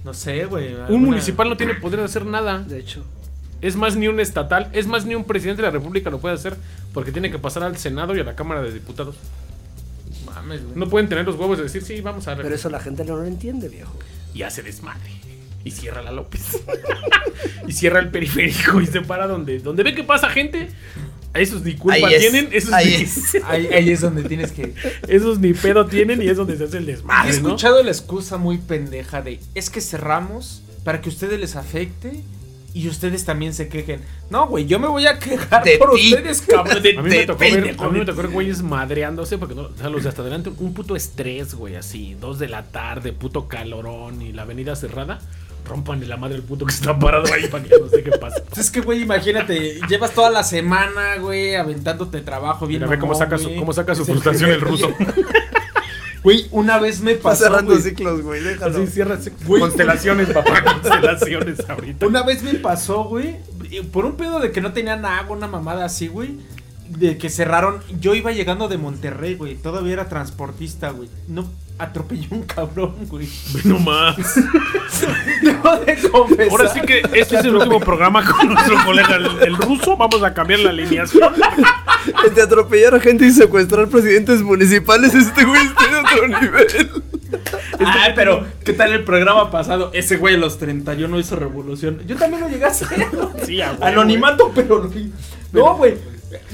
No 0.04 0.12
sé, 0.14 0.44
güey. 0.46 0.74
Un 0.88 1.04
municipal 1.04 1.48
no 1.48 1.56
tiene 1.56 1.74
poder 1.74 2.00
de 2.00 2.06
hacer 2.06 2.24
nada. 2.26 2.58
De 2.60 2.78
hecho. 2.78 3.04
Es 3.60 3.76
más, 3.76 3.96
ni 3.96 4.08
un 4.08 4.20
estatal, 4.20 4.68
es 4.74 4.86
más, 4.86 5.06
ni 5.06 5.14
un 5.14 5.24
presidente 5.24 5.62
de 5.62 5.68
la 5.68 5.72
república 5.72 6.10
lo 6.10 6.18
puede 6.18 6.34
hacer 6.34 6.54
porque 6.92 7.12
tiene 7.12 7.30
que 7.30 7.38
pasar 7.38 7.62
al 7.62 7.76
Senado 7.78 8.14
y 8.14 8.20
a 8.20 8.24
la 8.24 8.34
Cámara 8.34 8.60
de 8.62 8.70
Diputados. 8.72 9.16
Mames, 10.26 10.62
güey. 10.62 10.76
No 10.76 10.88
pueden 10.88 11.08
tener 11.08 11.24
los 11.24 11.36
huevos 11.36 11.56
de 11.56 11.64
decir, 11.64 11.82
sí, 11.82 12.00
vamos 12.02 12.28
a... 12.28 12.36
Pero 12.36 12.54
eso 12.54 12.68
la 12.68 12.80
gente 12.80 13.04
no 13.04 13.16
lo 13.16 13.24
entiende, 13.24 13.68
viejo. 13.68 13.92
y 14.34 14.42
hace 14.42 14.62
desmadre. 14.62 15.10
Y 15.64 15.70
cierra 15.70 16.02
la 16.02 16.12
López. 16.12 16.62
y 17.66 17.72
cierra 17.72 18.00
el 18.00 18.10
periférico 18.10 18.80
y 18.80 18.86
se 18.86 19.00
para 19.00 19.26
donde, 19.26 19.58
donde 19.60 19.82
ve 19.82 19.94
que 19.94 20.04
pasa 20.04 20.28
gente. 20.28 20.68
A 21.32 21.40
esos 21.40 21.62
ni 21.62 21.74
culpa 21.74 21.96
Ahí 21.96 22.14
es, 22.14 22.20
tienen. 22.20 22.48
Esos, 22.52 22.72
ahí 22.72 22.86
ni, 22.86 23.02
es. 23.02 23.34
Ahí, 23.44 23.66
ahí 23.66 23.90
es 23.90 24.00
donde 24.00 24.22
tienes 24.22 24.52
que. 24.52 24.72
esos 25.08 25.40
ni 25.40 25.52
pedo 25.52 25.86
tienen 25.86 26.22
y 26.22 26.28
es 26.28 26.36
donde 26.36 26.56
se 26.56 26.64
hace 26.64 26.76
el 26.76 26.84
He 26.88 26.92
desmadre, 26.92 27.40
¿no? 27.40 27.48
escuchado 27.48 27.82
la 27.82 27.90
excusa 27.90 28.36
muy 28.36 28.58
pendeja 28.58 29.20
de 29.20 29.40
es 29.54 29.68
que 29.68 29.80
cerramos 29.80 30.62
para 30.84 31.00
que 31.00 31.08
a 31.08 31.12
ustedes 31.12 31.40
les 31.40 31.56
afecte 31.56 32.22
y 32.74 32.88
ustedes 32.88 33.24
también 33.24 33.54
se 33.54 33.68
quejen. 33.68 34.00
No, 34.30 34.48
güey, 34.48 34.66
yo 34.66 34.80
me 34.80 34.88
voy 34.88 35.06
a 35.06 35.18
quejar 35.18 35.62
De 35.62 35.78
por 35.78 35.94
ti. 35.94 36.12
ustedes, 36.12 36.42
cabrón. 36.42 36.82
De, 36.82 36.90
A 36.98 37.02
mí, 37.02 37.08
me 37.08 37.24
tocó 37.24 37.38
ver, 37.38 37.76
a 37.78 37.88
mí 37.88 37.98
me 38.00 38.04
tocó 38.04 38.22
ver 38.22 38.30
güeyes 38.30 38.62
madreándose 38.62 39.38
porque 39.38 39.54
no, 39.54 39.62
o 39.62 39.76
sea, 39.76 39.88
los 39.88 40.02
de 40.02 40.08
hasta 40.08 40.22
adelante, 40.22 40.50
un 40.58 40.74
puto 40.74 40.96
estrés, 40.96 41.54
güey, 41.54 41.76
así, 41.76 42.14
dos 42.20 42.40
de 42.40 42.48
la 42.48 42.64
tarde, 42.64 43.12
puto 43.12 43.46
calorón 43.46 44.22
y 44.22 44.32
la 44.32 44.42
avenida 44.42 44.74
cerrada, 44.74 45.20
rompan 45.64 46.06
la 46.08 46.16
madre 46.16 46.36
el 46.36 46.42
puto 46.42 46.66
que 46.66 46.72
está 46.74 46.98
parado 46.98 47.24
ahí 47.32 47.48
para 47.48 47.64
que 47.64 47.70
ya 47.70 47.78
no 47.78 47.88
sé 47.88 48.02
qué 48.02 48.10
pasa. 48.12 48.42
Es 48.56 48.70
que, 48.70 48.80
güey, 48.80 49.02
imagínate, 49.02 49.78
llevas 49.88 50.12
toda 50.12 50.30
la 50.30 50.42
semana, 50.44 51.16
güey, 51.16 51.54
aventándote 51.56 52.20
trabajo 52.20 52.66
bien. 52.66 52.80
Mira, 52.80 52.90
ve 52.90 52.98
cómo 52.98 53.14
saca, 53.14 53.38
su, 53.38 53.54
cómo 53.56 53.72
saca 53.72 53.94
su 53.94 54.04
frustración 54.04 54.50
el 54.50 54.60
ruso. 54.60 54.88
Güey, 56.22 56.46
una 56.52 56.78
vez 56.78 57.02
me 57.02 57.12
Está 57.12 57.22
pasó. 57.30 57.44
cerrando 57.44 57.76
ciclos, 57.76 58.22
güey. 58.22 58.42
Déjalo. 58.42 58.78
Así 58.82 58.86
cierra 58.86 59.18
Güey. 59.46 59.60
constelaciones, 59.60 60.30
papá, 60.30 60.64
constelaciones 60.80 61.68
ahorita. 61.68 62.06
Una 62.06 62.22
vez 62.22 62.42
me 62.42 62.54
pasó, 62.54 63.04
güey, 63.04 63.36
por 63.92 64.06
un 64.06 64.16
pedo 64.16 64.40
de 64.40 64.50
que 64.50 64.62
no 64.62 64.72
tenían 64.72 65.04
agua, 65.04 65.36
una 65.36 65.48
mamada 65.48 65.84
así, 65.84 66.08
güey. 66.08 66.38
De 66.88 67.18
que 67.18 67.28
cerraron. 67.28 67.80
Yo 68.00 68.14
iba 68.14 68.32
llegando 68.32 68.68
de 68.68 68.78
Monterrey, 68.78 69.34
güey. 69.34 69.56
Todavía 69.56 69.92
era 69.92 70.08
transportista, 70.08 70.88
güey. 70.92 71.10
No 71.28 71.46
atropellé 71.78 72.26
un 72.30 72.42
cabrón, 72.42 72.94
güey. 73.08 73.28
No 73.64 73.78
más. 73.78 74.16
Debo 75.42 75.76
de 75.78 76.08
confesar. 76.08 76.50
Ahora 76.50 76.72
sí 76.72 76.80
que 76.82 77.02
este 77.12 77.36
es 77.36 77.44
el 77.44 77.56
último 77.56 77.80
programa 77.80 78.24
con 78.24 78.48
nuestro 78.52 78.76
colega 78.84 79.16
el, 79.16 79.26
el 79.42 79.56
ruso. 79.56 79.96
Vamos 79.96 80.22
a 80.22 80.32
cambiar 80.32 80.60
la 80.60 80.70
alineación. 80.70 81.32
De 82.34 82.42
atropellar 82.42 82.94
a 82.94 83.00
gente 83.00 83.26
y 83.26 83.30
secuestrar 83.30 83.88
presidentes 83.88 84.42
municipales, 84.42 85.14
este 85.14 85.44
güey 85.44 85.62
está 85.62 85.84
en 85.86 85.94
otro 86.04 86.40
nivel. 86.40 87.02
Ay, 87.78 88.12
pero, 88.14 88.46
¿qué 88.64 88.74
tal 88.74 88.92
el 88.92 89.04
programa 89.04 89.50
pasado? 89.50 89.90
Ese 89.94 90.18
güey 90.18 90.34
a 90.34 90.38
los 90.38 90.58
31 90.58 91.18
hizo 91.18 91.36
revolución. 91.36 92.02
Yo 92.06 92.16
también 92.16 92.42
lo 92.42 92.48
llegué 92.48 92.64
a 92.64 92.68
hacer. 92.68 92.88
Sí, 93.44 93.62
a 93.62 93.72
huevo, 93.72 93.84
Anonimato, 93.84 94.52
pero. 94.54 94.90
No, 95.52 95.76
güey. 95.76 95.94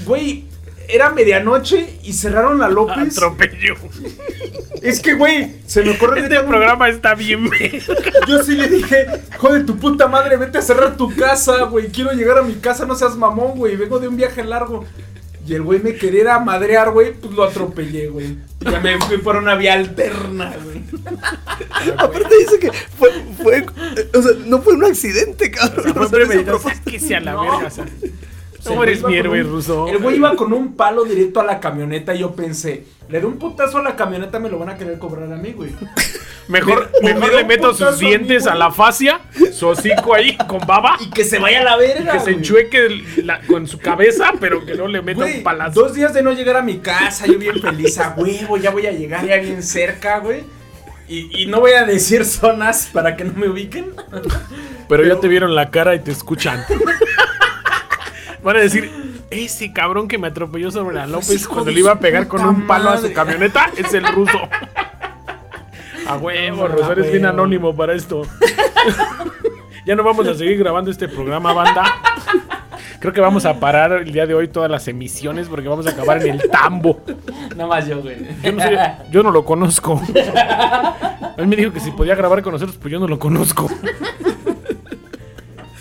Güey, 0.04 0.44
era 0.92 1.10
medianoche 1.10 1.98
y 2.02 2.12
cerraron 2.12 2.58
la 2.58 2.68
López. 2.68 3.16
Atropello. 3.16 3.76
Es 4.82 5.00
que, 5.00 5.14
güey, 5.14 5.56
se 5.66 5.82
me 5.82 5.90
ocurre 5.90 6.20
Este 6.20 6.40
programa 6.40 6.88
está 6.88 7.14
bien. 7.14 7.48
verga. 7.50 7.78
Yo 8.26 8.42
sí 8.42 8.56
le 8.56 8.68
dije, 8.68 9.06
joder, 9.38 9.66
tu 9.66 9.76
puta 9.78 10.08
madre, 10.08 10.36
vete 10.36 10.58
a 10.58 10.62
cerrar 10.62 10.96
tu 10.96 11.14
casa, 11.14 11.64
güey. 11.64 11.88
Quiero 11.88 12.12
llegar 12.12 12.38
a 12.38 12.42
mi 12.42 12.54
casa, 12.54 12.86
no 12.86 12.94
seas 12.94 13.16
mamón, 13.16 13.58
güey. 13.58 13.76
Vengo 13.76 13.98
de 13.98 14.08
un 14.08 14.16
viaje 14.16 14.42
largo. 14.44 14.84
Y 15.46 15.54
el 15.54 15.62
güey 15.62 15.80
me 15.80 15.94
quería 15.96 16.20
ir 16.20 16.28
a 16.28 16.38
madrear, 16.38 16.90
güey, 16.92 17.12
pues 17.12 17.32
lo 17.34 17.42
atropellé, 17.44 18.08
güey. 18.08 18.36
Ya 18.60 18.78
me 18.80 18.98
fui 19.00 19.18
por 19.18 19.36
una 19.36 19.54
vía 19.56 19.72
alterna, 19.74 20.54
güey. 20.64 20.82
Aparte 21.96 22.34
dice 22.38 22.58
que 22.60 22.70
fue, 22.72 23.10
fue, 23.42 23.66
o 24.14 24.22
sea, 24.22 24.32
no 24.46 24.60
fue 24.62 24.74
un 24.74 24.84
accidente, 24.84 25.50
cabrón. 25.50 25.80
O 25.80 25.82
sea, 25.82 25.92
fue 25.94 26.04
O 26.04 26.08
sea, 26.08 26.18
premeditado. 26.18 26.56
eso 26.58 26.68
fue- 26.68 26.74
Sáquese 26.74 27.16
a 27.16 27.20
la 27.20 27.32
No. 27.32 27.42
verga. 27.42 27.66
o 27.66 27.70
sea. 27.70 27.86
No 28.66 28.82
eres 28.82 29.02
mi 29.02 29.16
héroe 29.16 29.42
un- 29.42 29.50
ruso. 29.50 29.88
El 29.88 29.98
güey 29.98 30.16
iba 30.16 30.34
con 30.36 30.52
un 30.52 30.74
palo 30.74 31.04
directo 31.04 31.40
a 31.40 31.44
la 31.44 31.60
camioneta 31.60 32.14
y 32.14 32.18
yo 32.20 32.32
pensé, 32.34 32.84
le 33.08 33.20
doy 33.20 33.30
un 33.32 33.38
putazo 33.38 33.78
a 33.78 33.82
la 33.82 33.96
camioneta, 33.96 34.38
me 34.38 34.48
lo 34.50 34.58
van 34.58 34.68
a 34.70 34.76
querer 34.76 34.98
cobrar 34.98 35.32
a 35.32 35.36
mí, 35.36 35.52
güey. 35.52 35.70
Mejor, 36.48 36.90
Me- 37.02 37.14
mejor 37.14 37.30
me 37.30 37.36
le 37.38 37.44
meto 37.44 37.72
sus 37.72 37.82
a 37.86 37.90
mí, 37.92 38.06
dientes 38.08 38.46
a 38.46 38.54
la 38.54 38.70
fascia, 38.70 39.20
su 39.52 39.68
hocico 39.68 40.14
ahí 40.14 40.36
con 40.48 40.60
baba, 40.66 40.96
Y 41.00 41.10
que 41.10 41.24
se 41.24 41.38
vaya 41.38 41.60
a 41.60 41.64
la 41.64 41.76
verga, 41.76 42.12
que 42.12 42.20
se 42.20 42.30
enchueque 42.32 42.88
la- 43.24 43.40
con 43.42 43.66
su 43.66 43.78
cabeza, 43.78 44.32
pero 44.40 44.64
que 44.66 44.74
no 44.74 44.88
le 44.88 45.00
meta 45.00 45.20
Güey, 45.22 45.38
un 45.38 45.42
palazo. 45.42 45.80
dos 45.80 45.94
días 45.94 46.12
de 46.12 46.22
no 46.22 46.32
llegar 46.32 46.56
a 46.56 46.62
mi 46.62 46.78
casa, 46.78 47.26
yo 47.26 47.38
bien 47.38 47.60
feliz, 47.60 47.98
a 47.98 48.14
huevo, 48.16 48.56
ya 48.56 48.70
voy 48.70 48.86
a 48.86 48.92
llegar 48.92 49.26
ya 49.26 49.36
bien 49.36 49.62
cerca, 49.62 50.18
güey. 50.18 50.42
Y, 51.08 51.42
y 51.42 51.46
no 51.46 51.58
voy 51.58 51.72
a 51.72 51.84
decir 51.84 52.24
zonas 52.24 52.88
para 52.92 53.16
que 53.16 53.24
no 53.24 53.32
me 53.34 53.48
ubiquen. 53.48 53.86
Pero 54.88 55.04
ya 55.04 55.18
te 55.18 55.26
vieron 55.26 55.56
la 55.56 55.70
cara 55.70 55.94
y 55.96 55.98
te 56.00 56.12
escuchan. 56.12 56.64
Van 58.42 58.56
a 58.56 58.60
decir, 58.60 58.90
ese 59.30 59.72
cabrón 59.72 60.08
que 60.08 60.18
me 60.18 60.28
atropelló 60.28 60.70
sobre 60.70 60.96
la 60.96 61.06
López 61.06 61.26
Pues 61.28 61.40
hijo 61.42 61.52
cuando 61.54 61.70
le 61.70 61.80
iba 61.80 61.92
a 61.92 62.00
pegar 62.00 62.26
con 62.26 62.44
un 62.44 62.66
palo 62.66 62.90
a 62.90 62.94
madre". 62.94 63.08
su 63.08 63.14
camioneta 63.14 63.70
es 63.76 63.92
el 63.94 64.06
ruso. 64.06 64.38
A 66.06 66.16
huevo, 66.16 66.66
Rosario 66.66 67.04
es 67.04 67.12
bien 67.12 67.26
anónimo 67.26 67.76
para 67.76 67.92
esto. 67.92 68.22
ya 69.86 69.94
no 69.94 70.02
vamos 70.02 70.26
a 70.26 70.34
seguir 70.34 70.58
grabando 70.58 70.90
este 70.90 71.06
programa, 71.06 71.52
banda. 71.52 71.84
Creo 72.98 73.12
que 73.12 73.20
vamos 73.20 73.46
a 73.46 73.60
parar 73.60 73.92
el 73.92 74.12
día 74.12 74.26
de 74.26 74.34
hoy 74.34 74.48
todas 74.48 74.68
las 74.68 74.88
emisiones 74.88 75.48
porque 75.48 75.68
vamos 75.68 75.86
a 75.86 75.90
acabar 75.90 76.20
en 76.26 76.40
el 76.40 76.50
tambo. 76.50 77.00
Nada 77.54 77.68
más 77.68 77.86
yo, 77.86 78.02
güey. 78.02 78.16
Yo 78.42 78.50
no, 78.52 78.60
sé, 78.60 78.78
yo 79.10 79.22
no 79.22 79.30
lo 79.30 79.44
conozco. 79.44 80.02
Él 81.36 81.46
me 81.46 81.54
dijo 81.54 81.72
que 81.72 81.80
si 81.80 81.92
podía 81.92 82.16
grabar 82.16 82.42
con 82.42 82.54
nosotros, 82.54 82.76
pues 82.76 82.90
yo 82.90 82.98
no 82.98 83.06
lo 83.06 83.18
conozco. 83.18 83.70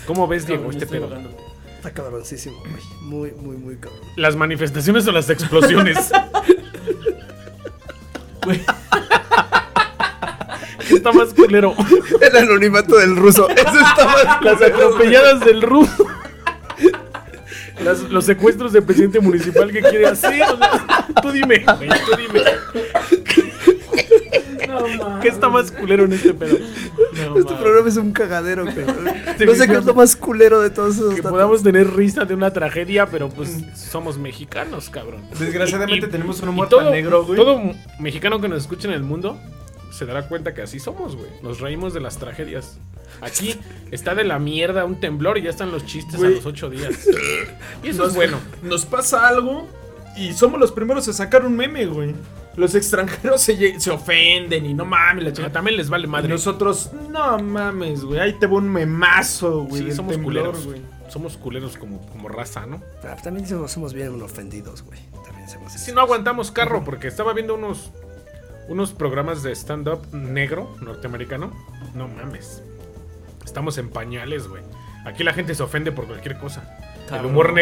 ¿Cómo 0.06 0.28
ves, 0.28 0.46
Diego, 0.46 0.70
este 0.70 0.86
pedo? 0.86 1.06
ahogando. 1.06 1.49
Está 1.80 1.92
cabroncísimo, 1.94 2.58
güey. 2.60 2.82
Muy, 3.00 3.30
muy, 3.42 3.56
muy 3.56 3.76
cabrón. 3.76 4.00
¿Las 4.16 4.36
manifestaciones 4.36 5.06
o 5.06 5.12
las 5.12 5.30
explosiones? 5.30 6.10
Güey. 8.44 8.58
¿Qué 10.88 10.94
está 10.94 11.12
más 11.12 11.32
culero? 11.34 11.74
El 12.22 12.36
anonimato 12.36 12.96
del 12.96 13.14
ruso. 13.16 13.48
Eso 13.50 13.78
está 13.80 14.04
más 14.06 14.42
Las 14.42 14.62
atropelladas 14.62 15.40
del 15.40 15.60
ruso. 15.62 16.06
Las- 17.84 18.00
los 18.02 18.24
secuestros 18.24 18.72
del 18.72 18.82
presidente 18.82 19.20
municipal 19.20 19.70
que 19.70 19.80
quiere 19.82 20.06
hacer. 20.06 20.42
o 20.42 20.56
sea, 20.56 21.06
tú 21.22 21.30
dime, 21.32 21.64
güey, 21.76 21.88
tú 21.88 22.16
dime. 22.16 22.42
No. 24.70 25.18
¿Qué 25.20 25.28
está 25.28 25.48
más 25.48 25.70
culero 25.72 26.04
en 26.04 26.12
este 26.12 26.32
pedo? 26.34 26.58
No, 27.16 27.38
Este 27.38 27.54
programa 27.54 27.88
es 27.88 27.96
un 27.96 28.12
cagadero, 28.12 28.64
cabrón. 28.74 29.04
No 29.04 29.54
sé 29.54 29.66
qué 29.68 29.74
es 29.76 29.84
lo 29.84 29.94
más 29.94 30.16
culero 30.16 30.60
de 30.60 30.70
todos 30.70 30.96
esos 30.96 31.10
Que 31.10 31.16
datos. 31.22 31.30
podamos 31.32 31.62
tener 31.62 31.92
risa 31.94 32.24
de 32.24 32.34
una 32.34 32.52
tragedia, 32.52 33.06
pero 33.06 33.28
pues 33.28 33.56
somos 33.74 34.18
mexicanos, 34.18 34.90
cabrón. 34.90 35.22
Desgraciadamente 35.38 36.06
Y- 36.06 36.10
tenemos 36.10 36.40
un 36.42 36.50
humor 36.50 36.68
todo, 36.68 36.82
tan 36.84 36.92
negro, 36.92 37.24
güey. 37.24 37.36
Todo 37.36 37.60
mexicano 37.98 38.40
que 38.40 38.48
nos 38.48 38.62
escuche 38.62 38.88
en 38.88 38.94
el 38.94 39.02
mundo 39.02 39.38
se 39.92 40.06
dará 40.06 40.28
cuenta 40.28 40.54
que 40.54 40.62
así 40.62 40.78
somos, 40.78 41.16
güey. 41.16 41.28
Nos 41.42 41.60
reímos 41.60 41.92
de 41.92 42.00
las 42.00 42.16
tragedias. 42.18 42.78
Aquí 43.20 43.56
está 43.90 44.14
de 44.14 44.24
la 44.24 44.38
mierda 44.38 44.84
un 44.84 45.00
temblor 45.00 45.36
y 45.38 45.42
ya 45.42 45.50
están 45.50 45.72
los 45.72 45.84
chistes 45.84 46.16
Güey. 46.16 46.32
a 46.32 46.36
los 46.36 46.46
ocho 46.46 46.70
días. 46.70 47.08
Y 47.82 47.88
eso 47.88 48.06
es 48.06 48.14
bueno. 48.14 48.38
Nos 48.62 48.86
pasa 48.86 49.26
algo 49.26 49.68
y 50.16 50.32
somos 50.32 50.60
los 50.60 50.70
primeros 50.72 51.08
a 51.08 51.12
sacar 51.12 51.44
un 51.44 51.56
meme, 51.56 51.86
güey. 51.86 52.14
Los 52.56 52.74
extranjeros 52.74 53.40
se, 53.42 53.78
se 53.80 53.90
ofenden 53.90 54.66
y 54.66 54.74
no 54.74 54.84
mames, 54.84 55.24
la 55.24 55.32
chingada. 55.32 55.52
También 55.52 55.76
les 55.76 55.88
vale 55.88 56.06
Y 56.06 56.10
madre. 56.10 56.28
nosotros, 56.28 56.90
no 57.10 57.38
mames, 57.38 58.04
güey. 58.04 58.20
Ahí 58.20 58.32
te 58.34 58.46
va 58.46 58.54
un 58.54 58.68
memazo, 58.68 59.64
güey. 59.64 59.82
Sí, 59.84 59.92
somos 59.92 60.12
temblor, 60.14 60.44
culeros. 60.52 60.66
güey. 60.66 60.82
Somos 61.08 61.36
culeros 61.36 61.76
como, 61.76 62.00
como 62.08 62.28
raza, 62.28 62.66
¿no? 62.66 62.80
Ah, 63.02 63.16
también 63.22 63.46
somos, 63.46 63.72
somos 63.72 63.92
bien 63.94 64.20
ofendidos, 64.22 64.82
güey. 64.82 64.98
También 65.24 65.48
somos 65.48 65.72
Si 65.72 65.92
no 65.92 66.00
aguantamos 66.02 66.50
carro, 66.52 66.84
porque 66.84 67.08
estaba 67.08 67.32
viendo 67.32 67.54
unos, 67.54 67.90
unos 68.68 68.92
programas 68.92 69.42
de 69.42 69.52
stand-up 69.54 70.06
negro 70.12 70.76
norteamericano. 70.80 71.52
No 71.94 72.06
mames. 72.06 72.62
Estamos 73.44 73.78
en 73.78 73.88
pañales, 73.90 74.46
güey. 74.46 74.62
Aquí 75.04 75.24
la 75.24 75.32
gente 75.32 75.54
se 75.54 75.62
ofende 75.62 75.90
por 75.92 76.06
cualquier 76.06 76.38
cosa. 76.38 76.76
El 77.10 77.26
humor 77.26 77.46
güey. 77.46 77.56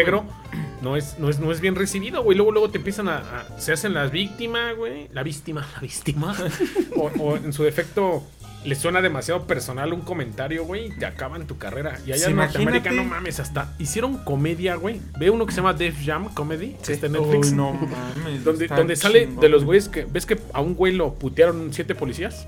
No 0.81 0.95
es, 0.97 1.17
no 1.19 1.29
es, 1.29 1.39
no 1.39 1.51
es 1.51 1.61
bien 1.61 1.75
recibido, 1.75 2.23
güey. 2.23 2.35
Luego, 2.37 2.51
luego 2.51 2.69
te 2.69 2.77
empiezan 2.77 3.07
a, 3.09 3.17
a- 3.17 3.59
Se 3.59 3.71
hacen 3.73 3.93
las 3.93 4.11
víctimas, 4.11 4.75
güey. 4.75 5.07
La 5.13 5.23
víctima, 5.23 5.67
la 5.75 5.79
víctima. 5.81 6.35
o, 6.95 7.11
o 7.19 7.35
en 7.37 7.53
su 7.53 7.63
defecto. 7.63 8.23
Le 8.65 8.75
suena 8.75 9.01
demasiado 9.01 9.47
personal 9.47 9.93
un 9.93 10.01
comentario, 10.01 10.65
güey, 10.65 10.87
y 10.87 10.89
te 10.91 11.05
acaban 11.05 11.47
tu 11.47 11.57
carrera. 11.57 11.97
Y 12.05 12.11
allá 12.11 12.25
Sí, 12.25 12.31
en 12.31 12.35
Norteamérica, 12.35 12.91
no 12.91 13.05
mames, 13.05 13.39
hasta 13.39 13.73
hicieron 13.79 14.17
comedia, 14.17 14.75
güey. 14.75 14.99
Ve 15.17 15.29
uno 15.29 15.45
que 15.45 15.53
se 15.53 15.57
llama 15.61 15.71
Def 15.71 15.95
Jam 16.05 16.33
Comedy, 16.33 16.75
que 16.85 16.91
está 16.91 17.05
en 17.05 17.13
Netflix. 17.13 17.51
Uy, 17.51 17.53
no 17.55 17.71
mames. 17.71 18.43
Donde, 18.43 18.67
donde 18.67 18.97
sale 18.97 19.27
chingón, 19.27 19.39
de 19.39 19.47
los 19.47 19.63
güey. 19.63 19.79
güeyes 19.79 19.87
que. 19.87 20.03
¿Ves 20.11 20.25
que 20.25 20.37
a 20.51 20.59
un 20.59 20.75
güey 20.75 20.93
lo 20.93 21.13
putearon 21.13 21.71
siete 21.73 21.95
policías? 21.95 22.45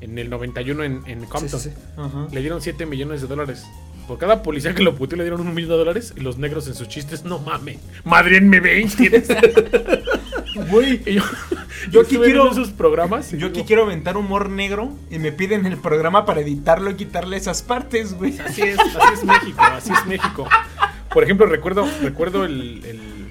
En 0.00 0.16
el 0.16 0.30
91 0.30 0.84
en, 0.84 1.02
en 1.06 1.20
Sí, 1.22 1.26
Compton. 1.26 1.60
sí, 1.60 1.70
sí. 1.70 1.76
Ajá. 1.96 2.28
Le 2.30 2.40
dieron 2.40 2.62
7 2.62 2.86
millones 2.86 3.20
de 3.20 3.26
dólares. 3.26 3.66
Por 4.10 4.18
cada 4.18 4.42
policía 4.42 4.74
que 4.74 4.82
lo 4.82 4.96
puteó 4.96 5.16
le 5.16 5.22
dieron 5.22 5.40
un 5.40 5.54
millón 5.54 5.70
de 5.70 5.76
dólares. 5.76 6.12
Y 6.16 6.20
los 6.20 6.36
negros 6.36 6.66
en 6.66 6.74
sus 6.74 6.88
chistes, 6.88 7.22
no 7.24 7.38
mames. 7.38 7.78
Madrienme 8.02 8.58
20. 8.58 9.22
Güey, 10.68 11.00
Y 11.06 11.14
yo, 11.14 11.22
Yo 11.92 12.00
aquí 12.00 12.16
quiero- 12.18 12.50
esos 12.50 12.70
programas. 12.70 13.30
yo 13.30 13.46
aquí 13.46 13.54
digo, 13.58 13.66
quiero 13.68 13.82
aventar 13.84 14.16
humor 14.16 14.50
negro 14.50 14.92
y 15.12 15.20
me 15.20 15.30
piden 15.30 15.64
el 15.64 15.76
programa 15.76 16.26
para 16.26 16.40
editarlo 16.40 16.90
y 16.90 16.94
quitarle 16.96 17.36
esas 17.36 17.62
partes, 17.62 18.14
güey. 18.14 18.36
Así 18.40 18.62
es, 18.62 18.76
así 18.80 19.14
es 19.14 19.24
México, 19.24 19.62
así 19.62 19.92
es 19.92 20.06
México. 20.06 20.48
Por 21.14 21.22
ejemplo, 21.22 21.46
recuerdo, 21.46 21.86
recuerdo 22.02 22.44
el. 22.44 22.84
el- 22.84 23.30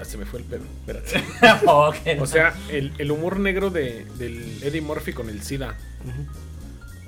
Ah, 0.00 0.04
se 0.04 0.16
me 0.16 0.26
fue 0.26 0.38
el 0.38 0.44
pedo. 0.44 0.62
Espérate. 0.86 1.24
O 2.20 2.26
sea, 2.26 2.54
el, 2.70 2.92
el 2.98 3.10
humor 3.10 3.40
negro 3.40 3.70
de, 3.70 4.06
del 4.16 4.62
Eddie 4.62 4.80
Murphy 4.80 5.12
con 5.12 5.28
el 5.28 5.42
SIDA. 5.42 5.76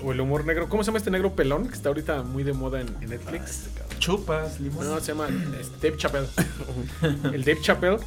O 0.03 0.13
el 0.13 0.21
humor 0.21 0.45
negro. 0.45 0.69
¿Cómo 0.69 0.83
se 0.83 0.89
llama 0.89 0.99
este 0.99 1.11
negro 1.11 1.35
pelón? 1.35 1.69
Que 1.69 1.75
está 1.75 1.89
ahorita 1.89 2.23
muy 2.23 2.43
de 2.43 2.53
moda 2.53 2.81
en, 2.81 2.89
en 3.01 3.11
Netflix. 3.11 3.69
Chupas, 3.99 4.61
limón. 4.61 4.87
No, 4.87 5.01
se 5.01 5.09
llama 5.09 5.29
es 5.61 5.71
Dave 5.81 5.97
Chappelle. 5.97 6.29
El 7.35 7.45
Dave 7.45 7.61
Chappelle 7.61 7.99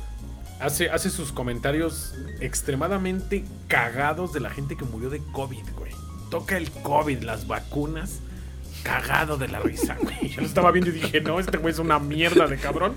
hace, 0.59 0.89
hace 0.89 1.09
sus 1.09 1.31
comentarios 1.31 2.15
extremadamente 2.39 3.43
cagados 3.67 4.33
de 4.33 4.39
la 4.39 4.49
gente 4.49 4.75
que 4.75 4.85
murió 4.85 5.09
de 5.09 5.21
COVID, 5.31 5.63
güey. 5.77 5.91
Toca 6.29 6.57
el 6.57 6.71
COVID, 6.71 7.21
las 7.21 7.47
vacunas. 7.47 8.19
Cagado 8.81 9.37
de 9.37 9.47
la 9.47 9.59
risa, 9.59 9.95
güey. 10.01 10.29
Yo 10.29 10.41
lo 10.41 10.47
estaba 10.47 10.71
viendo 10.71 10.89
y 10.89 10.93
dije, 10.93 11.21
no, 11.21 11.39
este 11.39 11.57
güey 11.57 11.73
es 11.73 11.79
una 11.79 11.99
mierda 11.99 12.47
de 12.47 12.57
cabrón. 12.57 12.95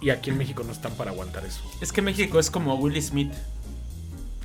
Y 0.00 0.10
aquí 0.10 0.30
en 0.30 0.38
México 0.38 0.64
no 0.64 0.72
están 0.72 0.92
para 0.94 1.12
aguantar 1.12 1.44
eso. 1.44 1.62
Es 1.80 1.92
que 1.92 2.02
México 2.02 2.40
es 2.40 2.50
como 2.50 2.74
Will 2.74 3.00
Smith. 3.00 3.32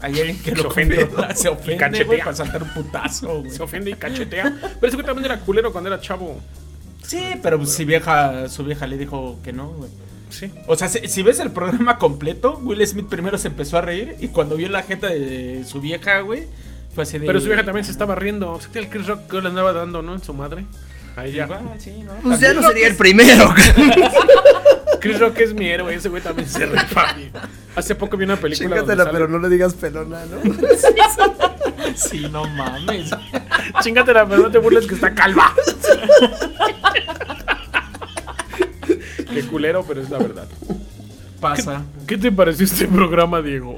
Hay 0.01 0.19
alguien 0.19 0.37
que 0.41 0.51
Se 0.51 0.57
lo 0.61 0.69
ofende. 0.69 0.95
controla, 1.07 1.35
se 1.35 1.47
Y 1.47 1.51
ofende, 1.51 1.77
cachetea. 1.77 2.05
güey, 2.05 2.19
para 2.19 2.35
saltar 2.35 2.63
un 2.63 2.69
putazo, 2.73 3.39
güey. 3.39 3.51
Se 3.51 3.63
ofende 3.63 3.91
y 3.91 3.93
cachetea. 3.95 4.53
Pero 4.61 4.87
ese 4.87 4.95
güey 4.95 5.05
también 5.05 5.25
era 5.25 5.39
culero 5.39 5.71
cuando 5.71 5.89
era 5.89 5.99
chavo. 5.99 6.39
Sí, 7.03 7.21
pero 7.41 7.65
si 7.65 7.85
vieja, 7.85 8.49
su 8.49 8.63
vieja 8.63 8.85
le 8.85 8.97
dijo 8.97 9.39
que 9.43 9.53
no, 9.53 9.69
güey. 9.69 9.89
Sí. 10.29 10.51
O 10.67 10.75
sea, 10.75 10.89
si, 10.89 11.07
si 11.07 11.23
ves 11.23 11.39
el 11.39 11.51
programa 11.51 11.97
completo, 11.97 12.59
Will 12.61 12.85
Smith 12.85 13.07
primero 13.07 13.37
se 13.37 13.47
empezó 13.47 13.77
a 13.77 13.81
reír 13.81 14.15
y 14.19 14.27
cuando 14.27 14.55
vio 14.57 14.67
la 14.69 14.83
jeta 14.83 15.07
de 15.07 15.63
su 15.65 15.79
vieja, 15.79 16.19
güey, 16.19 16.43
fue 16.93 17.03
así 17.03 17.17
de... 17.17 17.25
Pero 17.25 17.39
su 17.39 17.47
vieja 17.47 17.63
también 17.63 17.85
se 17.85 17.91
estaba 17.91 18.13
riendo. 18.15 18.51
O 18.51 18.59
sea, 18.61 18.69
que 18.71 18.79
el 18.79 18.89
Chris 18.89 19.07
Rock 19.07 19.27
que 19.31 19.41
le 19.41 19.47
andaba 19.47 19.71
dando, 19.71 20.01
¿no? 20.01 20.13
En 20.13 20.21
su 20.21 20.33
madre. 20.33 20.65
A 21.15 21.25
ella. 21.25 21.45
Igual, 21.45 21.61
sí, 21.79 21.91
¿no? 22.03 22.11
Pues 22.21 22.39
ya 22.41 22.53
no 22.53 22.61
sería 22.61 22.83
que 22.83 22.89
el 22.91 22.95
primero. 22.97 23.55
Chris 24.99 25.19
Rock 25.19 25.39
es 25.39 25.53
mi 25.53 25.67
héroe, 25.69 25.95
ese 25.95 26.09
güey 26.09 26.21
también 26.21 26.47
se 26.49 26.65
rifa. 26.65 27.15
Hace 27.77 27.95
poco 27.95 28.17
vi 28.17 28.25
una 28.25 28.35
película 28.37 28.69
Chingatela, 28.69 29.03
sale- 29.05 29.13
pero 29.13 29.27
no 29.27 29.39
le 29.39 29.49
digas 29.49 29.73
pelona, 29.75 30.19
¿no? 30.25 30.41
Sí, 31.95 32.27
no 32.31 32.43
mames. 32.45 33.09
Chingatela, 33.81 34.27
pero 34.27 34.43
no 34.43 34.51
te 34.51 34.57
burles 34.57 34.85
que 34.87 34.95
está 34.95 35.13
calva. 35.13 35.53
Qué 39.33 39.41
culero, 39.43 39.83
pero 39.87 40.01
es 40.01 40.09
la 40.09 40.17
verdad. 40.17 40.47
Pasa. 41.39 41.83
¿Qué 42.07 42.17
te 42.17 42.31
pareció 42.31 42.65
este 42.65 42.87
programa, 42.87 43.41
Diego? 43.41 43.77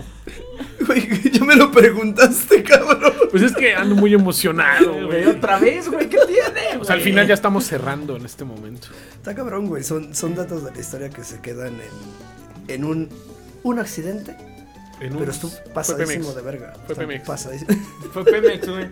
Güey, 0.86 1.32
ya 1.32 1.44
me 1.44 1.56
lo 1.56 1.72
preguntaste, 1.72 2.64
cabrón. 2.64 3.14
Pues 3.32 3.44
es 3.44 3.54
que 3.54 3.76
ando 3.76 3.96
muy 3.96 4.14
emocionado, 4.14 4.94
Güey, 4.94 5.06
güey. 5.06 5.26
otra 5.28 5.60
vez, 5.60 5.90
güey, 5.90 6.08
¿qué 6.10 6.18
tiene? 6.26 6.78
O 6.80 6.86
sea, 6.86 6.96
al 6.96 7.02
final 7.02 7.28
ya 7.28 7.34
estamos 7.34 7.66
cerrando 7.66 8.16
en 8.16 8.26
este 8.26 8.44
momento. 8.46 8.88
Está 9.14 9.36
cabrón, 9.36 9.68
güey. 9.68 9.84
Son, 9.84 10.16
son 10.16 10.36
datos 10.36 10.64
de 10.64 10.72
la 10.72 10.80
historia 10.80 11.10
que 11.10 11.24
se 11.24 11.42
quedan 11.42 11.74
en, 11.76 12.74
en 12.74 12.84
un, 12.86 13.10
un 13.63 13.80
accidente. 13.80 14.36
En 15.00 15.13
un- 15.13 15.19
Pero 15.19 15.32
estuvo 15.32 15.52
pasadísimo 15.74 16.34
de 16.34 16.41
verga. 16.41 16.74
Fue 16.86 16.95
Pemex. 16.95 17.26
Pasadísimo. 17.26 17.69
Fue 18.13 18.26
Pemex, 18.26 18.67
güey. 18.67 18.88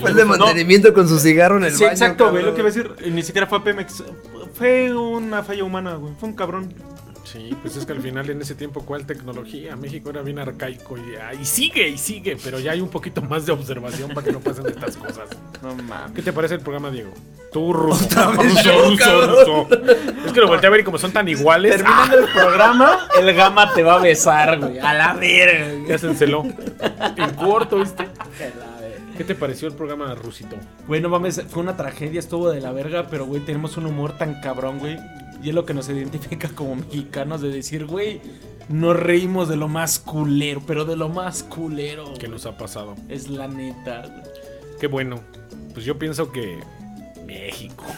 Fue 0.00 0.10
el 0.10 0.16
de 0.16 0.24
mantenimiento 0.26 0.92
con 0.92 1.08
su 1.08 1.18
cigarro 1.18 1.56
en 1.56 1.64
el 1.64 1.72
Sí, 1.72 1.82
baño. 1.84 1.92
exacto, 1.92 2.30
güey. 2.30 2.44
Lo 2.44 2.52
que 2.54 2.60
iba 2.60 2.68
a 2.68 2.72
decir, 2.72 2.94
ni 3.10 3.22
siquiera 3.22 3.46
fue 3.46 3.64
Pemex. 3.64 4.04
Fue 4.54 4.94
una 4.94 5.42
falla 5.42 5.64
humana, 5.64 5.94
güey. 5.94 6.12
Fue 6.20 6.28
un 6.28 6.34
cabrón. 6.34 6.74
Sí, 7.24 7.56
pues 7.62 7.76
es 7.76 7.86
que 7.86 7.92
al 7.92 8.00
final 8.00 8.28
en 8.30 8.40
ese 8.40 8.54
tiempo, 8.54 8.84
¿cuál 8.84 9.06
tecnología? 9.06 9.76
México 9.76 10.10
era 10.10 10.22
bien 10.22 10.38
arcaico 10.38 10.96
y, 10.96 11.14
ah, 11.16 11.34
y 11.34 11.44
sigue 11.44 11.88
y 11.88 11.98
sigue, 11.98 12.36
pero 12.42 12.58
ya 12.58 12.72
hay 12.72 12.80
un 12.80 12.88
poquito 12.88 13.22
más 13.22 13.46
de 13.46 13.52
observación 13.52 14.10
para 14.10 14.26
que 14.26 14.32
no 14.32 14.40
pasen 14.40 14.66
estas 14.66 14.96
cosas. 14.96 15.28
No 15.62 15.74
mames. 15.74 16.12
¿Qué 16.14 16.22
te 16.22 16.32
parece 16.32 16.54
el 16.54 16.60
programa, 16.60 16.90
Diego? 16.90 17.12
Tú, 17.52 17.72
ruso. 17.72 18.32
ruso, 18.32 18.62
yo, 18.62 19.26
ruso. 19.26 19.68
Es 20.24 20.32
que 20.32 20.40
lo 20.40 20.48
volteé 20.48 20.68
a 20.68 20.70
ver 20.70 20.80
y 20.80 20.84
como 20.84 20.98
son 20.98 21.12
tan 21.12 21.28
iguales, 21.28 21.76
Terminando 21.76 22.18
el 22.18 22.32
programa, 22.32 23.08
el 23.18 23.34
gama 23.34 23.72
te 23.74 23.82
va 23.82 23.94
a 23.94 23.98
besar, 23.98 24.58
güey. 24.58 24.78
A 24.78 24.94
la 24.94 25.14
verga. 25.14 25.72
güey. 25.72 25.88
ya 25.88 25.98
se 25.98 26.06
enceló. 26.08 26.44
En 27.16 27.34
corto, 27.34 27.78
¿viste? 27.78 28.08
¿Qué 29.20 29.24
te 29.24 29.34
pareció 29.34 29.68
el 29.68 29.74
programa, 29.74 30.14
Rusito? 30.14 30.56
Güey, 30.88 31.02
no 31.02 31.10
mames, 31.10 31.42
fue 31.50 31.62
una 31.62 31.76
tragedia, 31.76 32.18
estuvo 32.18 32.48
de 32.48 32.62
la 32.62 32.72
verga, 32.72 33.08
pero 33.10 33.26
güey, 33.26 33.44
tenemos 33.44 33.76
un 33.76 33.84
humor 33.84 34.16
tan 34.16 34.40
cabrón, 34.40 34.78
güey. 34.78 34.96
Y 35.42 35.50
es 35.50 35.54
lo 35.54 35.66
que 35.66 35.74
nos 35.74 35.90
identifica 35.90 36.48
como 36.48 36.76
mexicanos 36.76 37.42
de 37.42 37.50
decir, 37.50 37.84
güey, 37.84 38.22
nos 38.70 38.96
reímos 38.98 39.50
de 39.50 39.58
lo 39.58 39.68
más 39.68 39.98
culero, 39.98 40.62
pero 40.66 40.86
de 40.86 40.96
lo 40.96 41.10
más 41.10 41.42
culero. 41.42 42.14
¿Qué 42.14 42.20
güey. 42.20 42.30
nos 42.30 42.46
ha 42.46 42.56
pasado? 42.56 42.94
Es 43.10 43.28
la 43.28 43.46
neta, 43.46 44.06
güey. 44.06 44.22
Qué 44.80 44.86
bueno. 44.86 45.20
Pues 45.74 45.84
yo 45.84 45.98
pienso 45.98 46.32
que 46.32 46.58
México. 47.26 47.84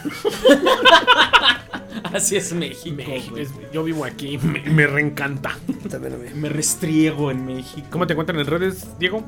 Así 2.11 2.35
es 2.35 2.51
México, 2.51 2.97
México. 2.97 3.37
es- 3.37 3.49
yo 3.71 3.85
vivo 3.85 4.03
aquí, 4.03 4.37
me, 4.39 4.59
me 4.69 4.87
reencanta. 4.87 5.57
También. 5.89 6.17
Me 6.35 6.49
restriego 6.49 7.31
en 7.31 7.45
México. 7.45 7.87
¿Cómo 7.91 8.05
te 8.07 8.11
encuentran 8.11 8.37
en 8.41 8.45
redes, 8.45 8.85
Diego? 8.99 9.23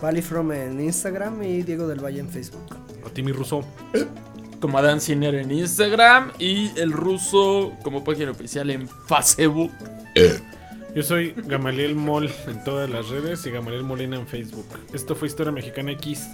Palifrom 0.00 0.52
en 0.52 0.80
Instagram 0.80 1.42
y 1.42 1.62
Diego 1.62 1.86
del 1.86 2.04
Valle 2.04 2.20
en 2.20 2.28
Facebook. 2.28 2.62
A 3.04 3.10
ti, 3.10 3.22
mi 3.22 3.32
ruso. 3.32 3.64
Como 4.60 4.78
Adán 4.78 5.00
Ciner 5.00 5.36
en 5.36 5.52
Instagram 5.52 6.32
y 6.40 6.76
el 6.80 6.90
ruso 6.90 7.74
como 7.84 8.02
página 8.02 8.32
oficial 8.32 8.70
en 8.70 8.88
Facebook. 8.88 9.70
Yo 10.96 11.04
soy 11.04 11.32
Gamaliel 11.46 11.94
Mol 11.94 12.28
en 12.48 12.64
todas 12.64 12.90
las 12.90 13.08
redes 13.08 13.46
y 13.46 13.52
Gamaliel 13.52 13.84
Molina 13.84 14.16
en 14.16 14.26
Facebook. 14.26 14.66
Esto 14.92 15.14
fue 15.14 15.28
Historia 15.28 15.52
Mexicana 15.52 15.92
X. 15.92 16.26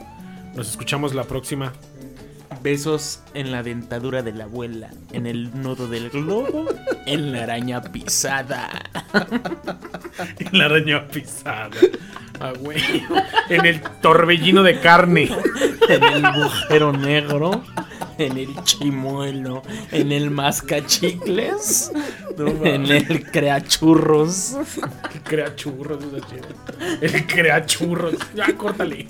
Nos 0.55 0.71
escuchamos 0.71 1.15
la 1.15 1.25
próxima. 1.25 1.75
Besos 2.63 3.21
en 3.35 3.53
la 3.53 3.63
dentadura 3.63 4.23
de 4.23 4.33
la 4.33 4.45
abuela, 4.45 4.91
en 5.13 5.27
el 5.27 5.61
nudo 5.61 5.87
del 5.87 6.09
globo, 6.09 6.65
en 7.05 7.33
la 7.33 7.43
araña 7.43 7.83
pisada. 7.83 8.71
En 10.39 10.59
la 10.59 10.67
araña 10.67 11.09
pisada. 11.09 11.71
Ah, 12.41 12.53
güey. 12.59 12.79
En 13.49 13.67
el 13.67 13.81
torbellino 13.81 14.63
de 14.63 14.81
carne. 14.81 15.31
en 15.89 16.03
el 16.03 16.25
agujero 16.25 16.93
negro, 16.93 17.63
en 18.19 18.39
el 18.39 18.63
chimuelo, 18.65 19.63
en 19.93 20.13
el 20.13 20.31
mascachicles, 20.31 21.93
en 22.39 22.91
el 22.91 23.31
creachurros. 23.31 24.57
El 25.15 25.23
crea 25.23 25.55
churros. 25.55 26.03
esa 26.05 26.27
chida. 26.27 26.49
El 27.01 27.27
crea 27.27 27.67
churros. 27.67 28.17
Ya, 28.35 28.47
córtale. 28.57 29.07